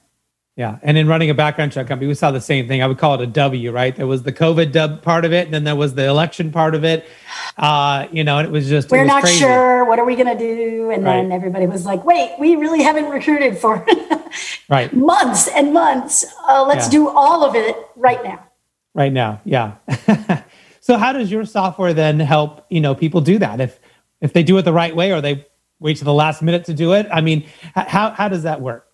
Yeah, 0.59 0.81
and 0.83 0.99
in 0.99 1.07
running 1.07 1.31
a 1.31 1.35
background 1.35 1.71
check 1.71 1.87
company, 1.87 2.09
we 2.09 2.14
saw 2.14 2.33
the 2.33 2.40
same 2.40 2.66
thing. 2.66 2.83
I 2.83 2.88
would 2.88 2.99
call 2.99 3.14
it 3.14 3.21
a 3.21 3.29
W, 3.29 3.71
right? 3.71 3.94
There 3.94 4.09
was 4.09 4.25
the 4.25 4.33
COVID 4.33 4.73
dub 4.73 5.03
part 5.03 5.25
of 5.25 5.33
it, 5.33 5.44
and 5.44 5.55
then 5.55 5.62
there 5.62 5.77
was 5.77 5.94
the 5.94 6.05
election 6.07 6.51
part 6.51 6.75
of 6.75 6.83
it. 6.83 7.07
Uh, 7.57 8.09
you 8.11 8.25
know, 8.25 8.38
and 8.38 8.49
it 8.49 8.51
was 8.51 8.68
just 8.68 8.90
we're 8.90 9.03
was 9.03 9.07
not 9.07 9.23
crazy. 9.23 9.38
sure 9.38 9.85
what 9.85 10.01
are 10.01 10.05
we 10.05 10.16
going 10.16 10.27
to 10.27 10.37
do, 10.37 10.90
and 10.90 11.05
right. 11.05 11.23
then 11.23 11.31
everybody 11.31 11.68
was 11.68 11.87
like, 11.87 12.05
"Wait, 12.05 12.35
we 12.40 12.57
really 12.57 12.83
haven't 12.83 13.09
recruited 13.09 13.57
for 13.57 13.87
right 14.68 14.92
months 14.92 15.47
and 15.47 15.73
months. 15.73 16.27
Uh, 16.49 16.64
let's 16.66 16.87
yeah. 16.87 16.90
do 16.90 17.09
all 17.09 17.44
of 17.44 17.55
it 17.55 17.77
right 17.94 18.25
now." 18.25 18.44
Right 18.94 19.12
now, 19.12 19.40
yeah. 19.44 19.77
so, 20.81 20.97
how 20.97 21.12
does 21.12 21.31
your 21.31 21.44
software 21.44 21.94
then 21.94 22.18
help 22.18 22.66
you 22.68 22.81
know 22.81 22.97
people 22.97 23.21
do 23.21 23.38
that 23.38 23.61
if 23.61 23.79
if 24.21 24.33
they 24.33 24.42
do 24.42 24.59
it 24.59 24.62
the 24.62 24.73
right 24.73 24.97
way 24.97 25.12
or 25.12 25.21
they 25.21 25.47
wait 25.79 25.99
to 25.99 26.05
the 26.05 26.12
last 26.12 26.42
minute 26.42 26.64
to 26.64 26.75
do 26.75 26.94
it? 26.94 27.07
I 27.12 27.21
mean, 27.21 27.47
how 27.77 28.11
how 28.11 28.29
does 28.29 28.42
that 28.42 28.61
work? 28.61 28.88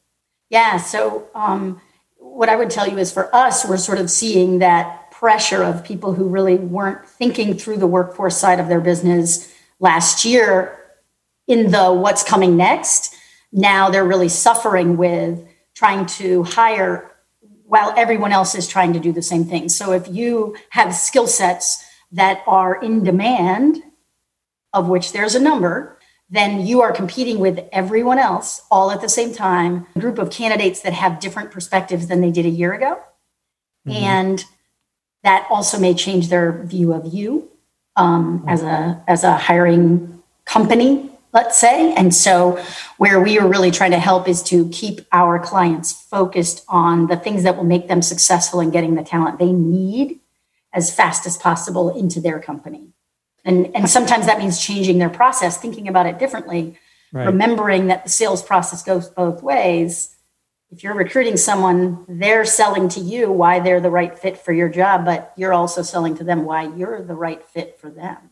Yeah. 0.51 0.77
So, 0.79 1.29
um, 1.35 1.81
what 2.19 2.49
I 2.49 2.57
would 2.57 2.71
tell 2.71 2.89
you 2.89 2.99
is 2.99 3.13
for 3.13 3.35
us, 3.35 3.65
we're 3.67 3.77
sort 3.77 3.99
of 3.99 4.11
seeing 4.11 4.59
that 4.59 5.11
pressure 5.11 5.63
of 5.63 5.85
people 5.85 6.15
who 6.15 6.29
really 6.29 6.57
weren't 6.57 7.07
thinking 7.09 7.57
through 7.57 7.77
the 7.77 7.87
workforce 7.87 8.37
side 8.37 8.59
of 8.59 8.69
their 8.69 8.81
business 8.81 9.55
last 9.79 10.25
year 10.25 10.79
in 11.47 11.71
the 11.71 11.93
what's 11.93 12.23
coming 12.25 12.57
next. 12.57 13.15
Now 13.53 13.91
they're 13.91 14.05
really 14.05 14.29
suffering 14.29 14.97
with 14.97 15.47
trying 15.75 16.07
to 16.07 16.43
hire 16.43 17.11
while 17.67 17.93
everyone 17.97 18.33
else 18.33 18.55
is 18.55 18.67
trying 18.67 18.93
to 18.93 19.01
do 19.01 19.13
the 19.13 19.23
same 19.23 19.45
thing. 19.45 19.69
So, 19.69 19.93
if 19.93 20.09
you 20.09 20.57
have 20.71 20.95
skill 20.95 21.27
sets 21.27 21.85
that 22.13 22.43
are 22.47 22.81
in 22.81 23.03
demand, 23.03 23.83
of 24.73 24.89
which 24.89 25.13
there's 25.13 25.35
a 25.35 25.41
number, 25.41 25.94
then 26.31 26.67
you 26.67 26.81
are 26.81 26.93
competing 26.93 27.39
with 27.39 27.61
everyone 27.73 28.19
else 28.19 28.63
all 28.71 28.91
at 28.91 29.01
the 29.01 29.09
same 29.09 29.35
time, 29.35 29.87
a 29.95 30.01
group 30.01 30.19
of 30.19 30.31
candidates 30.31 30.81
that 30.81 30.93
have 30.93 31.21
different 31.21 31.51
perspectives 31.51 32.07
than 32.07 32.21
they 32.21 32.31
did 32.31 32.47
a 32.47 32.51
year 32.51 32.73
ago. 32.73 32.99
Mm-hmm. 33.87 34.05
And 34.05 34.45
that 35.23 35.47
also 35.51 35.79
may 35.79 35.95
change 35.95 36.29
their 36.29 36.63
view 36.65 36.93
of 36.93 37.13
you 37.13 37.51
um, 37.97 38.41
mm-hmm. 38.41 38.49
as 38.49 38.63
a 38.63 39.03
as 39.07 39.25
a 39.25 39.37
hiring 39.37 40.23
company, 40.45 41.11
let's 41.33 41.59
say. 41.59 41.95
And 41.95 42.15
so 42.15 42.63
where 42.99 43.21
we 43.21 43.39
are 43.39 43.47
really 43.47 43.71
trying 43.71 43.91
to 43.93 43.99
help 43.99 44.29
is 44.29 44.43
to 44.45 44.69
keep 44.71 45.03
our 45.13 45.39
clients 45.39 45.93
focused 45.93 46.65
on 46.69 47.07
the 47.07 47.17
things 47.17 47.43
that 47.43 47.57
will 47.57 47.65
make 47.65 47.89
them 47.89 48.03
successful 48.03 48.61
in 48.61 48.71
getting 48.71 48.95
the 48.95 49.05
talent 49.05 49.39
they 49.39 49.53
need 49.53 50.21
as 50.73 50.95
fast 50.95 51.27
as 51.27 51.37
possible 51.37 51.97
into 51.97 52.21
their 52.21 52.41
company 52.41 52.95
and 53.45 53.75
and 53.75 53.89
sometimes 53.89 54.27
that 54.27 54.39
means 54.39 54.61
changing 54.61 54.99
their 54.99 55.11
process 55.11 55.59
thinking 55.59 55.89
about 55.89 56.07
it 56.07 56.19
differently 56.19 56.79
right. 57.13 57.27
remembering 57.27 57.89
that 57.89 58.05
the 58.05 58.11
sales 58.11 58.43
process 58.43 58.83
goes 58.83 59.09
both 59.09 59.43
ways. 59.43 60.17
If 60.71 60.83
you're 60.83 60.95
recruiting 60.95 61.37
someone 61.37 62.05
they're 62.09 62.45
selling 62.45 62.89
to 62.91 63.01
you 63.01 63.31
why 63.31 63.61
they're 63.61 63.81
the 63.81 63.91
right 63.91 64.19
fit 64.19 64.39
for 64.39 64.53
your 64.53 64.69
job 64.69 65.05
but 65.05 65.33
you're 65.37 65.53
also 65.53 65.83
selling 65.83 66.17
to 66.17 66.25
them 66.25 66.45
why 66.45 66.75
you're 66.75 67.03
the 67.03 67.15
right 67.15 67.45
fit 67.45 67.79
for 67.79 67.91
them. 67.91 68.31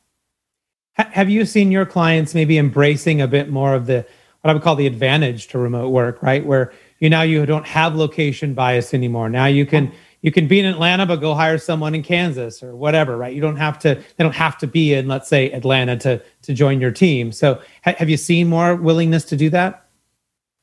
Have 0.95 1.31
you 1.31 1.47
seen 1.47 1.71
your 1.71 1.87
clients 1.87 2.35
maybe 2.35 2.59
embracing 2.59 3.21
a 3.21 3.29
bit 3.29 3.49
more 3.49 3.75
of 3.75 3.87
the 3.87 4.07
what 4.41 4.51
i 4.51 4.53
would 4.55 4.63
call 4.63 4.75
the 4.75 4.87
advantage 4.87 5.49
to 5.49 5.59
remote 5.59 5.91
work 5.91 6.23
right? 6.23 6.45
Where 6.45 6.73
you 6.99 7.11
now 7.11 7.23
you 7.23 7.47
don't 7.47 7.67
have 7.67 7.95
location 7.95 8.55
bias 8.55 8.93
anymore. 8.95 9.29
Now 9.29 9.47
you 9.47 9.67
can 9.67 9.93
you 10.23 10.31
can 10.31 10.47
be 10.47 10.61
in 10.61 10.67
Atlanta, 10.67 11.05
but 11.05 11.17
go 11.17 11.35
hire 11.35 11.59
someone 11.59 11.95
in 11.95 12.03
Kansas 12.03 12.63
or 12.63 12.75
whatever, 12.75 13.17
right? 13.17 13.35
You 13.35 13.41
don't 13.41 13.57
have 13.57 13.79
to, 13.81 13.97
they 13.97 14.25
don't 14.25 14.35
have 14.35 14.57
to 14.59 14.67
be 14.69 14.95
in, 14.95 15.09
let's 15.09 15.29
say, 15.29 15.51
Atlanta 15.51 15.97
to, 15.99 16.23
to 16.43 16.55
join 16.55 16.81
your 16.81 16.93
team. 16.93 17.33
So 17.33 17.61
ha- 17.85 17.97
have 17.99 18.09
you 18.09 18.17
seen 18.17 18.49
more 18.49 18.77
willingness 18.77 19.25
to 19.27 19.37
do 19.37 19.51
that? 19.51 19.85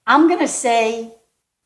I'm 0.07 0.27
going 0.27 0.39
to 0.39 0.47
say 0.47 1.13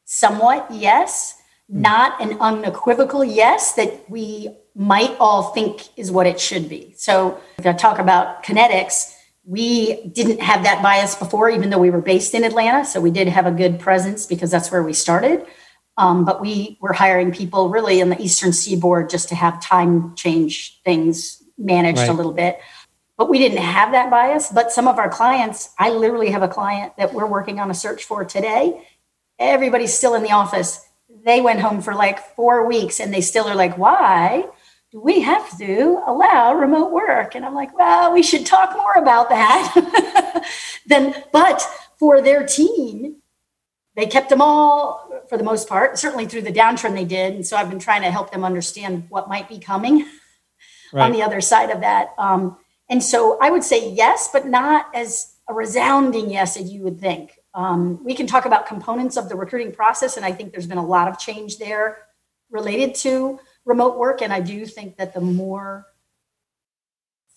somewhat 0.06 0.68
yes, 0.72 1.36
mm. 1.72 1.82
not 1.82 2.20
an 2.20 2.38
unequivocal 2.42 3.24
yes 3.24 3.74
that 3.74 4.10
we 4.10 4.50
might 4.76 5.16
all 5.20 5.54
think 5.54 5.88
is 5.96 6.12
what 6.12 6.26
it 6.26 6.40
should 6.40 6.68
be. 6.68 6.94
So 6.98 7.40
if 7.60 7.66
I 7.66 7.74
talk 7.74 8.00
about 8.00 8.44
Kinetix, 8.44 9.14
we 9.46 10.08
didn't 10.08 10.42
have 10.42 10.64
that 10.64 10.82
bias 10.82 11.16
before, 11.16 11.50
even 11.50 11.70
though 11.70 11.78
we 11.78 11.92
were 11.92 12.02
based 12.02 12.34
in 12.34 12.44
Atlanta. 12.44 12.86
So 12.86 13.00
we 13.00 13.12
did 13.12 13.28
have 13.28 13.46
a 13.46 13.52
good 13.52 13.80
presence 13.80 14.26
because 14.26 14.50
that's 14.50 14.72
where 14.72 14.82
we 14.82 14.94
started. 14.94 15.46
Um, 15.98 16.26
but 16.26 16.42
we 16.42 16.78
were 16.82 16.94
hiring 16.94 17.32
people 17.32 17.70
really 17.70 18.00
in 18.00 18.10
the 18.10 18.22
Eastern 18.22 18.52
Seaboard 18.52 19.10
just 19.10 19.30
to 19.30 19.36
have 19.36 19.62
time 19.62 20.16
change 20.16 20.82
things 20.84 21.44
managed 21.58 22.00
right. 22.00 22.10
a 22.10 22.14
little 22.14 22.34
bit. 22.34 22.60
But 23.18 23.30
we 23.30 23.38
didn't 23.38 23.60
have 23.60 23.92
that 23.92 24.10
bias. 24.10 24.50
But 24.50 24.72
some 24.72 24.88
of 24.88 24.98
our 24.98 25.10
clients, 25.10 25.70
I 25.78 25.92
literally 25.92 26.32
have 26.32 26.42
a 26.42 26.48
client 26.48 26.98
that 26.98 27.14
we're 27.14 27.28
working 27.28 27.60
on 27.60 27.70
a 27.70 27.74
search 27.76 28.06
for 28.06 28.26
today. 28.26 28.88
Everybody's 29.38 29.94
still 29.94 30.16
in 30.16 30.24
the 30.24 30.32
office. 30.32 30.84
They 31.24 31.42
went 31.42 31.60
home 31.60 31.82
for 31.82 31.94
like 31.94 32.36
four 32.36 32.68
weeks 32.68 33.00
and 33.00 33.14
they 33.14 33.22
still 33.22 33.46
are 33.48 33.56
like, 33.56 33.78
why 33.78 34.46
do 34.92 35.00
we 35.00 35.22
have 35.22 35.58
to 35.58 36.02
allow 36.06 36.54
remote 36.54 36.92
work? 36.92 37.36
And 37.36 37.46
I'm 37.46 37.56
like, 37.56 37.76
well, 37.78 38.14
we 38.14 38.24
should 38.24 38.46
talk 38.46 38.76
more 38.76 38.94
about 38.96 39.30
that. 39.30 40.44
then, 40.88 41.16
but 41.32 41.68
for 41.98 42.22
their 42.22 42.46
team, 42.46 43.18
they 43.96 44.08
kept 44.08 44.30
them 44.30 44.42
all 44.42 45.24
for 45.30 45.38
the 45.38 45.44
most 45.44 45.70
part. 45.70 45.98
Certainly 46.00 46.28
through 46.28 46.42
the 46.42 46.52
downturn, 46.52 46.94
they 46.94 47.06
did. 47.06 47.36
And 47.36 47.46
so 47.46 47.58
I've 47.58 47.70
been 47.70 47.80
trying 47.80 48.02
to 48.02 48.12
help 48.12 48.32
them 48.32 48.44
understand 48.44 49.06
what 49.10 49.30
might 49.30 49.48
be 49.48 49.60
coming 49.60 50.08
right. 50.94 51.06
on 51.06 51.12
the 51.12 51.22
other 51.22 51.42
side 51.42 51.70
of 51.70 51.82
that. 51.82 52.14
Um, 52.18 52.58
and 52.90 53.04
so 53.04 53.38
I 53.42 53.52
would 53.52 53.64
say 53.64 53.92
yes, 53.92 54.30
but 54.32 54.48
not 54.48 54.88
as 54.96 55.36
a 55.48 55.54
resounding 55.54 56.30
yes 56.30 56.58
as 56.58 56.72
you 56.72 56.82
would 56.82 57.00
think. 57.00 57.40
Um, 57.54 58.04
we 58.04 58.16
can 58.16 58.26
talk 58.26 58.46
about 58.46 58.66
components 58.66 59.16
of 59.16 59.30
the 59.30 59.36
recruiting 59.36 59.72
process, 59.72 60.18
and 60.18 60.26
I 60.26 60.32
think 60.32 60.52
there's 60.52 60.66
been 60.66 60.80
a 60.80 60.86
lot 60.86 61.08
of 61.08 61.20
change 61.20 61.60
there 61.60 62.00
related 62.50 62.96
to 62.96 63.40
remote 63.66 63.98
work. 63.98 64.22
And 64.22 64.34
I 64.34 64.40
do 64.40 64.66
think 64.66 64.98
that 64.98 65.14
the 65.14 65.22
more 65.22 65.86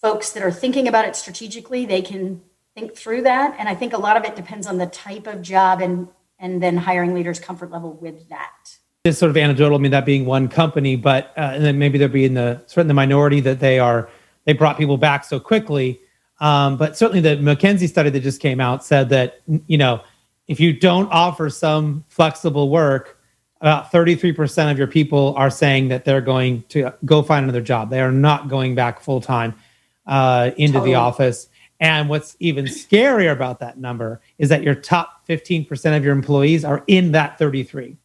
folks 0.01 0.31
that 0.33 0.43
are 0.43 0.53
thinking 0.53 0.89
about 0.89 1.07
it 1.07 1.17
strategically, 1.17 1.85
they 1.85 2.03
can 2.03 2.43
think 2.75 2.95
through 2.95 3.23
that. 3.23 3.57
And 3.59 3.69
I 3.69 3.75
think 3.75 3.93
a 3.93 3.99
lot 3.99 4.17
of 4.17 4.25
it 4.25 4.37
depends 4.37 4.67
on 4.67 4.79
the 4.79 4.87
type 4.87 5.27
of 5.27 5.43
job 5.43 5.81
and 5.81 6.09
and 6.39 6.63
then 6.63 6.77
hiring 6.77 7.15
leaders' 7.15 7.41
comfort 7.41 7.71
level 7.71 7.93
with 7.95 8.29
that. 8.29 8.77
It's 9.05 9.19
sort 9.19 9.31
of 9.31 9.37
anecdotal, 9.37 9.79
I 9.79 9.81
mean, 9.81 9.93
that 9.93 10.05
being 10.05 10.27
one 10.27 10.49
company, 10.49 10.97
but 10.97 11.33
uh, 11.37 11.53
and 11.55 11.65
then 11.65 11.79
maybe 11.79 11.99
they'll 11.99 12.09
be 12.09 12.25
in 12.25 12.35
the 12.35 12.63
certainly 12.67 12.89
the 12.89 12.95
minority 12.95 13.41
that 13.41 13.61
they 13.61 13.79
are 13.79 14.09
they 14.45 14.53
brought 14.53 14.79
people 14.79 14.97
back 14.97 15.25
so 15.25 15.39
quickly. 15.39 16.01
Um, 16.41 16.77
but 16.77 16.97
certainly 16.97 17.21
the 17.21 17.37
McKinsey 17.43 17.89
study 17.89 18.11
that 18.11 18.21
just 18.21 18.41
came 18.41 18.61
out 18.61 18.85
said 18.85 19.09
that 19.11 19.41
you 19.67 19.79
know 19.79 20.03
if 20.49 20.61
you 20.61 20.73
don't 20.73 21.11
offer 21.11 21.51
some 21.51 22.05
flexible 22.09 22.69
work, 22.71 23.19
about 23.61 23.91
33% 23.91 24.71
of 24.71 24.79
your 24.79 24.87
people 24.87 25.35
are 25.37 25.51
saying 25.51 25.89
that 25.89 26.05
they're 26.05 26.21
going 26.21 26.63
to 26.69 26.93
go 27.05 27.23
find 27.23 27.45
another 27.45 27.61
job. 27.61 27.91
They 27.91 28.01
are 28.01 28.13
not 28.13 28.49
going 28.49 28.75
back 28.75 29.01
full 29.01 29.21
time 29.21 29.55
uh, 30.07 30.51
into 30.57 30.75
totally. 30.75 30.93
the 30.93 30.95
office. 30.97 31.49
And 31.81 32.09
what's 32.09 32.37
even 32.39 32.67
scarier 32.67 33.33
about 33.33 33.61
that 33.61 33.79
number 33.79 34.21
is 34.39 34.49
that 34.51 34.63
your 34.63 34.75
top 34.75 35.16
15% 35.29 35.97
of 35.97 36.05
your 36.05 36.13
employees 36.13 36.65
are 36.65 36.85
in 36.87 37.13
that 37.13 37.39
33. 37.39 37.97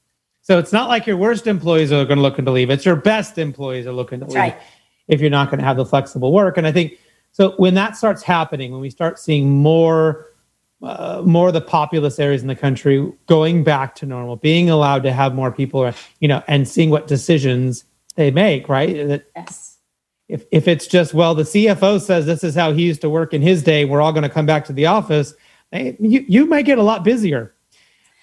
So 0.41 0.57
it's 0.57 0.73
not 0.73 0.89
like 0.89 1.05
your 1.05 1.17
worst 1.17 1.47
employees 1.47 1.91
are 1.91 2.03
going 2.05 2.17
to 2.17 2.21
look 2.21 2.37
to 2.37 2.51
leave. 2.51 2.69
It's 2.69 2.85
your 2.85 2.95
best 2.95 3.37
employees 3.37 3.85
are 3.85 3.91
looking 3.91 4.19
to 4.19 4.25
That's 4.25 4.35
leave 4.35 4.53
right. 4.53 4.61
if 5.07 5.21
you're 5.21 5.29
not 5.29 5.49
going 5.49 5.59
to 5.59 5.65
have 5.65 5.77
the 5.77 5.85
flexible 5.85 6.33
work. 6.33 6.57
And 6.57 6.65
I 6.65 6.71
think 6.71 6.97
so 7.31 7.51
when 7.57 7.75
that 7.75 7.95
starts 7.95 8.23
happening, 8.23 8.71
when 8.71 8.81
we 8.81 8.89
start 8.89 9.19
seeing 9.19 9.49
more 9.49 10.27
uh, 10.83 11.21
more 11.23 11.49
of 11.49 11.53
the 11.53 11.61
populous 11.61 12.17
areas 12.17 12.41
in 12.41 12.47
the 12.47 12.55
country 12.55 13.11
going 13.27 13.63
back 13.63 13.93
to 13.93 14.05
normal, 14.07 14.35
being 14.35 14.67
allowed 14.67 15.03
to 15.03 15.11
have 15.11 15.35
more 15.35 15.51
people, 15.51 15.93
you 16.19 16.27
know, 16.27 16.43
and 16.47 16.67
seeing 16.67 16.89
what 16.89 17.05
decisions 17.05 17.85
they 18.15 18.31
make, 18.31 18.67
right? 18.67 19.07
That 19.07 19.25
yes. 19.35 19.77
If, 20.27 20.45
if 20.49 20.67
it's 20.67 20.87
just, 20.87 21.13
well, 21.13 21.35
the 21.35 21.43
CFO 21.43 21.99
says 21.99 22.25
this 22.25 22.43
is 22.43 22.55
how 22.55 22.71
he 22.71 22.83
used 22.83 23.01
to 23.01 23.09
work 23.09 23.33
in 23.33 23.41
his 23.41 23.63
day, 23.63 23.83
we're 23.83 24.01
all 24.01 24.13
going 24.13 24.23
to 24.23 24.29
come 24.29 24.45
back 24.45 24.63
to 24.65 24.73
the 24.73 24.85
office, 24.85 25.33
you, 25.71 26.25
you 26.27 26.45
might 26.45 26.65
get 26.65 26.77
a 26.77 26.83
lot 26.83 27.03
busier 27.03 27.53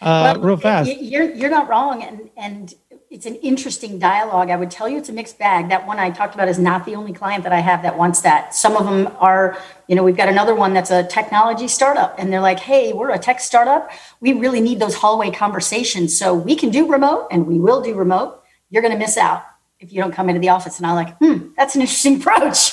uh, 0.01 0.35
well, 0.35 0.41
real 0.41 0.57
fast. 0.57 0.91
You're, 1.01 1.35
you're 1.35 1.51
not 1.51 1.69
wrong. 1.69 2.03
And, 2.03 2.31
and 2.37 2.75
it's 3.11 3.27
an 3.27 3.35
interesting 3.37 3.99
dialogue. 3.99 4.51
I 4.51 4.57
would 4.57 4.71
tell 4.71 4.89
you 4.89 4.99
it's 4.99 5.09
a 5.09 5.13
mixed 5.13 5.39
bag. 5.39 5.71
That 5.71 5.87
one 5.87 5.99
I 5.99 6.11
talked 6.11 6.35
about 6.35 6.47
is 6.47 6.59
not 6.59 6.85
the 6.87 6.95
only 6.95 7.13
client 7.13 7.43
that 7.43 7.53
I 7.53 7.59
have 7.59 7.83
that 7.83 7.99
wants 7.99 8.21
that. 8.21 8.55
Some 8.55 8.77
of 8.77 8.85
them 8.85 9.13
are, 9.19 9.59
you 9.89 9.97
know, 9.97 10.05
we've 10.05 10.17
got 10.17 10.29
another 10.29 10.55
one 10.55 10.73
that's 10.73 10.91
a 10.91 11.03
technology 11.05 11.67
startup 11.67 12.17
and 12.19 12.33
they're 12.33 12.41
like, 12.41 12.61
hey, 12.61 12.93
we're 12.93 13.11
a 13.11 13.19
tech 13.19 13.41
startup. 13.41 13.91
We 14.21 14.35
really 14.35 14.61
need 14.61 14.79
those 14.79 14.95
hallway 14.95 15.31
conversations. 15.33 16.17
So 16.17 16.33
we 16.33 16.55
can 16.55 16.71
do 16.71 16.91
remote 16.91 17.29
and 17.33 17.47
we 17.47 17.59
will 17.59 17.83
do 17.83 17.95
remote. 17.95 18.43
You're 18.71 18.83
going 18.83 18.93
to 18.93 18.99
miss 18.99 19.17
out 19.17 19.45
if 19.81 19.93
you 19.93 20.01
don't 20.01 20.13
come 20.13 20.29
into 20.29 20.41
the 20.41 20.51
office. 20.51 20.79
And 20.79 20.87
I'm 20.87 20.95
like, 20.95 21.17
hmm, 21.19 21.49
that's 21.57 21.75
an 21.75 21.81
interesting 21.81 22.17
approach. 22.21 22.73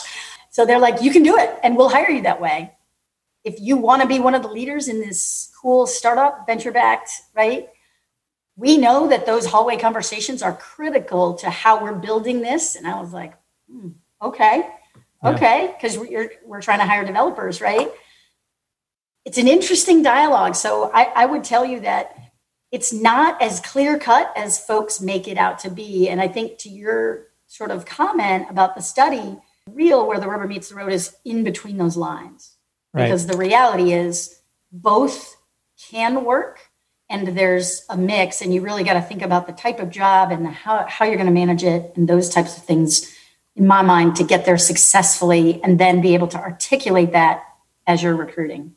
So 0.52 0.66
they're 0.66 0.80
like, 0.80 1.02
you 1.02 1.12
can 1.12 1.24
do 1.24 1.38
it 1.38 1.58
and 1.64 1.76
we'll 1.76 1.90
hire 1.90 2.10
you 2.10 2.22
that 2.22 2.40
way. 2.40 2.72
If 3.46 3.62
you 3.62 3.78
want 3.78 4.02
to 4.02 4.08
be 4.08 4.20
one 4.20 4.36
of 4.36 4.42
the 4.42 4.50
leaders 4.50 4.90
in 4.90 5.00
this 5.00 5.52
cool 5.62 5.88
startup, 5.88 6.46
venture 6.46 6.72
backed, 6.72 7.10
right? 7.34 7.70
we 8.56 8.78
know 8.78 9.08
that 9.10 9.26
those 9.26 9.46
hallway 9.46 9.78
conversations 9.78 10.42
are 10.42 10.54
critical 10.54 11.34
to 11.36 11.50
how 11.50 11.82
we're 11.82 11.94
building 11.96 12.42
this. 12.42 12.76
And 12.76 12.88
I 12.88 13.00
was 13.00 13.12
like, 13.12 13.34
hmm, 13.70 13.90
okay, 14.22 14.70
okay, 15.24 15.74
because 15.76 15.98
we're, 15.98 16.32
we're 16.46 16.62
trying 16.62 16.80
to 16.80 16.86
hire 16.86 17.04
developers, 17.06 17.60
right? 17.60 17.92
It's 19.26 19.38
an 19.38 19.48
interesting 19.48 20.04
dialogue. 20.04 20.56
So 20.56 20.92
I, 20.94 21.12
I 21.16 21.26
would 21.26 21.44
tell 21.44 21.66
you 21.66 21.82
that 21.82 22.16
it's 22.72 22.94
not 22.94 23.42
as 23.42 23.60
clear 23.60 23.98
cut 23.98 24.32
as 24.38 24.64
folks 24.64 25.02
make 25.02 25.28
it 25.28 25.38
out 25.38 25.60
to 25.60 25.70
be. 25.70 26.08
And 26.10 26.22
I 26.22 26.28
think 26.28 26.58
to 26.60 26.70
your 26.70 27.28
sort 27.48 27.72
of 27.72 27.86
comment 27.86 28.48
about 28.50 28.76
the 28.76 28.82
study, 28.82 29.38
real 29.70 30.08
where 30.08 30.20
the 30.20 30.28
rubber 30.28 30.48
meets 30.48 30.70
the 30.70 30.76
road 30.76 30.92
is 30.92 31.16
in 31.26 31.44
between 31.44 31.78
those 31.78 31.98
lines. 31.98 32.55
Right. 32.96 33.04
Because 33.04 33.28
the 33.28 33.38
reality 33.38 33.92
is 33.92 34.40
both 34.72 35.36
can 35.92 36.24
work 36.24 36.62
and 37.10 37.28
there's 37.38 37.86
a 37.90 37.98
mix 37.98 38.42
and 38.42 38.54
you 38.54 38.62
really 38.62 38.86
got 38.86 38.94
to 38.94 39.02
think 39.02 39.22
about 39.22 39.48
the 39.48 39.54
type 39.54 39.80
of 39.80 39.90
job 39.90 40.32
and 40.32 40.48
how, 40.48 40.86
how 40.88 41.04
you're 41.04 41.18
going 41.18 41.28
to 41.28 41.34
manage 41.34 41.64
it 41.64 41.92
and 41.98 42.08
those 42.08 42.30
types 42.30 42.58
of 42.58 42.64
things 42.64 43.14
in 43.58 43.68
my 43.68 43.82
mind 43.82 44.16
to 44.16 44.24
get 44.24 44.46
there 44.46 44.58
successfully 44.58 45.62
and 45.62 45.78
then 45.78 46.00
be 46.02 46.14
able 46.14 46.28
to 46.30 46.38
articulate 46.38 47.12
that 47.12 47.44
as 47.86 48.02
you're 48.02 48.16
recruiting 48.16 48.74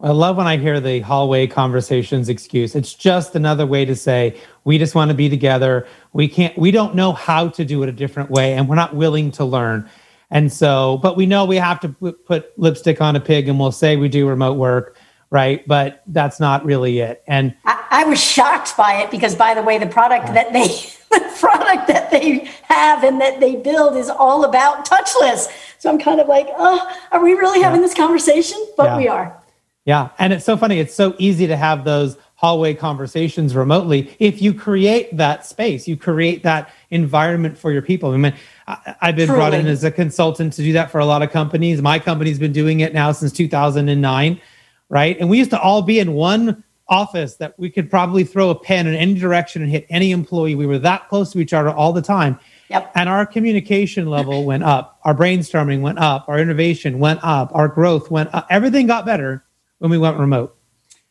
I 0.00 0.10
love 0.10 0.36
when 0.36 0.46
I 0.46 0.58
hear 0.58 0.80
the 0.80 1.00
hallway 1.00 1.46
conversations 1.46 2.28
excuse. 2.28 2.74
It's 2.74 2.92
just 2.92 3.36
another 3.36 3.64
way 3.64 3.84
to 3.84 3.96
say 3.96 4.38
we 4.64 4.76
just 4.76 4.94
want 4.94 5.10
to 5.10 5.14
be 5.14 5.30
together. 5.30 5.86
We 6.12 6.28
can't 6.28 6.58
we 6.58 6.72
don't 6.72 6.94
know 6.94 7.12
how 7.12 7.48
to 7.48 7.64
do 7.64 7.82
it 7.82 7.88
a 7.88 7.92
different 7.92 8.30
way 8.30 8.52
and 8.52 8.68
we're 8.68 8.74
not 8.74 8.94
willing 8.94 9.30
to 9.32 9.44
learn. 9.44 9.88
And 10.34 10.52
so, 10.52 10.98
but 10.98 11.16
we 11.16 11.24
know 11.24 11.46
we 11.46 11.56
have 11.56 11.80
to 11.80 11.88
put, 11.88 12.26
put 12.26 12.58
lipstick 12.58 13.00
on 13.00 13.16
a 13.16 13.20
pig 13.20 13.48
and 13.48 13.58
we'll 13.58 13.72
say 13.72 13.96
we 13.96 14.10
do 14.10 14.28
remote 14.28 14.58
work 14.58 14.98
right? 15.34 15.66
But 15.66 16.00
that's 16.06 16.38
not 16.38 16.64
really 16.64 17.00
it. 17.00 17.24
And 17.26 17.56
I, 17.64 17.84
I, 17.90 18.04
was 18.04 18.22
shocked 18.22 18.76
by 18.76 19.02
it 19.02 19.10
because, 19.10 19.34
by 19.34 19.52
the 19.52 19.64
way, 19.64 19.78
the 19.78 19.86
product 19.88 20.26
that 20.28 20.52
they 20.52 20.68
the 21.10 21.36
product 21.40 21.88
that 21.88 22.12
they 22.12 22.48
have 22.62 23.02
and 23.02 23.20
that 23.20 23.40
they 23.40 23.56
build 23.56 23.96
is 23.96 24.08
all 24.08 24.44
about 24.44 24.86
touchless. 24.86 25.48
So 25.80 25.90
I'm 25.90 25.98
kind 25.98 26.20
of 26.20 26.28
like, 26.28 26.46
oh, 26.56 26.88
are 27.10 27.20
we 27.20 27.34
really 27.34 27.60
having 27.60 27.80
yeah. 27.80 27.86
this 27.88 27.96
conversation? 27.96 28.64
But 28.76 28.84
yeah. 28.84 28.96
we 28.96 29.08
are. 29.08 29.42
Yeah, 29.84 30.10
and 30.20 30.32
it's 30.32 30.44
so 30.44 30.56
funny. 30.56 30.78
It's 30.78 30.94
so 30.94 31.16
easy 31.18 31.48
to 31.48 31.56
have 31.56 31.84
those 31.84 32.16
hallway 32.44 32.74
conversations 32.74 33.54
remotely 33.54 34.14
if 34.18 34.42
you 34.42 34.52
create 34.52 35.16
that 35.16 35.46
space 35.46 35.88
you 35.88 35.96
create 35.96 36.42
that 36.42 36.70
environment 36.90 37.56
for 37.56 37.72
your 37.72 37.82
people 37.82 38.10
i 38.10 38.16
mean 38.16 38.34
I, 38.66 38.96
have 39.00 39.16
been 39.16 39.28
Truly. 39.28 39.38
brought 39.38 39.54
in 39.54 39.66
as 39.66 39.84
a 39.84 39.90
consultant 39.90 40.52
to 40.54 40.62
do 40.62 40.72
that 40.74 40.90
for 40.90 40.98
a 40.98 41.06
lot 41.06 41.22
of 41.22 41.30
companies 41.30 41.80
my 41.80 41.98
company's 41.98 42.38
been 42.38 42.52
doing 42.52 42.80
it 42.80 42.92
now 42.92 43.12
since 43.12 43.32
2009 43.32 44.40
right? 44.88 45.18
And 45.18 45.28
we 45.28 45.38
used 45.38 45.50
to 45.50 45.60
all 45.60 45.82
be 45.82 45.98
in 45.98 46.12
one 46.14 46.62
office 46.88 47.36
that 47.36 47.58
we 47.58 47.70
could 47.70 47.90
probably 47.90 48.24
throw 48.24 48.50
a 48.50 48.54
pen 48.54 48.86
in 48.86 48.94
any 48.94 49.14
direction 49.14 49.62
and 49.62 49.70
hit 49.70 49.86
any 49.88 50.10
employee. 50.10 50.54
We 50.54 50.66
were 50.66 50.78
that 50.80 51.08
close 51.08 51.32
to 51.32 51.40
each 51.40 51.52
other 51.52 51.70
all 51.70 51.92
the 51.92 52.02
time. 52.02 52.38
Yep. 52.68 52.92
And 52.94 53.08
our 53.08 53.24
communication 53.24 54.06
level 54.06 54.44
went 54.44 54.64
up, 54.64 55.00
our 55.04 55.14
brainstorming 55.14 55.80
went 55.80 55.98
up, 55.98 56.28
our 56.28 56.38
innovation 56.38 56.98
went 56.98 57.20
up, 57.22 57.50
our 57.54 57.68
growth 57.68 58.10
went 58.10 58.34
up. 58.34 58.46
Everything 58.50 58.86
got 58.86 59.06
better 59.06 59.44
when 59.78 59.90
we 59.90 59.98
went 59.98 60.18
remote. 60.18 60.56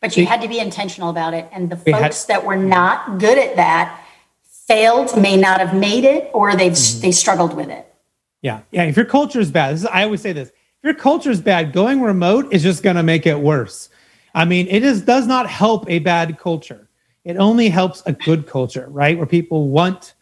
But 0.04 0.18
you 0.18 0.26
had 0.26 0.42
to 0.42 0.48
be 0.48 0.58
intentional 0.58 1.08
about 1.08 1.32
it. 1.32 1.48
And 1.50 1.70
the 1.70 1.76
folks 1.76 2.26
had, 2.26 2.28
that 2.28 2.44
were 2.44 2.58
not 2.58 3.18
good 3.18 3.38
at 3.38 3.56
that 3.56 4.04
failed, 4.44 5.18
may 5.18 5.34
not 5.34 5.60
have 5.60 5.74
made 5.74 6.04
it, 6.04 6.30
or 6.34 6.54
they've 6.54 6.72
mm-hmm. 6.72 7.00
they 7.00 7.10
struggled 7.10 7.54
with 7.54 7.70
it. 7.70 7.90
Yeah. 8.42 8.60
Yeah. 8.70 8.82
If 8.82 8.96
your 8.96 9.06
culture 9.06 9.40
is 9.40 9.50
bad, 9.50 9.72
is, 9.72 9.86
I 9.86 10.02
always 10.02 10.20
say 10.20 10.34
this 10.34 10.50
if 10.50 10.54
your 10.82 10.92
culture 10.92 11.30
is 11.30 11.40
bad, 11.40 11.72
going 11.72 12.02
remote 12.02 12.52
is 12.52 12.62
just 12.62 12.82
going 12.82 12.96
to 12.96 13.02
make 13.02 13.26
it 13.26 13.40
worse. 13.40 13.88
I 14.34 14.44
mean, 14.44 14.66
it 14.68 14.84
is 14.84 15.00
does 15.00 15.26
not 15.26 15.48
help 15.48 15.88
a 15.88 16.00
bad 16.00 16.38
culture. 16.38 16.90
It 17.24 17.38
only 17.38 17.70
helps 17.70 18.02
a 18.04 18.12
good 18.12 18.46
culture, 18.46 18.86
right? 18.90 19.16
Where 19.16 19.26
people 19.26 19.70
want 19.70 20.12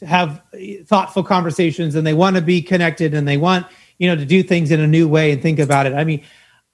to 0.00 0.06
have 0.06 0.42
thoughtful 0.84 1.22
conversations 1.22 1.94
and 1.94 2.06
they 2.06 2.12
want 2.12 2.36
to 2.36 2.42
be 2.42 2.60
connected 2.60 3.14
and 3.14 3.26
they 3.26 3.38
want, 3.38 3.66
you 3.96 4.06
know, 4.06 4.16
to 4.16 4.26
do 4.26 4.42
things 4.42 4.70
in 4.70 4.80
a 4.80 4.86
new 4.86 5.08
way 5.08 5.32
and 5.32 5.40
think 5.40 5.58
about 5.58 5.86
it. 5.86 5.94
I 5.94 6.04
mean, 6.04 6.24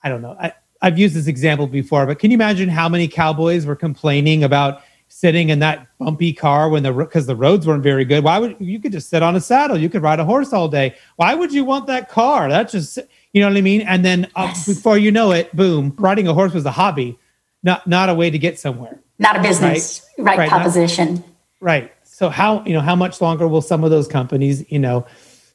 I 0.02 0.08
don't 0.08 0.20
know. 0.20 0.36
I, 0.40 0.52
I've 0.82 0.98
used 0.98 1.14
this 1.14 1.26
example 1.26 1.66
before, 1.66 2.06
but 2.06 2.18
can 2.18 2.30
you 2.30 2.36
imagine 2.36 2.68
how 2.68 2.88
many 2.88 3.08
cowboys 3.08 3.66
were 3.66 3.76
complaining 3.76 4.44
about 4.44 4.82
sitting 5.08 5.48
in 5.50 5.60
that 5.60 5.86
bumpy 5.98 6.32
car 6.32 6.68
when 6.68 6.82
the 6.82 6.92
because 6.92 7.26
the 7.26 7.36
roads 7.36 7.66
weren't 7.66 7.82
very 7.82 8.04
good? 8.04 8.24
Why 8.24 8.38
would 8.38 8.56
you 8.58 8.80
could 8.80 8.92
just 8.92 9.08
sit 9.08 9.22
on 9.22 9.36
a 9.36 9.40
saddle? 9.40 9.78
You 9.78 9.88
could 9.88 10.02
ride 10.02 10.20
a 10.20 10.24
horse 10.24 10.52
all 10.52 10.68
day. 10.68 10.94
Why 11.16 11.34
would 11.34 11.52
you 11.52 11.64
want 11.64 11.86
that 11.86 12.08
car? 12.08 12.48
That's 12.48 12.72
just 12.72 12.98
you 13.32 13.40
know 13.40 13.48
what 13.48 13.56
I 13.56 13.62
mean? 13.62 13.82
And 13.82 14.04
then 14.04 14.26
uh, 14.36 14.44
yes. 14.48 14.66
before 14.66 14.98
you 14.98 15.10
know 15.10 15.32
it, 15.32 15.54
boom, 15.54 15.94
riding 15.98 16.28
a 16.28 16.34
horse 16.34 16.52
was 16.52 16.66
a 16.66 16.70
hobby, 16.70 17.18
not 17.62 17.86
not 17.86 18.08
a 18.08 18.14
way 18.14 18.30
to 18.30 18.38
get 18.38 18.58
somewhere. 18.58 19.00
Not 19.18 19.36
a 19.36 19.42
business, 19.42 20.06
right? 20.18 20.26
right, 20.26 20.38
right 20.38 20.48
proposition. 20.48 21.14
Not, 21.14 21.24
right. 21.60 21.92
So 22.04 22.28
how 22.28 22.64
you 22.64 22.72
know 22.72 22.80
how 22.80 22.96
much 22.96 23.20
longer 23.20 23.48
will 23.48 23.62
some 23.62 23.84
of 23.84 23.90
those 23.90 24.08
companies 24.08 24.70
you 24.70 24.78
know 24.78 25.06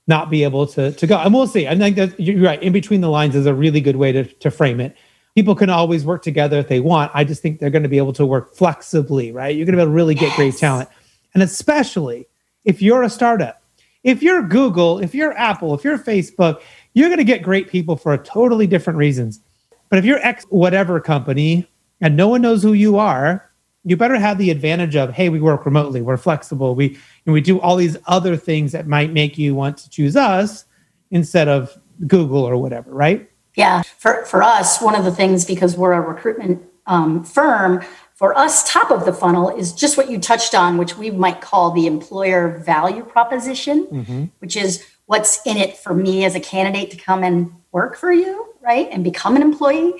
not 0.07 0.29
be 0.29 0.43
able 0.43 0.65
to 0.67 0.91
to 0.91 1.07
go? 1.07 1.17
And 1.17 1.33
we'll 1.33 1.47
see. 1.47 1.67
I 1.67 1.77
think 1.77 1.95
that 1.97 2.19
you're 2.19 2.41
right. 2.41 2.61
In 2.61 2.73
between 2.73 3.01
the 3.01 3.09
lines 3.09 3.35
is 3.35 3.45
a 3.45 3.53
really 3.53 3.81
good 3.81 3.95
way 3.95 4.11
to 4.11 4.23
to 4.23 4.49
frame 4.51 4.79
it. 4.79 4.95
People 5.35 5.55
can 5.55 5.69
always 5.69 6.03
work 6.05 6.21
together 6.23 6.59
if 6.59 6.67
they 6.67 6.79
want. 6.79 7.11
I 7.13 7.23
just 7.23 7.41
think 7.41 7.59
they're 7.59 7.69
going 7.69 7.83
to 7.83 7.89
be 7.89 7.97
able 7.97 8.13
to 8.13 8.25
work 8.25 8.53
flexibly, 8.53 9.31
right? 9.31 9.55
You're 9.55 9.65
going 9.65 9.73
to 9.73 9.77
be 9.77 9.81
able 9.81 9.91
to 9.91 9.95
really 9.95 10.15
get 10.15 10.27
yes. 10.27 10.35
great 10.35 10.57
talent, 10.57 10.89
and 11.33 11.41
especially 11.41 12.27
if 12.65 12.81
you're 12.81 13.03
a 13.03 13.09
startup. 13.09 13.61
If 14.03 14.23
you're 14.23 14.41
Google, 14.41 14.97
if 14.97 15.13
you're 15.13 15.37
Apple, 15.37 15.75
if 15.75 15.83
you're 15.83 15.97
Facebook, 15.97 16.61
you're 16.93 17.09
going 17.09 17.19
to 17.19 17.23
get 17.23 17.43
great 17.43 17.69
people 17.69 17.95
for 17.95 18.17
totally 18.17 18.65
different 18.65 18.97
reasons. 18.97 19.39
But 19.89 19.99
if 19.99 20.05
you're 20.05 20.17
X 20.19 20.45
whatever 20.49 20.99
company 20.99 21.67
and 22.01 22.17
no 22.17 22.27
one 22.27 22.41
knows 22.41 22.63
who 22.63 22.73
you 22.73 22.97
are, 22.97 23.51
you 23.83 23.97
better 23.97 24.17
have 24.17 24.37
the 24.37 24.49
advantage 24.51 24.95
of, 24.95 25.11
hey, 25.11 25.29
we 25.29 25.39
work 25.39 25.65
remotely, 25.65 26.01
we're 26.01 26.17
flexible, 26.17 26.75
we 26.75 26.97
and 27.25 27.33
we 27.33 27.41
do 27.41 27.59
all 27.59 27.75
these 27.75 27.97
other 28.07 28.35
things 28.35 28.71
that 28.71 28.87
might 28.87 29.11
make 29.11 29.37
you 29.37 29.55
want 29.55 29.77
to 29.77 29.89
choose 29.89 30.15
us 30.15 30.65
instead 31.11 31.47
of 31.47 31.77
Google 32.07 32.43
or 32.43 32.57
whatever, 32.57 32.91
right? 32.91 33.29
Yeah. 33.55 33.81
For 33.97 34.25
for 34.25 34.43
us, 34.43 34.81
one 34.81 34.95
of 34.95 35.05
the 35.05 35.11
things 35.11 35.45
because 35.45 35.75
we're 35.75 35.93
a 35.93 36.01
recruitment 36.01 36.63
um, 36.85 37.23
firm, 37.23 37.83
for 38.21 38.37
us, 38.37 38.71
top 38.71 38.91
of 38.91 39.05
the 39.05 39.13
funnel 39.13 39.49
is 39.49 39.73
just 39.73 39.97
what 39.97 40.09
you 40.09 40.19
touched 40.19 40.53
on, 40.53 40.77
which 40.77 40.95
we 40.95 41.09
might 41.09 41.41
call 41.41 41.71
the 41.71 41.87
employer 41.87 42.59
value 42.59 43.03
proposition, 43.03 43.87
mm-hmm. 43.87 44.25
which 44.37 44.55
is 44.55 44.85
what's 45.07 45.43
in 45.45 45.57
it 45.57 45.75
for 45.75 45.95
me 45.95 46.23
as 46.23 46.35
a 46.35 46.39
candidate 46.39 46.91
to 46.91 46.97
come 46.97 47.23
and 47.23 47.51
work 47.71 47.95
for 47.95 48.11
you, 48.11 48.53
right? 48.61 48.87
And 48.91 49.03
become 49.03 49.35
an 49.35 49.41
employee. 49.41 49.93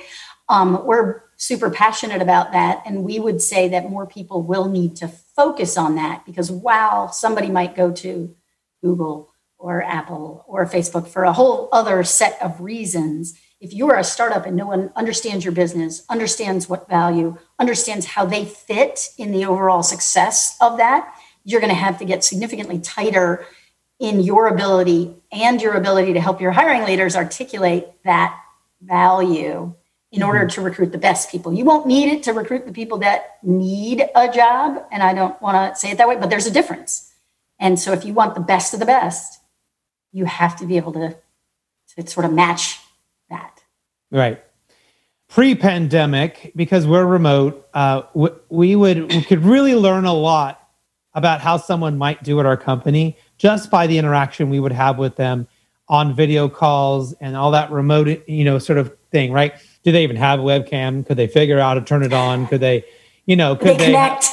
Um, 0.50 0.86
we're 0.86 1.24
super 1.38 1.72
passionate 1.72 2.22
about 2.22 2.52
that. 2.52 2.84
And 2.86 3.04
we 3.04 3.20
would 3.20 3.42
say 3.42 3.68
that 3.70 3.90
more 3.90 4.06
people 4.06 4.44
will 4.44 4.70
need 4.70 4.96
to 4.98 5.08
focus 5.08 5.76
on 5.76 5.96
that 5.96 6.24
because 6.24 6.52
while 6.52 7.12
somebody 7.12 7.50
might 7.50 7.76
go 7.76 7.92
to 7.92 8.36
Google 8.84 9.31
or 9.62 9.84
Apple 9.84 10.44
or 10.48 10.66
Facebook 10.66 11.08
for 11.08 11.24
a 11.24 11.34
whole 11.34 11.70
other 11.72 12.04
set 12.04 12.38
of 12.42 12.60
reasons, 12.60 13.40
if 13.60 13.74
you 13.74 13.90
are 13.90 13.98
a 13.98 14.04
startup 14.04 14.46
and 14.46 14.58
no 14.58 14.66
one 14.66 14.92
understands 14.96 15.46
your 15.46 15.54
business, 15.54 16.04
understands 16.10 16.68
what 16.68 16.90
value, 16.90 17.38
understands 17.60 18.06
how 18.06 18.26
they 18.26 18.44
fit 18.44 19.10
in 19.18 19.32
the 19.32 19.46
overall 19.46 19.84
success 19.84 20.58
of 20.60 20.78
that, 20.78 21.16
you're 21.44 21.62
going 21.62 21.74
to 21.74 21.76
have 21.76 22.00
to 22.00 22.06
get 22.06 22.24
significantly 22.24 22.80
tighter 22.80 23.46
in 24.00 24.20
your 24.20 24.48
ability 24.48 25.16
and 25.32 25.62
your 25.62 25.76
ability 25.76 26.14
to 26.14 26.20
help 26.20 26.42
your 26.42 26.52
hiring 26.52 26.84
leaders 26.86 27.16
articulate 27.16 27.88
that 28.04 28.36
value 28.82 29.74
in 30.12 30.24
order 30.24 30.40
mm-hmm. 30.40 30.50
to 30.50 30.62
recruit 30.62 30.92
the 30.92 30.98
best 30.98 31.32
people. 31.32 31.54
You 31.54 31.66
won't 31.66 31.86
need 31.86 32.12
it 32.12 32.24
to 32.24 32.34
recruit 32.34 32.66
the 32.66 32.74
people 32.74 32.98
that 33.00 33.38
need 33.44 34.04
a 34.16 34.32
job. 34.32 34.84
And 34.92 35.04
I 35.04 35.14
don't 35.14 35.40
want 35.42 35.74
to 35.74 35.80
say 35.80 35.92
it 35.92 36.00
that 36.00 36.08
way, 36.08 36.18
but 36.18 36.30
there's 36.30 36.48
a 36.48 36.52
difference. 36.52 37.14
And 37.60 37.80
so 37.80 37.94
if 37.94 38.04
you 38.04 38.14
want 38.14 38.34
the 38.34 38.42
best 38.42 38.74
of 38.74 38.80
the 38.80 38.86
best, 38.86 39.41
you 40.12 40.26
have 40.26 40.56
to 40.58 40.66
be 40.66 40.78
able 40.78 40.94
to, 40.94 41.18
to 41.96 42.08
sort 42.08 42.26
of 42.26 42.34
match 42.34 42.80
that. 43.30 43.64
Right. 44.12 44.44
pre-pandemic 45.30 46.52
because 46.56 46.86
we're 46.86 47.06
remote 47.06 47.66
uh, 47.74 48.02
we 48.50 48.76
would 48.76 49.10
we 49.14 49.22
could 49.24 49.44
really 49.46 49.76
learn 49.76 50.04
a 50.04 50.14
lot 50.14 50.68
about 51.14 51.40
how 51.40 51.56
someone 51.58 51.98
might 51.98 52.22
do 52.22 52.40
at 52.42 52.46
our 52.46 52.58
company 52.58 53.18
just 53.38 53.72
by 53.72 53.88
the 53.88 53.98
interaction 53.98 54.50
we 54.50 54.60
would 54.60 54.74
have 54.74 54.98
with 54.98 55.16
them 55.16 55.48
on 55.88 56.14
video 56.14 56.50
calls 56.50 57.14
and 57.14 57.38
all 57.38 57.52
that 57.52 57.72
remote 57.72 58.28
you 58.28 58.44
know 58.44 58.60
sort 58.60 58.78
of 58.78 58.94
thing 59.12 59.32
right? 59.32 59.54
Do 59.84 59.92
they 59.94 60.04
even 60.04 60.18
have 60.18 60.40
a 60.40 60.44
webcam? 60.44 61.06
Could 61.06 61.18
they 61.18 61.28
figure 61.28 61.60
out 61.60 61.70
how 61.70 61.74
to 61.76 61.82
turn 61.82 62.04
it 62.04 62.14
on? 62.14 62.48
Could 62.48 62.60
they 62.60 62.84
you 63.26 63.38
know 63.38 63.56
could 63.56 63.78
they, 63.78 63.78
they 63.78 63.86
connect. 63.86 64.28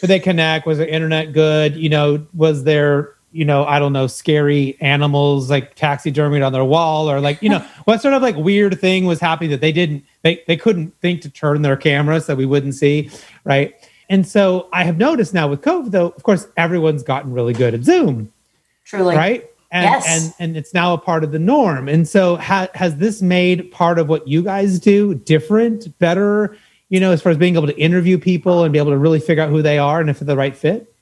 could 0.00 0.10
they 0.10 0.20
connect? 0.20 0.66
Was 0.66 0.76
their 0.76 0.86
internet 0.86 1.32
good? 1.32 1.74
You 1.76 1.88
know 1.88 2.26
was 2.34 2.64
there 2.64 3.13
you 3.34 3.44
know, 3.44 3.64
I 3.64 3.80
don't 3.80 3.92
know, 3.92 4.06
scary 4.06 4.76
animals 4.80 5.50
like 5.50 5.74
taxidermied 5.74 6.46
on 6.46 6.52
their 6.52 6.64
wall 6.64 7.10
or 7.10 7.20
like, 7.20 7.42
you 7.42 7.48
know, 7.48 7.58
what 7.84 8.00
sort 8.00 8.14
of 8.14 8.22
like 8.22 8.36
weird 8.36 8.80
thing 8.80 9.06
was 9.06 9.18
happening 9.18 9.50
that 9.50 9.60
they 9.60 9.72
didn't, 9.72 10.04
they, 10.22 10.42
they 10.46 10.56
couldn't 10.56 10.98
think 11.00 11.20
to 11.22 11.28
turn 11.28 11.62
their 11.62 11.76
camera 11.76 12.20
so 12.20 12.36
we 12.36 12.46
wouldn't 12.46 12.76
see. 12.76 13.10
Right. 13.42 13.74
And 14.08 14.24
so 14.24 14.68
I 14.72 14.84
have 14.84 14.98
noticed 14.98 15.34
now 15.34 15.48
with 15.48 15.62
COVID 15.62 15.90
though, 15.90 16.10
of 16.10 16.22
course, 16.22 16.46
everyone's 16.56 17.02
gotten 17.02 17.32
really 17.32 17.54
good 17.54 17.74
at 17.74 17.82
Zoom. 17.82 18.32
Truly. 18.84 19.16
Right. 19.16 19.50
And, 19.72 19.84
yes. 19.84 20.06
and 20.06 20.34
and 20.38 20.56
it's 20.56 20.72
now 20.72 20.94
a 20.94 20.98
part 20.98 21.24
of 21.24 21.32
the 21.32 21.38
norm. 21.40 21.88
And 21.88 22.06
so 22.06 22.36
ha- 22.36 22.68
has 22.74 22.98
this 22.98 23.20
made 23.20 23.72
part 23.72 23.98
of 23.98 24.08
what 24.08 24.28
you 24.28 24.44
guys 24.44 24.78
do 24.78 25.16
different, 25.16 25.98
better, 25.98 26.56
you 26.88 27.00
know, 27.00 27.10
as 27.10 27.20
far 27.20 27.32
as 27.32 27.38
being 27.38 27.56
able 27.56 27.66
to 27.66 27.76
interview 27.76 28.16
people 28.16 28.62
and 28.62 28.72
be 28.72 28.78
able 28.78 28.92
to 28.92 28.98
really 28.98 29.18
figure 29.18 29.42
out 29.42 29.50
who 29.50 29.62
they 29.62 29.78
are 29.78 30.00
and 30.00 30.08
if 30.08 30.20
they're 30.20 30.26
the 30.26 30.36
right 30.36 30.54
fit? 30.54 30.93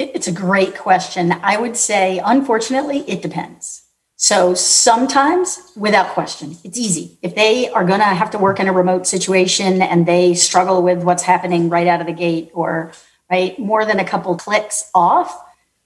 It's 0.00 0.28
a 0.28 0.32
great 0.32 0.78
question. 0.78 1.32
I 1.42 1.58
would 1.58 1.76
say, 1.76 2.22
unfortunately, 2.24 3.00
it 3.00 3.20
depends. 3.20 3.82
So 4.16 4.54
sometimes, 4.54 5.72
without 5.76 6.08
question, 6.14 6.56
it's 6.64 6.78
easy. 6.78 7.18
If 7.20 7.34
they 7.34 7.68
are 7.68 7.84
going 7.84 8.00
to 8.00 8.06
have 8.06 8.30
to 8.30 8.38
work 8.38 8.60
in 8.60 8.68
a 8.68 8.72
remote 8.72 9.06
situation 9.06 9.82
and 9.82 10.06
they 10.06 10.32
struggle 10.32 10.82
with 10.82 11.02
what's 11.02 11.22
happening 11.22 11.68
right 11.68 11.86
out 11.86 12.00
of 12.00 12.06
the 12.06 12.14
gate 12.14 12.50
or 12.54 12.92
right 13.30 13.58
more 13.58 13.84
than 13.84 14.00
a 14.00 14.04
couple 14.04 14.34
clicks 14.36 14.90
off, 14.94 15.38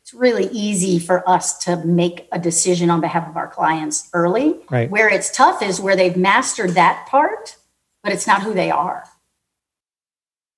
it's 0.03 0.15
really 0.15 0.49
easy 0.53 1.01
for 1.01 1.29
us 1.29 1.59
to 1.65 1.85
make 1.85 2.29
a 2.31 2.39
decision 2.39 2.91
on 2.91 3.01
behalf 3.01 3.29
of 3.29 3.37
our 3.37 3.49
clients 3.49 4.11
early. 4.13 4.61
Right. 4.71 4.89
Where 4.89 5.09
it's 5.09 5.31
tough 5.31 5.61
is 5.61 5.81
where 5.81 5.97
they've 5.97 6.17
mastered 6.17 6.71
that 6.71 7.07
part, 7.09 7.57
but 8.05 8.13
it's 8.13 8.29
not 8.29 8.43
who 8.43 8.55
they 8.55 8.71
are. 8.71 9.05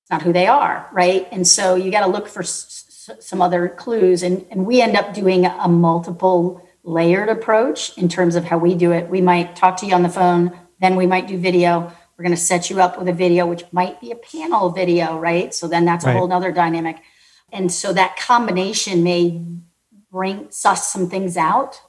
It's 0.02 0.10
not 0.10 0.22
who 0.22 0.32
they 0.32 0.46
are, 0.46 0.88
right? 0.92 1.26
And 1.32 1.46
so 1.46 1.74
you 1.74 1.90
got 1.90 2.06
to 2.06 2.12
look 2.12 2.28
for 2.28 2.42
some 3.20 3.42
other 3.42 3.68
clues. 3.68 4.22
And, 4.22 4.46
and 4.50 4.66
we 4.66 4.80
end 4.80 4.96
up 4.96 5.14
doing 5.14 5.46
a 5.46 5.68
multiple 5.68 6.66
layered 6.82 7.28
approach 7.28 7.96
in 7.98 8.08
terms 8.08 8.36
of 8.36 8.44
how 8.44 8.58
we 8.58 8.74
do 8.74 8.92
it. 8.92 9.08
We 9.08 9.20
might 9.20 9.56
talk 9.56 9.76
to 9.78 9.86
you 9.86 9.94
on 9.94 10.02
the 10.02 10.08
phone, 10.08 10.56
then 10.80 10.96
we 10.96 11.06
might 11.06 11.26
do 11.26 11.38
video. 11.38 11.92
We're 12.16 12.22
going 12.22 12.34
to 12.34 12.40
set 12.40 12.70
you 12.70 12.80
up 12.80 12.98
with 12.98 13.08
a 13.08 13.12
video, 13.12 13.46
which 13.46 13.64
might 13.72 14.00
be 14.00 14.10
a 14.10 14.16
panel 14.16 14.70
video, 14.70 15.18
right? 15.18 15.52
So 15.52 15.68
then 15.68 15.84
that's 15.84 16.04
a 16.04 16.08
right. 16.08 16.16
whole 16.16 16.32
other 16.32 16.52
dynamic. 16.52 16.96
And 17.52 17.70
so 17.70 17.92
that 17.92 18.16
combination 18.16 19.02
may 19.02 19.42
bring 20.10 20.50
suss 20.50 20.90
some 20.92 21.10
things 21.10 21.36
out. 21.36 21.80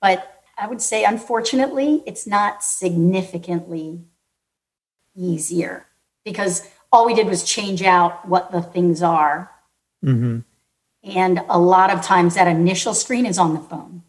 But 0.00 0.42
I 0.56 0.66
would 0.66 0.80
say, 0.80 1.04
unfortunately, 1.04 2.02
it's 2.06 2.26
not 2.26 2.62
significantly 2.62 4.04
easier 5.14 5.86
because 6.24 6.66
all 6.90 7.06
we 7.06 7.14
did 7.14 7.26
was 7.26 7.44
change 7.44 7.82
out 7.82 8.26
what 8.28 8.52
the 8.52 8.62
things 8.62 9.02
are. 9.02 9.50
Mm-hmm. 10.04 10.40
And 11.04 11.40
a 11.48 11.58
lot 11.58 11.90
of 11.90 12.02
times 12.02 12.34
that 12.34 12.48
initial 12.48 12.94
screen 12.94 13.26
is 13.26 13.38
on 13.38 13.54
the 13.54 13.60
phone. 13.60 14.02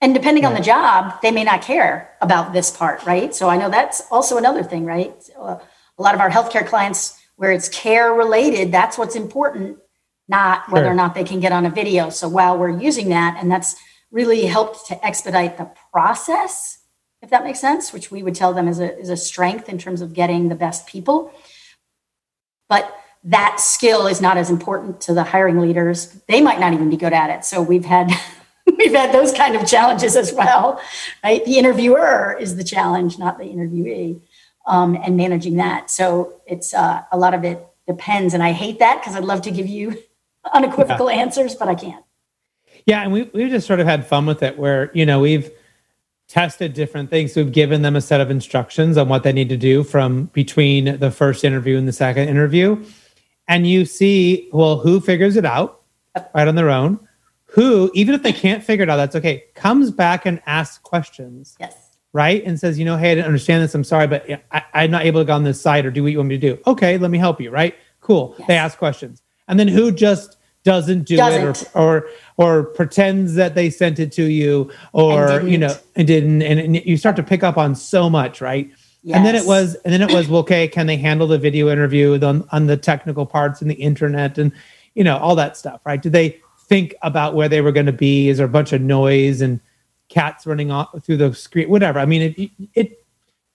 And 0.00 0.14
depending 0.14 0.44
on 0.44 0.54
the 0.54 0.60
job, 0.60 1.20
they 1.22 1.30
may 1.30 1.44
not 1.44 1.60
care 1.60 2.16
about 2.20 2.52
this 2.52 2.70
part, 2.70 3.04
right? 3.04 3.34
So 3.34 3.48
I 3.48 3.56
know 3.56 3.68
that's 3.68 4.02
also 4.10 4.38
another 4.38 4.62
thing, 4.62 4.84
right? 4.84 5.20
So, 5.22 5.42
uh, 5.42 5.60
a 5.98 6.02
lot 6.02 6.14
of 6.14 6.20
our 6.20 6.30
healthcare 6.30 6.66
clients, 6.66 7.20
where 7.36 7.50
it's 7.50 7.68
care 7.68 8.12
related, 8.12 8.70
that's 8.70 8.96
what's 8.96 9.16
important, 9.16 9.78
not 10.28 10.70
whether 10.70 10.86
sure. 10.86 10.92
or 10.92 10.96
not 10.96 11.14
they 11.14 11.24
can 11.24 11.40
get 11.40 11.52
on 11.52 11.66
a 11.66 11.70
video. 11.70 12.10
So 12.10 12.28
while 12.28 12.56
we're 12.56 12.78
using 12.78 13.08
that, 13.08 13.36
and 13.40 13.50
that's 13.50 13.74
really 14.10 14.46
helped 14.46 14.86
to 14.86 15.06
expedite 15.06 15.58
the 15.58 15.70
process, 15.92 16.78
if 17.20 17.30
that 17.30 17.44
makes 17.44 17.60
sense, 17.60 17.92
which 17.92 18.10
we 18.10 18.22
would 18.22 18.34
tell 18.36 18.54
them 18.54 18.68
is 18.68 18.78
a, 18.78 18.96
is 18.98 19.10
a 19.10 19.16
strength 19.16 19.68
in 19.68 19.78
terms 19.78 20.00
of 20.00 20.14
getting 20.14 20.48
the 20.48 20.54
best 20.54 20.86
people. 20.86 21.32
But 22.68 22.96
that 23.24 23.60
skill 23.60 24.06
is 24.06 24.20
not 24.20 24.36
as 24.36 24.50
important 24.50 25.00
to 25.02 25.14
the 25.14 25.24
hiring 25.24 25.60
leaders. 25.60 26.06
They 26.28 26.40
might 26.40 26.60
not 26.60 26.72
even 26.72 26.88
be 26.88 26.96
good 26.96 27.12
at 27.12 27.30
it. 27.30 27.44
So 27.44 27.60
we've 27.60 27.84
had 27.84 28.10
we've 28.78 28.92
had 28.92 29.12
those 29.12 29.32
kind 29.32 29.56
of 29.56 29.66
challenges 29.66 30.16
as 30.16 30.32
well. 30.32 30.80
Right, 31.24 31.44
the 31.44 31.58
interviewer 31.58 32.36
is 32.38 32.56
the 32.56 32.64
challenge, 32.64 33.18
not 33.18 33.38
the 33.38 33.44
interviewee, 33.44 34.20
um, 34.66 34.96
and 35.02 35.16
managing 35.16 35.56
that. 35.56 35.90
So 35.90 36.40
it's 36.46 36.74
uh, 36.74 37.02
a 37.10 37.18
lot 37.18 37.34
of 37.34 37.44
it 37.44 37.66
depends, 37.86 38.34
and 38.34 38.42
I 38.42 38.52
hate 38.52 38.78
that 38.78 39.00
because 39.00 39.16
I'd 39.16 39.24
love 39.24 39.42
to 39.42 39.50
give 39.50 39.66
you 39.66 39.98
unequivocal 40.52 41.10
yeah. 41.10 41.18
answers, 41.18 41.54
but 41.54 41.68
I 41.68 41.74
can't. 41.74 42.04
Yeah, 42.86 43.02
and 43.02 43.12
we 43.12 43.24
we've 43.34 43.50
just 43.50 43.66
sort 43.66 43.80
of 43.80 43.86
had 43.86 44.06
fun 44.06 44.26
with 44.26 44.42
it, 44.42 44.58
where 44.58 44.90
you 44.94 45.04
know 45.04 45.20
we've 45.20 45.50
tested 46.28 46.74
different 46.74 47.10
things. 47.10 47.34
We've 47.34 47.50
given 47.50 47.82
them 47.82 47.96
a 47.96 48.00
set 48.02 48.20
of 48.20 48.30
instructions 48.30 48.96
on 48.96 49.08
what 49.08 49.22
they 49.22 49.32
need 49.32 49.48
to 49.48 49.56
do 49.56 49.82
from 49.82 50.26
between 50.26 50.98
the 50.98 51.10
first 51.10 51.42
interview 51.42 51.78
and 51.78 51.88
the 51.88 51.92
second 51.92 52.28
interview 52.28 52.84
and 53.48 53.66
you 53.66 53.84
see, 53.84 54.48
well, 54.52 54.78
who 54.78 55.00
figures 55.00 55.36
it 55.36 55.44
out 55.44 55.82
right 56.34 56.46
on 56.46 56.54
their 56.54 56.70
own? 56.70 57.00
Who, 57.46 57.90
even 57.94 58.14
if 58.14 58.22
they 58.22 58.32
can't 58.32 58.62
figure 58.62 58.82
it 58.82 58.90
out, 58.90 58.96
that's 58.96 59.16
okay, 59.16 59.44
comes 59.54 59.90
back 59.90 60.26
and 60.26 60.40
asks 60.46 60.78
questions. 60.78 61.56
Yes. 61.58 61.74
Right. 62.12 62.42
And 62.44 62.58
says, 62.58 62.78
you 62.78 62.84
know, 62.84 62.96
hey, 62.96 63.12
I 63.12 63.14
didn't 63.16 63.26
understand 63.26 63.62
this. 63.62 63.74
I'm 63.74 63.84
sorry, 63.84 64.06
but 64.06 64.26
I, 64.50 64.62
am 64.84 64.90
not 64.90 65.04
able 65.04 65.20
to 65.20 65.26
go 65.26 65.34
on 65.34 65.44
this 65.44 65.60
site 65.60 65.84
or 65.84 65.90
do 65.90 66.02
what 66.02 66.12
you 66.12 66.18
want 66.18 66.28
me 66.28 66.38
to 66.38 66.54
do. 66.54 66.62
Okay, 66.66 66.96
let 66.96 67.10
me 67.10 67.18
help 67.18 67.38
you. 67.40 67.50
Right. 67.50 67.74
Cool. 68.00 68.34
Yes. 68.38 68.48
They 68.48 68.56
ask 68.56 68.78
questions. 68.78 69.22
And 69.46 69.60
then 69.60 69.68
who 69.68 69.92
just 69.92 70.38
doesn't 70.64 71.04
do 71.04 71.16
doesn't. 71.16 71.62
it 71.62 71.70
or, 71.74 71.80
or 71.82 72.08
or 72.36 72.64
pretends 72.64 73.34
that 73.34 73.54
they 73.54 73.70
sent 73.70 73.98
it 73.98 74.12
to 74.12 74.24
you 74.24 74.70
or 74.92 75.40
you 75.42 75.56
know 75.56 75.74
and 75.96 76.06
didn't 76.06 76.42
and, 76.42 76.58
and 76.60 76.84
you 76.84 76.96
start 76.96 77.16
to 77.16 77.22
pick 77.22 77.42
up 77.42 77.56
on 77.56 77.74
so 77.74 78.10
much 78.10 78.40
right 78.40 78.70
Yes. 79.02 79.16
And 79.16 79.24
then 79.24 79.34
it 79.36 79.46
was, 79.46 79.74
and 79.76 79.92
then 79.92 80.02
it 80.02 80.12
was, 80.12 80.28
well, 80.28 80.40
okay, 80.40 80.66
can 80.68 80.86
they 80.86 80.96
handle 80.96 81.26
the 81.26 81.38
video 81.38 81.68
interview 81.70 82.18
on, 82.24 82.46
on 82.50 82.66
the 82.66 82.76
technical 82.76 83.24
parts 83.24 83.62
and 83.62 83.70
the 83.70 83.76
internet 83.76 84.38
and, 84.38 84.52
you 84.94 85.04
know, 85.04 85.16
all 85.18 85.36
that 85.36 85.56
stuff, 85.56 85.80
right? 85.84 86.02
Did 86.02 86.12
they 86.12 86.40
think 86.66 86.94
about 87.02 87.34
where 87.34 87.48
they 87.48 87.60
were 87.60 87.72
going 87.72 87.86
to 87.86 87.92
be? 87.92 88.28
Is 88.28 88.38
there 88.38 88.46
a 88.46 88.50
bunch 88.50 88.72
of 88.72 88.80
noise 88.80 89.40
and 89.40 89.60
cats 90.08 90.46
running 90.46 90.70
off 90.70 90.90
through 91.04 91.18
the 91.18 91.32
screen? 91.32 91.68
Whatever. 91.68 92.00
I 92.00 92.06
mean, 92.06 92.34
it, 92.36 92.50
it, 92.74 93.04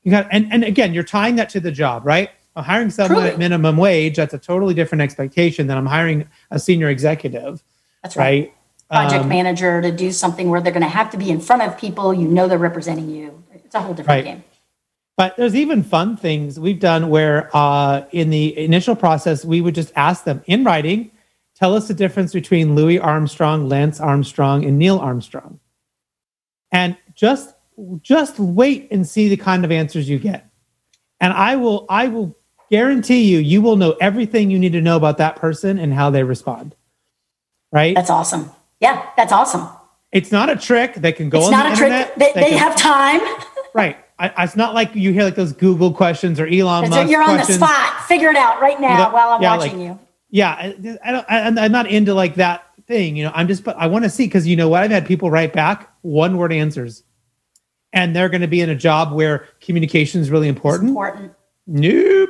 you 0.03 0.11
got, 0.11 0.27
and, 0.31 0.51
and 0.51 0.63
again, 0.63 0.93
you're 0.93 1.03
tying 1.03 1.35
that 1.35 1.49
to 1.49 1.59
the 1.59 1.71
job, 1.71 2.05
right? 2.05 2.29
I'm 2.55 2.63
hiring 2.63 2.89
someone 2.89 3.15
Truly. 3.15 3.29
at 3.31 3.37
minimum 3.37 3.77
wage. 3.77 4.15
That's 4.15 4.33
a 4.33 4.39
totally 4.39 4.73
different 4.73 5.01
expectation 5.01 5.67
than 5.67 5.77
I'm 5.77 5.85
hiring 5.85 6.27
a 6.51 6.59
senior 6.59 6.89
executive. 6.89 7.63
That's 8.01 8.15
right. 8.15 8.53
right? 8.91 9.09
Project 9.09 9.23
um, 9.23 9.29
manager 9.29 9.81
to 9.81 9.91
do 9.91 10.11
something 10.11 10.49
where 10.49 10.61
they're 10.61 10.71
going 10.71 10.83
to 10.83 10.89
have 10.89 11.09
to 11.11 11.17
be 11.17 11.31
in 11.31 11.41
front 11.41 11.63
of 11.63 11.77
people. 11.77 12.13
You 12.13 12.27
know, 12.27 12.47
they're 12.47 12.57
representing 12.57 13.09
you. 13.09 13.43
It's 13.53 13.75
a 13.75 13.81
whole 13.81 13.93
different 13.93 14.25
right. 14.25 14.35
game. 14.35 14.43
But 15.15 15.37
there's 15.37 15.55
even 15.55 15.83
fun 15.83 16.17
things 16.17 16.59
we've 16.59 16.79
done 16.79 17.09
where 17.09 17.49
uh, 17.55 18.05
in 18.11 18.31
the 18.31 18.57
initial 18.57 18.95
process, 18.95 19.45
we 19.45 19.61
would 19.61 19.75
just 19.75 19.91
ask 19.95 20.23
them 20.23 20.41
in 20.47 20.63
writing, 20.63 21.11
tell 21.55 21.75
us 21.75 21.87
the 21.87 21.93
difference 21.93 22.33
between 22.33 22.73
Louis 22.73 22.97
Armstrong, 22.97 23.69
Lance 23.69 23.99
Armstrong, 23.99 24.65
and 24.65 24.79
Neil 24.79 24.97
Armstrong. 24.97 25.59
And 26.71 26.97
just 27.13 27.53
just 28.01 28.39
wait 28.39 28.87
and 28.91 29.07
see 29.07 29.29
the 29.29 29.37
kind 29.37 29.65
of 29.65 29.71
answers 29.71 30.09
you 30.09 30.17
get. 30.17 30.49
And 31.19 31.31
I 31.33 31.55
will 31.55 31.85
I 31.89 32.07
will 32.07 32.35
guarantee 32.71 33.23
you 33.25 33.37
you 33.37 33.61
will 33.61 33.75
know 33.75 33.95
everything 34.01 34.49
you 34.49 34.57
need 34.57 34.73
to 34.73 34.81
know 34.81 34.97
about 34.97 35.19
that 35.19 35.35
person 35.35 35.77
and 35.77 35.93
how 35.93 36.09
they 36.09 36.23
respond. 36.23 36.75
Right? 37.71 37.95
That's 37.95 38.09
awesome. 38.09 38.49
Yeah, 38.79 39.07
that's 39.15 39.31
awesome. 39.31 39.67
It's 40.11 40.31
not 40.31 40.49
a 40.49 40.55
trick. 40.55 40.95
They 40.95 41.11
can 41.11 41.29
go 41.29 41.37
it's 41.39 41.47
on 41.47 41.51
not 41.51 41.63
the 41.63 41.69
a 41.69 41.71
internet. 41.73 42.15
trick. 42.15 42.33
They, 42.33 42.41
they, 42.41 42.49
they 42.51 42.57
have 42.57 42.75
time. 42.75 43.21
right. 43.73 44.02
I, 44.23 44.43
it's 44.43 44.55
not 44.55 44.73
like 44.73 44.95
you 44.95 45.11
hear 45.11 45.23
like 45.23 45.35
those 45.35 45.51
Google 45.51 45.93
questions 45.93 46.39
or 46.39 46.47
Elon 46.47 46.89
Musk. 46.89 47.09
You're 47.09 47.21
on 47.21 47.35
questions. 47.35 47.59
the 47.59 47.65
spot. 47.65 48.03
Figure 48.05 48.29
it 48.29 48.37
out 48.37 48.61
right 48.61 48.79
now 48.79 49.11
while 49.11 49.29
I'm 49.29 49.41
yeah, 49.41 49.57
watching 49.57 49.79
like, 49.79 49.87
you. 49.87 49.99
Yeah, 50.29 50.97
I, 51.03 51.11
don't. 51.11 51.25
I, 51.29 51.65
I'm 51.65 51.71
not 51.71 51.87
into 51.87 52.13
like 52.13 52.35
that 52.35 52.65
thing. 52.87 53.17
You 53.17 53.25
know, 53.25 53.31
I'm 53.35 53.49
just. 53.49 53.65
But 53.65 53.75
I 53.77 53.87
want 53.87 54.05
to 54.05 54.09
see 54.09 54.25
because 54.25 54.47
you 54.47 54.55
know 54.55 54.69
what? 54.69 54.81
I've 54.81 54.91
had 54.91 55.05
people 55.05 55.29
write 55.29 55.51
back 55.51 55.93
one 56.03 56.37
word 56.37 56.53
answers, 56.53 57.03
and 57.91 58.15
they're 58.15 58.29
going 58.29 58.41
to 58.41 58.47
be 58.47 58.61
in 58.61 58.69
a 58.69 58.75
job 58.75 59.11
where 59.11 59.49
communication 59.59 60.21
is 60.21 60.31
really 60.31 60.47
important. 60.47 60.89
It's 60.89 60.91
important. 60.91 61.33
Nope. 61.67 62.29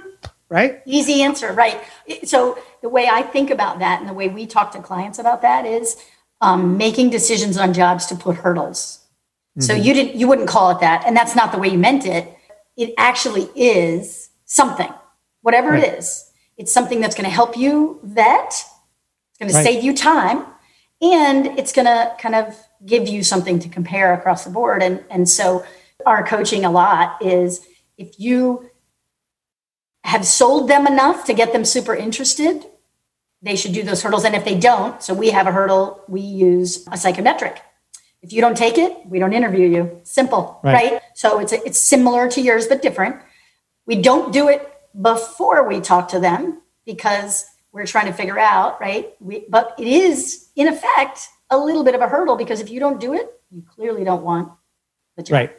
Right. 0.49 0.81
Easy 0.85 1.21
answer. 1.21 1.53
Right. 1.53 1.79
So 2.23 2.57
the 2.81 2.89
way 2.89 3.07
I 3.07 3.21
think 3.21 3.51
about 3.51 3.79
that, 3.79 3.99
and 3.99 4.09
the 4.09 4.13
way 4.13 4.29
we 4.29 4.47
talk 4.47 4.71
to 4.71 4.81
clients 4.81 5.19
about 5.19 5.43
that, 5.43 5.67
is 5.67 5.95
um, 6.41 6.75
making 6.75 7.11
decisions 7.11 7.55
on 7.57 7.71
jobs 7.71 8.07
to 8.07 8.15
put 8.15 8.37
hurdles 8.37 9.02
so 9.59 9.73
mm-hmm. 9.73 9.83
you 9.83 9.93
didn't 9.93 10.15
you 10.15 10.27
wouldn't 10.27 10.47
call 10.47 10.71
it 10.71 10.79
that, 10.79 11.03
and 11.05 11.15
that's 11.15 11.35
not 11.35 11.51
the 11.51 11.57
way 11.57 11.67
you 11.67 11.77
meant 11.77 12.05
it. 12.05 12.35
It 12.75 12.93
actually 12.97 13.49
is 13.55 14.29
something, 14.45 14.91
whatever 15.41 15.71
right. 15.71 15.83
it 15.83 15.99
is. 15.99 16.31
It's 16.57 16.71
something 16.71 17.01
that's 17.01 17.15
going 17.15 17.25
to 17.25 17.35
help 17.35 17.55
you 17.57 17.99
vet. 18.03 18.47
It's 18.47 19.39
going 19.39 19.51
right. 19.51 19.59
to 19.59 19.73
save 19.73 19.83
you 19.83 19.95
time, 19.95 20.45
and 21.01 21.47
it's 21.59 21.71
going 21.71 21.85
to 21.85 22.15
kind 22.19 22.35
of 22.35 22.57
give 22.85 23.07
you 23.07 23.23
something 23.23 23.59
to 23.59 23.69
compare 23.69 24.13
across 24.13 24.43
the 24.43 24.49
board. 24.49 24.81
And 24.81 25.03
and 25.11 25.29
so 25.29 25.63
our 26.05 26.25
coaching 26.25 26.65
a 26.65 26.71
lot 26.71 27.21
is 27.21 27.65
if 27.97 28.19
you 28.19 28.69
have 30.03 30.25
sold 30.25 30.67
them 30.67 30.87
enough 30.87 31.25
to 31.25 31.33
get 31.33 31.53
them 31.53 31.63
super 31.63 31.95
interested, 31.95 32.65
they 33.41 33.55
should 33.55 33.73
do 33.73 33.83
those 33.83 34.01
hurdles. 34.01 34.25
And 34.25 34.35
if 34.35 34.45
they 34.45 34.57
don't, 34.57 35.01
so 35.01 35.13
we 35.13 35.29
have 35.29 35.47
a 35.47 35.51
hurdle, 35.51 36.03
we 36.07 36.21
use 36.21 36.87
a 36.91 36.97
psychometric. 36.97 37.61
If 38.23 38.31
you 38.31 38.41
don't 38.41 38.57
take 38.57 38.77
it, 38.77 39.05
we 39.05 39.19
don't 39.19 39.33
interview 39.33 39.67
you. 39.67 40.01
Simple, 40.03 40.59
right? 40.63 40.91
right? 40.93 41.01
So 41.13 41.39
it's 41.39 41.51
a, 41.51 41.63
it's 41.65 41.77
similar 41.77 42.29
to 42.29 42.41
yours 42.41 42.67
but 42.67 42.81
different. 42.81 43.17
We 43.85 44.01
don't 44.01 44.31
do 44.31 44.47
it 44.47 44.67
before 44.99 45.67
we 45.67 45.81
talk 45.81 46.07
to 46.09 46.19
them 46.19 46.61
because 46.85 47.45
we're 47.73 47.85
trying 47.85 48.05
to 48.05 48.13
figure 48.13 48.39
out, 48.39 48.79
right? 48.79 49.13
We, 49.19 49.45
but 49.49 49.75
it 49.77 49.87
is 49.87 50.47
in 50.55 50.67
effect 50.69 51.27
a 51.49 51.57
little 51.57 51.83
bit 51.83 51.95
of 51.95 52.01
a 52.01 52.07
hurdle 52.07 52.37
because 52.37 52.61
if 52.61 52.69
you 52.69 52.79
don't 52.79 52.99
do 52.99 53.13
it, 53.13 53.29
you 53.51 53.61
clearly 53.61 54.05
don't 54.05 54.23
want 54.23 54.51
the 55.17 55.23
job. 55.23 55.33
Right. 55.33 55.57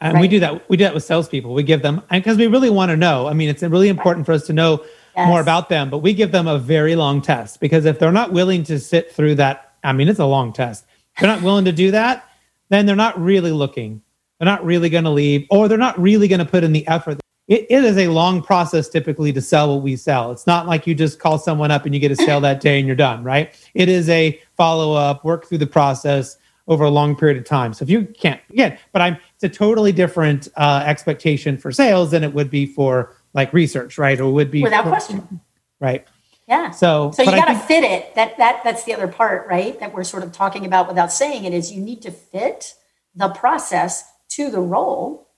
And 0.00 0.14
right. 0.14 0.20
we 0.20 0.28
do 0.28 0.40
that. 0.40 0.68
We 0.68 0.76
do 0.76 0.84
that 0.84 0.94
with 0.94 1.04
salespeople. 1.04 1.52
We 1.52 1.62
give 1.62 1.82
them 1.82 2.02
because 2.10 2.36
we 2.36 2.46
really 2.46 2.70
want 2.70 2.90
to 2.90 2.96
know. 2.96 3.26
I 3.26 3.32
mean, 3.32 3.48
it's 3.48 3.62
really 3.62 3.88
important 3.88 4.28
right. 4.28 4.34
for 4.38 4.40
us 4.40 4.46
to 4.46 4.52
know 4.52 4.84
yes. 5.16 5.26
more 5.26 5.40
about 5.40 5.68
them. 5.68 5.90
But 5.90 5.98
we 5.98 6.14
give 6.14 6.30
them 6.30 6.46
a 6.46 6.58
very 6.58 6.94
long 6.94 7.22
test 7.22 7.60
because 7.60 7.86
if 7.86 7.98
they're 7.98 8.12
not 8.12 8.32
willing 8.32 8.62
to 8.64 8.78
sit 8.78 9.12
through 9.12 9.36
that, 9.36 9.72
I 9.82 9.92
mean, 9.92 10.08
it's 10.08 10.20
a 10.20 10.26
long 10.26 10.52
test. 10.52 10.84
They're 11.18 11.28
not 11.28 11.42
willing 11.42 11.64
to 11.64 11.72
do 11.72 11.90
that, 11.92 12.28
then 12.68 12.86
they're 12.86 12.96
not 12.96 13.20
really 13.20 13.52
looking. 13.52 14.02
They're 14.38 14.46
not 14.46 14.64
really 14.64 14.88
going 14.88 15.04
to 15.04 15.10
leave, 15.10 15.46
or 15.50 15.68
they're 15.68 15.78
not 15.78 15.98
really 15.98 16.28
going 16.28 16.40
to 16.40 16.44
put 16.44 16.64
in 16.64 16.72
the 16.72 16.86
effort. 16.88 17.20
It, 17.46 17.66
it 17.68 17.84
is 17.84 17.98
a 17.98 18.08
long 18.08 18.42
process 18.42 18.88
typically 18.88 19.32
to 19.32 19.40
sell 19.40 19.74
what 19.74 19.82
we 19.82 19.96
sell. 19.96 20.32
It's 20.32 20.46
not 20.46 20.66
like 20.66 20.86
you 20.86 20.94
just 20.94 21.18
call 21.18 21.38
someone 21.38 21.70
up 21.70 21.84
and 21.84 21.94
you 21.94 22.00
get 22.00 22.10
a 22.10 22.16
sale 22.16 22.40
that 22.40 22.60
day 22.60 22.78
and 22.78 22.86
you're 22.86 22.96
done, 22.96 23.22
right? 23.22 23.54
It 23.74 23.88
is 23.88 24.08
a 24.08 24.40
follow 24.56 24.94
up, 24.94 25.24
work 25.24 25.46
through 25.46 25.58
the 25.58 25.66
process 25.66 26.38
over 26.66 26.84
a 26.84 26.90
long 26.90 27.14
period 27.14 27.36
of 27.36 27.44
time. 27.44 27.74
So 27.74 27.82
if 27.82 27.90
you 27.90 28.06
can't, 28.06 28.40
again, 28.50 28.78
but 28.92 29.02
I'm 29.02 29.18
it's 29.34 29.44
a 29.44 29.48
totally 29.48 29.92
different 29.92 30.48
uh, 30.56 30.82
expectation 30.86 31.58
for 31.58 31.70
sales 31.70 32.10
than 32.10 32.24
it 32.24 32.32
would 32.32 32.50
be 32.50 32.64
for 32.64 33.14
like 33.34 33.52
research, 33.52 33.98
right? 33.98 34.18
Or 34.18 34.32
would 34.32 34.50
be 34.50 34.62
without 34.62 34.84
for, 34.84 34.90
question, 34.90 35.40
right? 35.80 36.06
Yeah. 36.46 36.70
So 36.70 37.10
so 37.12 37.22
you 37.22 37.30
got 37.30 37.46
to 37.46 37.58
fit 37.58 37.84
it. 37.84 38.14
That 38.14 38.36
that 38.38 38.62
that's 38.64 38.84
the 38.84 38.94
other 38.94 39.08
part, 39.08 39.46
right? 39.48 39.78
That 39.80 39.94
we're 39.94 40.04
sort 40.04 40.22
of 40.22 40.32
talking 40.32 40.66
about 40.66 40.88
without 40.88 41.10
saying 41.10 41.44
it 41.44 41.54
is 41.54 41.72
you 41.72 41.80
need 41.80 42.02
to 42.02 42.10
fit 42.10 42.74
the 43.14 43.28
process 43.30 44.04
to 44.30 44.50
the 44.50 44.60
role. 44.60 45.28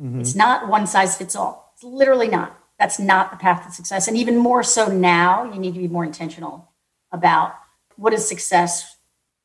Mm-hmm. 0.00 0.20
It's 0.20 0.34
not 0.34 0.68
one 0.68 0.86
size 0.86 1.16
fits 1.16 1.36
all. 1.36 1.72
It's 1.74 1.84
literally 1.84 2.28
not. 2.28 2.58
That's 2.78 2.98
not 2.98 3.30
the 3.30 3.36
path 3.36 3.66
to 3.66 3.72
success. 3.72 4.08
And 4.08 4.16
even 4.16 4.36
more 4.36 4.62
so 4.62 4.88
now, 4.88 5.44
you 5.52 5.60
need 5.60 5.74
to 5.74 5.80
be 5.80 5.88
more 5.88 6.04
intentional 6.04 6.72
about 7.12 7.54
what 7.96 8.12
is 8.12 8.26
success 8.26 8.96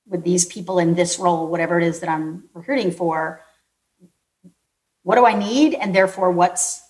with 0.08 0.24
these 0.24 0.46
people 0.46 0.80
in 0.80 0.96
this 0.96 1.20
role, 1.20 1.48
whatever 1.48 1.80
it 1.80 1.86
is 1.86 2.00
that 2.00 2.10
I'm 2.10 2.46
recruiting 2.54 2.92
for. 2.92 3.42
What 5.04 5.16
do 5.16 5.26
I 5.26 5.38
need? 5.38 5.76
And 5.76 5.94
therefore, 5.94 6.32
what's 6.32 6.82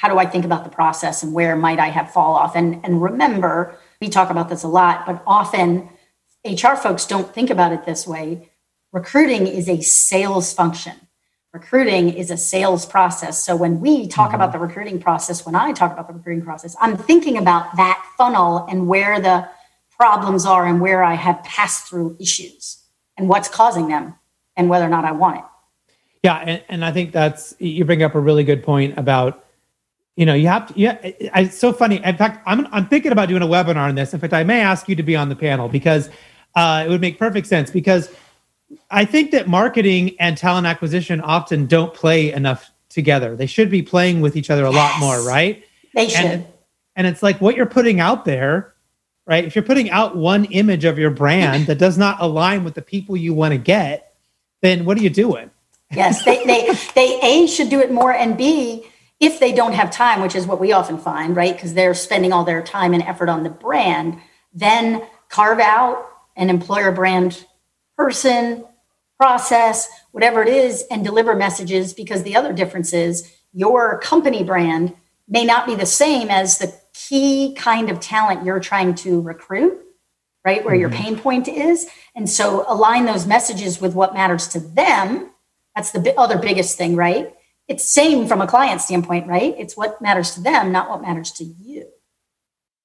how 0.00 0.08
do 0.08 0.18
I 0.18 0.24
think 0.24 0.46
about 0.46 0.64
the 0.64 0.70
process 0.70 1.22
and 1.22 1.34
where 1.34 1.54
might 1.54 1.78
I 1.78 1.88
have 1.88 2.10
fall 2.10 2.34
off? 2.34 2.56
And 2.56 2.80
and 2.84 3.02
remember, 3.02 3.76
we 4.00 4.08
talk 4.08 4.30
about 4.30 4.48
this 4.48 4.62
a 4.62 4.68
lot, 4.68 5.04
but 5.04 5.22
often 5.26 5.90
HR 6.42 6.74
folks 6.74 7.04
don't 7.04 7.34
think 7.34 7.50
about 7.50 7.72
it 7.72 7.84
this 7.84 8.06
way. 8.06 8.48
Recruiting 8.92 9.46
is 9.46 9.68
a 9.68 9.82
sales 9.82 10.54
function. 10.54 10.94
Recruiting 11.52 12.08
is 12.08 12.30
a 12.30 12.38
sales 12.38 12.86
process. 12.86 13.44
So 13.44 13.54
when 13.54 13.80
we 13.80 14.08
talk 14.08 14.28
mm-hmm. 14.28 14.36
about 14.36 14.52
the 14.52 14.58
recruiting 14.58 15.00
process, 15.02 15.44
when 15.44 15.54
I 15.54 15.72
talk 15.72 15.92
about 15.92 16.08
the 16.08 16.14
recruiting 16.14 16.44
process, 16.44 16.74
I'm 16.80 16.96
thinking 16.96 17.36
about 17.36 17.76
that 17.76 18.02
funnel 18.16 18.66
and 18.70 18.88
where 18.88 19.20
the 19.20 19.50
problems 19.98 20.46
are 20.46 20.64
and 20.64 20.80
where 20.80 21.04
I 21.04 21.12
have 21.12 21.44
passed 21.44 21.88
through 21.88 22.16
issues 22.18 22.82
and 23.18 23.28
what's 23.28 23.50
causing 23.50 23.88
them 23.88 24.14
and 24.56 24.70
whether 24.70 24.86
or 24.86 24.88
not 24.88 25.04
I 25.04 25.12
want 25.12 25.40
it. 25.40 25.44
Yeah, 26.22 26.36
and, 26.36 26.64
and 26.70 26.84
I 26.86 26.90
think 26.90 27.12
that's 27.12 27.54
you 27.58 27.84
bring 27.84 28.02
up 28.02 28.14
a 28.14 28.20
really 28.20 28.44
good 28.44 28.62
point 28.62 28.96
about 28.96 29.44
you 30.16 30.26
know 30.26 30.34
you 30.34 30.48
have 30.48 30.66
to 30.66 30.74
yeah 30.78 30.98
it's 31.02 31.58
so 31.58 31.72
funny 31.72 32.02
in 32.04 32.16
fact 32.16 32.42
i'm 32.46 32.66
i'm 32.72 32.86
thinking 32.86 33.12
about 33.12 33.28
doing 33.28 33.42
a 33.42 33.46
webinar 33.46 33.88
on 33.88 33.94
this 33.94 34.12
in 34.12 34.20
fact 34.20 34.32
i 34.32 34.44
may 34.44 34.60
ask 34.60 34.88
you 34.88 34.96
to 34.96 35.02
be 35.02 35.16
on 35.16 35.28
the 35.28 35.36
panel 35.36 35.68
because 35.68 36.10
uh, 36.56 36.82
it 36.84 36.90
would 36.90 37.00
make 37.00 37.18
perfect 37.18 37.46
sense 37.46 37.70
because 37.70 38.10
i 38.90 39.04
think 39.04 39.30
that 39.30 39.48
marketing 39.48 40.16
and 40.18 40.36
talent 40.36 40.66
acquisition 40.66 41.20
often 41.20 41.66
don't 41.66 41.94
play 41.94 42.32
enough 42.32 42.70
together 42.88 43.36
they 43.36 43.46
should 43.46 43.70
be 43.70 43.82
playing 43.82 44.20
with 44.20 44.36
each 44.36 44.50
other 44.50 44.64
a 44.64 44.72
yes. 44.72 44.76
lot 44.76 45.00
more 45.00 45.26
right 45.26 45.64
they 45.94 46.08
should 46.08 46.24
and, 46.24 46.46
and 46.96 47.06
it's 47.06 47.22
like 47.22 47.40
what 47.40 47.56
you're 47.56 47.66
putting 47.66 48.00
out 48.00 48.24
there 48.24 48.74
right? 49.30 49.44
If 49.44 49.54
you're 49.54 49.64
putting 49.64 49.90
out 49.90 50.16
one 50.16 50.44
image 50.46 50.84
of 50.84 50.98
your 50.98 51.10
brand 51.10 51.66
that 51.66 51.78
does 51.78 51.96
not 51.96 52.20
align 52.20 52.64
with 52.64 52.74
the 52.74 52.82
people 52.82 53.16
you 53.16 53.32
want 53.32 53.52
to 53.52 53.58
get, 53.58 54.16
then 54.60 54.84
what 54.84 54.98
are 54.98 55.02
you 55.02 55.08
doing? 55.08 55.50
yes, 55.92 56.24
they, 56.24 56.44
they, 56.44 56.68
they 56.94 57.20
A, 57.22 57.46
should 57.46 57.68
do 57.70 57.80
it 57.80 57.92
more, 57.92 58.12
and 58.12 58.36
B, 58.36 58.86
if 59.20 59.38
they 59.38 59.52
don't 59.52 59.74
have 59.74 59.90
time, 59.90 60.22
which 60.22 60.34
is 60.34 60.46
what 60.46 60.58
we 60.58 60.72
often 60.72 60.98
find, 60.98 61.36
right? 61.36 61.54
Because 61.54 61.74
they're 61.74 61.94
spending 61.94 62.32
all 62.32 62.44
their 62.44 62.62
time 62.62 62.94
and 62.94 63.02
effort 63.02 63.28
on 63.28 63.42
the 63.42 63.50
brand, 63.50 64.18
then 64.52 65.02
carve 65.28 65.60
out 65.60 66.08
an 66.36 66.48
employer 66.48 66.90
brand 66.90 67.44
person, 67.96 68.64
process, 69.18 69.88
whatever 70.12 70.42
it 70.42 70.48
is, 70.48 70.84
and 70.90 71.04
deliver 71.04 71.34
messages 71.34 71.92
because 71.92 72.22
the 72.22 72.34
other 72.34 72.54
difference 72.54 72.94
is 72.94 73.30
your 73.52 73.98
company 73.98 74.42
brand 74.42 74.94
may 75.28 75.44
not 75.44 75.66
be 75.66 75.74
the 75.74 75.86
same 75.86 76.30
as 76.30 76.58
the 76.58 76.74
key 76.94 77.54
kind 77.54 77.90
of 77.90 78.00
talent 78.00 78.44
you're 78.44 78.58
trying 78.58 78.94
to 78.94 79.20
recruit, 79.20 79.78
right? 80.44 80.64
Where 80.64 80.74
mm-hmm. 80.74 80.80
your 80.80 80.90
pain 80.90 81.18
point 81.18 81.46
is. 81.46 81.86
And 82.16 82.28
so 82.28 82.64
align 82.66 83.04
those 83.04 83.26
messages 83.26 83.80
with 83.80 83.94
what 83.94 84.14
matters 84.14 84.48
to 84.48 84.60
them. 84.60 85.30
That's 85.76 85.92
the 85.92 86.18
other 86.18 86.38
biggest 86.38 86.78
thing, 86.78 86.96
right? 86.96 87.34
It's 87.70 87.88
same 87.88 88.26
from 88.26 88.40
a 88.40 88.48
client 88.48 88.80
standpoint, 88.80 89.28
right? 89.28 89.54
It's 89.56 89.76
what 89.76 90.02
matters 90.02 90.32
to 90.32 90.40
them, 90.40 90.72
not 90.72 90.90
what 90.90 91.02
matters 91.02 91.30
to 91.32 91.44
you 91.44 91.86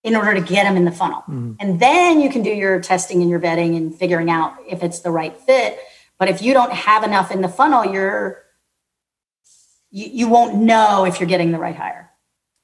in 0.04 0.16
order 0.16 0.36
to 0.36 0.42
get 0.42 0.66
them 0.66 0.78
in 0.78 0.86
the 0.86 0.92
funnel. 0.92 1.22
Mm-hmm. 1.22 1.54
And 1.60 1.80
then 1.80 2.22
you 2.22 2.30
can 2.30 2.44
do 2.44 2.52
your 2.52 2.80
testing 2.80 3.20
and 3.22 3.28
your 3.28 3.40
vetting 3.40 3.76
and 3.76 3.94
figuring 3.94 4.30
out 4.30 4.54
if 4.70 4.84
it's 4.84 5.00
the 5.00 5.10
right 5.10 5.36
fit. 5.36 5.80
But 6.20 6.30
if 6.30 6.44
you 6.44 6.54
don't 6.54 6.72
have 6.72 7.04
enough 7.04 7.32
in 7.32 7.42
the 7.42 7.50
funnel, 7.50 7.84
you're 7.84 8.44
you, 9.90 10.06
you 10.06 10.28
won't 10.28 10.56
know 10.58 11.04
if 11.04 11.20
you're 11.20 11.30
getting 11.30 11.52
the 11.52 11.58
right 11.58 11.76
hire. 11.76 12.12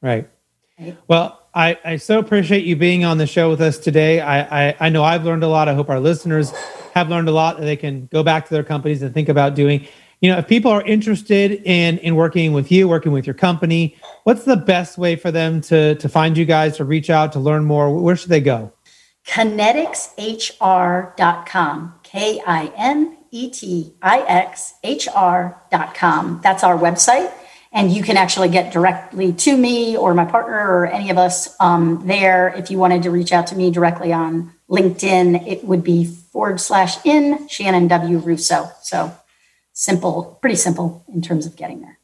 Right. 0.04 0.30
right. 0.80 0.96
Well, 1.08 1.42
I, 1.56 1.80
I 1.84 1.96
so 1.96 2.20
appreciate 2.20 2.66
you 2.66 2.76
being 2.76 3.04
on 3.04 3.18
the 3.18 3.26
show 3.26 3.50
with 3.50 3.62
us 3.62 3.80
today. 3.80 4.22
I, 4.22 4.68
I, 4.68 4.76
I 4.80 4.90
know 4.90 5.04
I've 5.04 5.26
learned 5.26 5.44
a 5.44 5.48
lot. 5.48 5.68
I 5.68 5.74
hope 5.74 5.90
our 5.90 6.00
listeners 6.00 6.52
have 6.94 7.10
learned 7.10 7.30
a 7.30 7.32
lot 7.32 7.58
that 7.58 7.66
they 7.66 7.78
can 7.78 8.06
go 8.12 8.22
back 8.22 8.48
to 8.48 8.54
their 8.54 8.64
companies 8.64 9.02
and 9.02 9.12
think 9.12 9.28
about 9.28 9.56
doing. 9.56 9.88
You 10.22 10.32
know, 10.32 10.38
if 10.38 10.48
people 10.48 10.72
are 10.72 10.84
interested 10.84 11.62
in 11.66 11.98
in 12.00 12.16
working 12.16 12.54
with 12.54 12.72
you, 12.72 12.88
working 12.88 13.12
with 13.12 13.28
your 13.28 13.34
company, 13.34 13.98
what's 14.24 14.46
the 14.46 14.56
best 14.56 14.98
way 14.98 15.16
for 15.16 15.32
them 15.32 15.62
to 15.62 15.96
to 15.96 16.10
find 16.10 16.38
you 16.38 16.46
guys, 16.46 16.78
to 16.78 16.86
reach 16.86 17.10
out, 17.10 17.34
to 17.34 17.40
learn 17.40 17.66
more? 17.66 18.00
Where 18.00 18.16
should 18.16 18.30
they 18.30 18.40
go? 18.40 18.72
KinetixHR.com. 19.28 21.94
K 22.04 22.42
I 22.46 22.72
N 22.78 23.18
E 23.32 23.50
T 23.50 23.96
I 24.02 24.22
X 24.22 24.76
H 24.84 25.08
R.com. 25.14 26.40
That's 26.44 26.64
our 26.64 26.78
website 26.78 27.34
and 27.74 27.92
you 27.92 28.04
can 28.04 28.18
actually 28.18 28.50
get 28.50 28.74
directly 28.74 29.32
to 29.32 29.56
me 29.56 29.96
or 29.96 30.14
my 30.14 30.26
partner 30.26 30.58
or 30.58 30.86
any 30.86 31.10
of 31.10 31.18
us 31.18 31.56
um, 31.60 32.06
there. 32.06 32.50
If 32.50 32.70
you 32.70 32.78
wanted 32.78 33.04
to 33.04 33.12
reach 33.12 33.32
out 33.32 33.48
to 33.48 33.56
me 33.56 33.72
directly 33.72 34.12
on 34.12 34.54
LinkedIn, 34.70 35.48
it 35.48 35.64
would 35.64 35.84
be 35.84 36.06
forward 36.06 36.60
slash 36.60 37.04
in 37.06 37.48
Shannon 37.48 37.88
W. 37.88 38.18
Russo. 38.18 38.70
So 38.82 39.16
simple, 39.82 40.38
pretty 40.42 40.56
simple 40.56 41.04
in 41.14 41.22
terms 41.22 41.46
of 41.46 41.56
getting 41.56 41.82
there. 41.82 41.98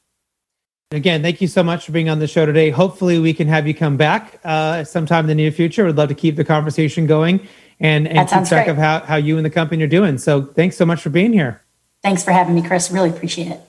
Again, 0.92 1.22
thank 1.22 1.42
you 1.42 1.48
so 1.48 1.64
much 1.64 1.86
for 1.86 1.92
being 1.92 2.10
on 2.10 2.20
the 2.20 2.28
show 2.28 2.46
today. 2.46 2.70
Hopefully, 2.70 3.20
we 3.20 3.34
can 3.34 3.48
have 3.48 3.68
you 3.68 3.74
come 3.74 3.98
back 3.98 4.40
uh, 4.44 4.84
sometime 4.84 5.26
in 5.26 5.28
the 5.28 5.36
near 5.36 5.52
future. 5.52 5.86
We'd 5.86 5.96
love 5.96 6.10
to 6.10 6.16
keep 6.16 6.38
the 6.38 6.46
conversation 6.46 7.06
going 7.06 7.46
and, 7.80 8.08
and 8.08 8.28
keep 8.28 8.46
track 8.46 8.66
great. 8.66 8.70
of 8.70 8.78
how, 8.78 9.02
how 9.02 9.18
you 9.18 9.36
and 9.38 9.46
the 9.46 9.50
company 9.50 9.84
are 9.84 9.88
doing. 9.88 10.18
So, 10.18 10.46
thanks 10.46 10.78
so 10.78 10.86
much 10.86 11.02
for 11.02 11.10
being 11.10 11.34
here. 11.34 11.62
Thanks 12.04 12.24
for 12.24 12.32
having 12.32 12.56
me, 12.56 12.62
Chris. 12.62 12.90
Really 12.90 13.10
appreciate 13.10 13.50
it. 13.50 13.60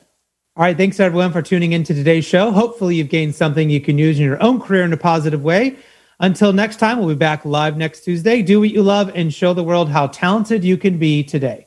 All 0.56 0.64
right. 0.64 0.76
Thanks 0.76 1.00
everyone 1.00 1.32
for 1.32 1.42
tuning 1.42 1.72
in 1.72 1.82
to 1.84 1.94
today's 1.94 2.24
show. 2.24 2.52
Hopefully, 2.52 2.94
you've 2.94 3.08
gained 3.08 3.34
something 3.34 3.68
you 3.68 3.80
can 3.80 3.98
use 3.98 4.18
in 4.18 4.24
your 4.24 4.40
own 4.40 4.60
career 4.60 4.84
in 4.84 4.92
a 4.92 4.96
positive 4.96 5.42
way. 5.42 5.76
Until 6.20 6.52
next 6.52 6.76
time, 6.76 6.98
we'll 6.98 7.08
be 7.08 7.14
back 7.14 7.44
live 7.44 7.76
next 7.76 8.04
Tuesday. 8.04 8.42
Do 8.42 8.60
what 8.60 8.70
you 8.70 8.82
love 8.82 9.10
and 9.14 9.34
show 9.34 9.54
the 9.54 9.64
world 9.64 9.90
how 9.90 10.06
talented 10.06 10.64
you 10.64 10.76
can 10.76 10.98
be 10.98 11.24
today. 11.24 11.66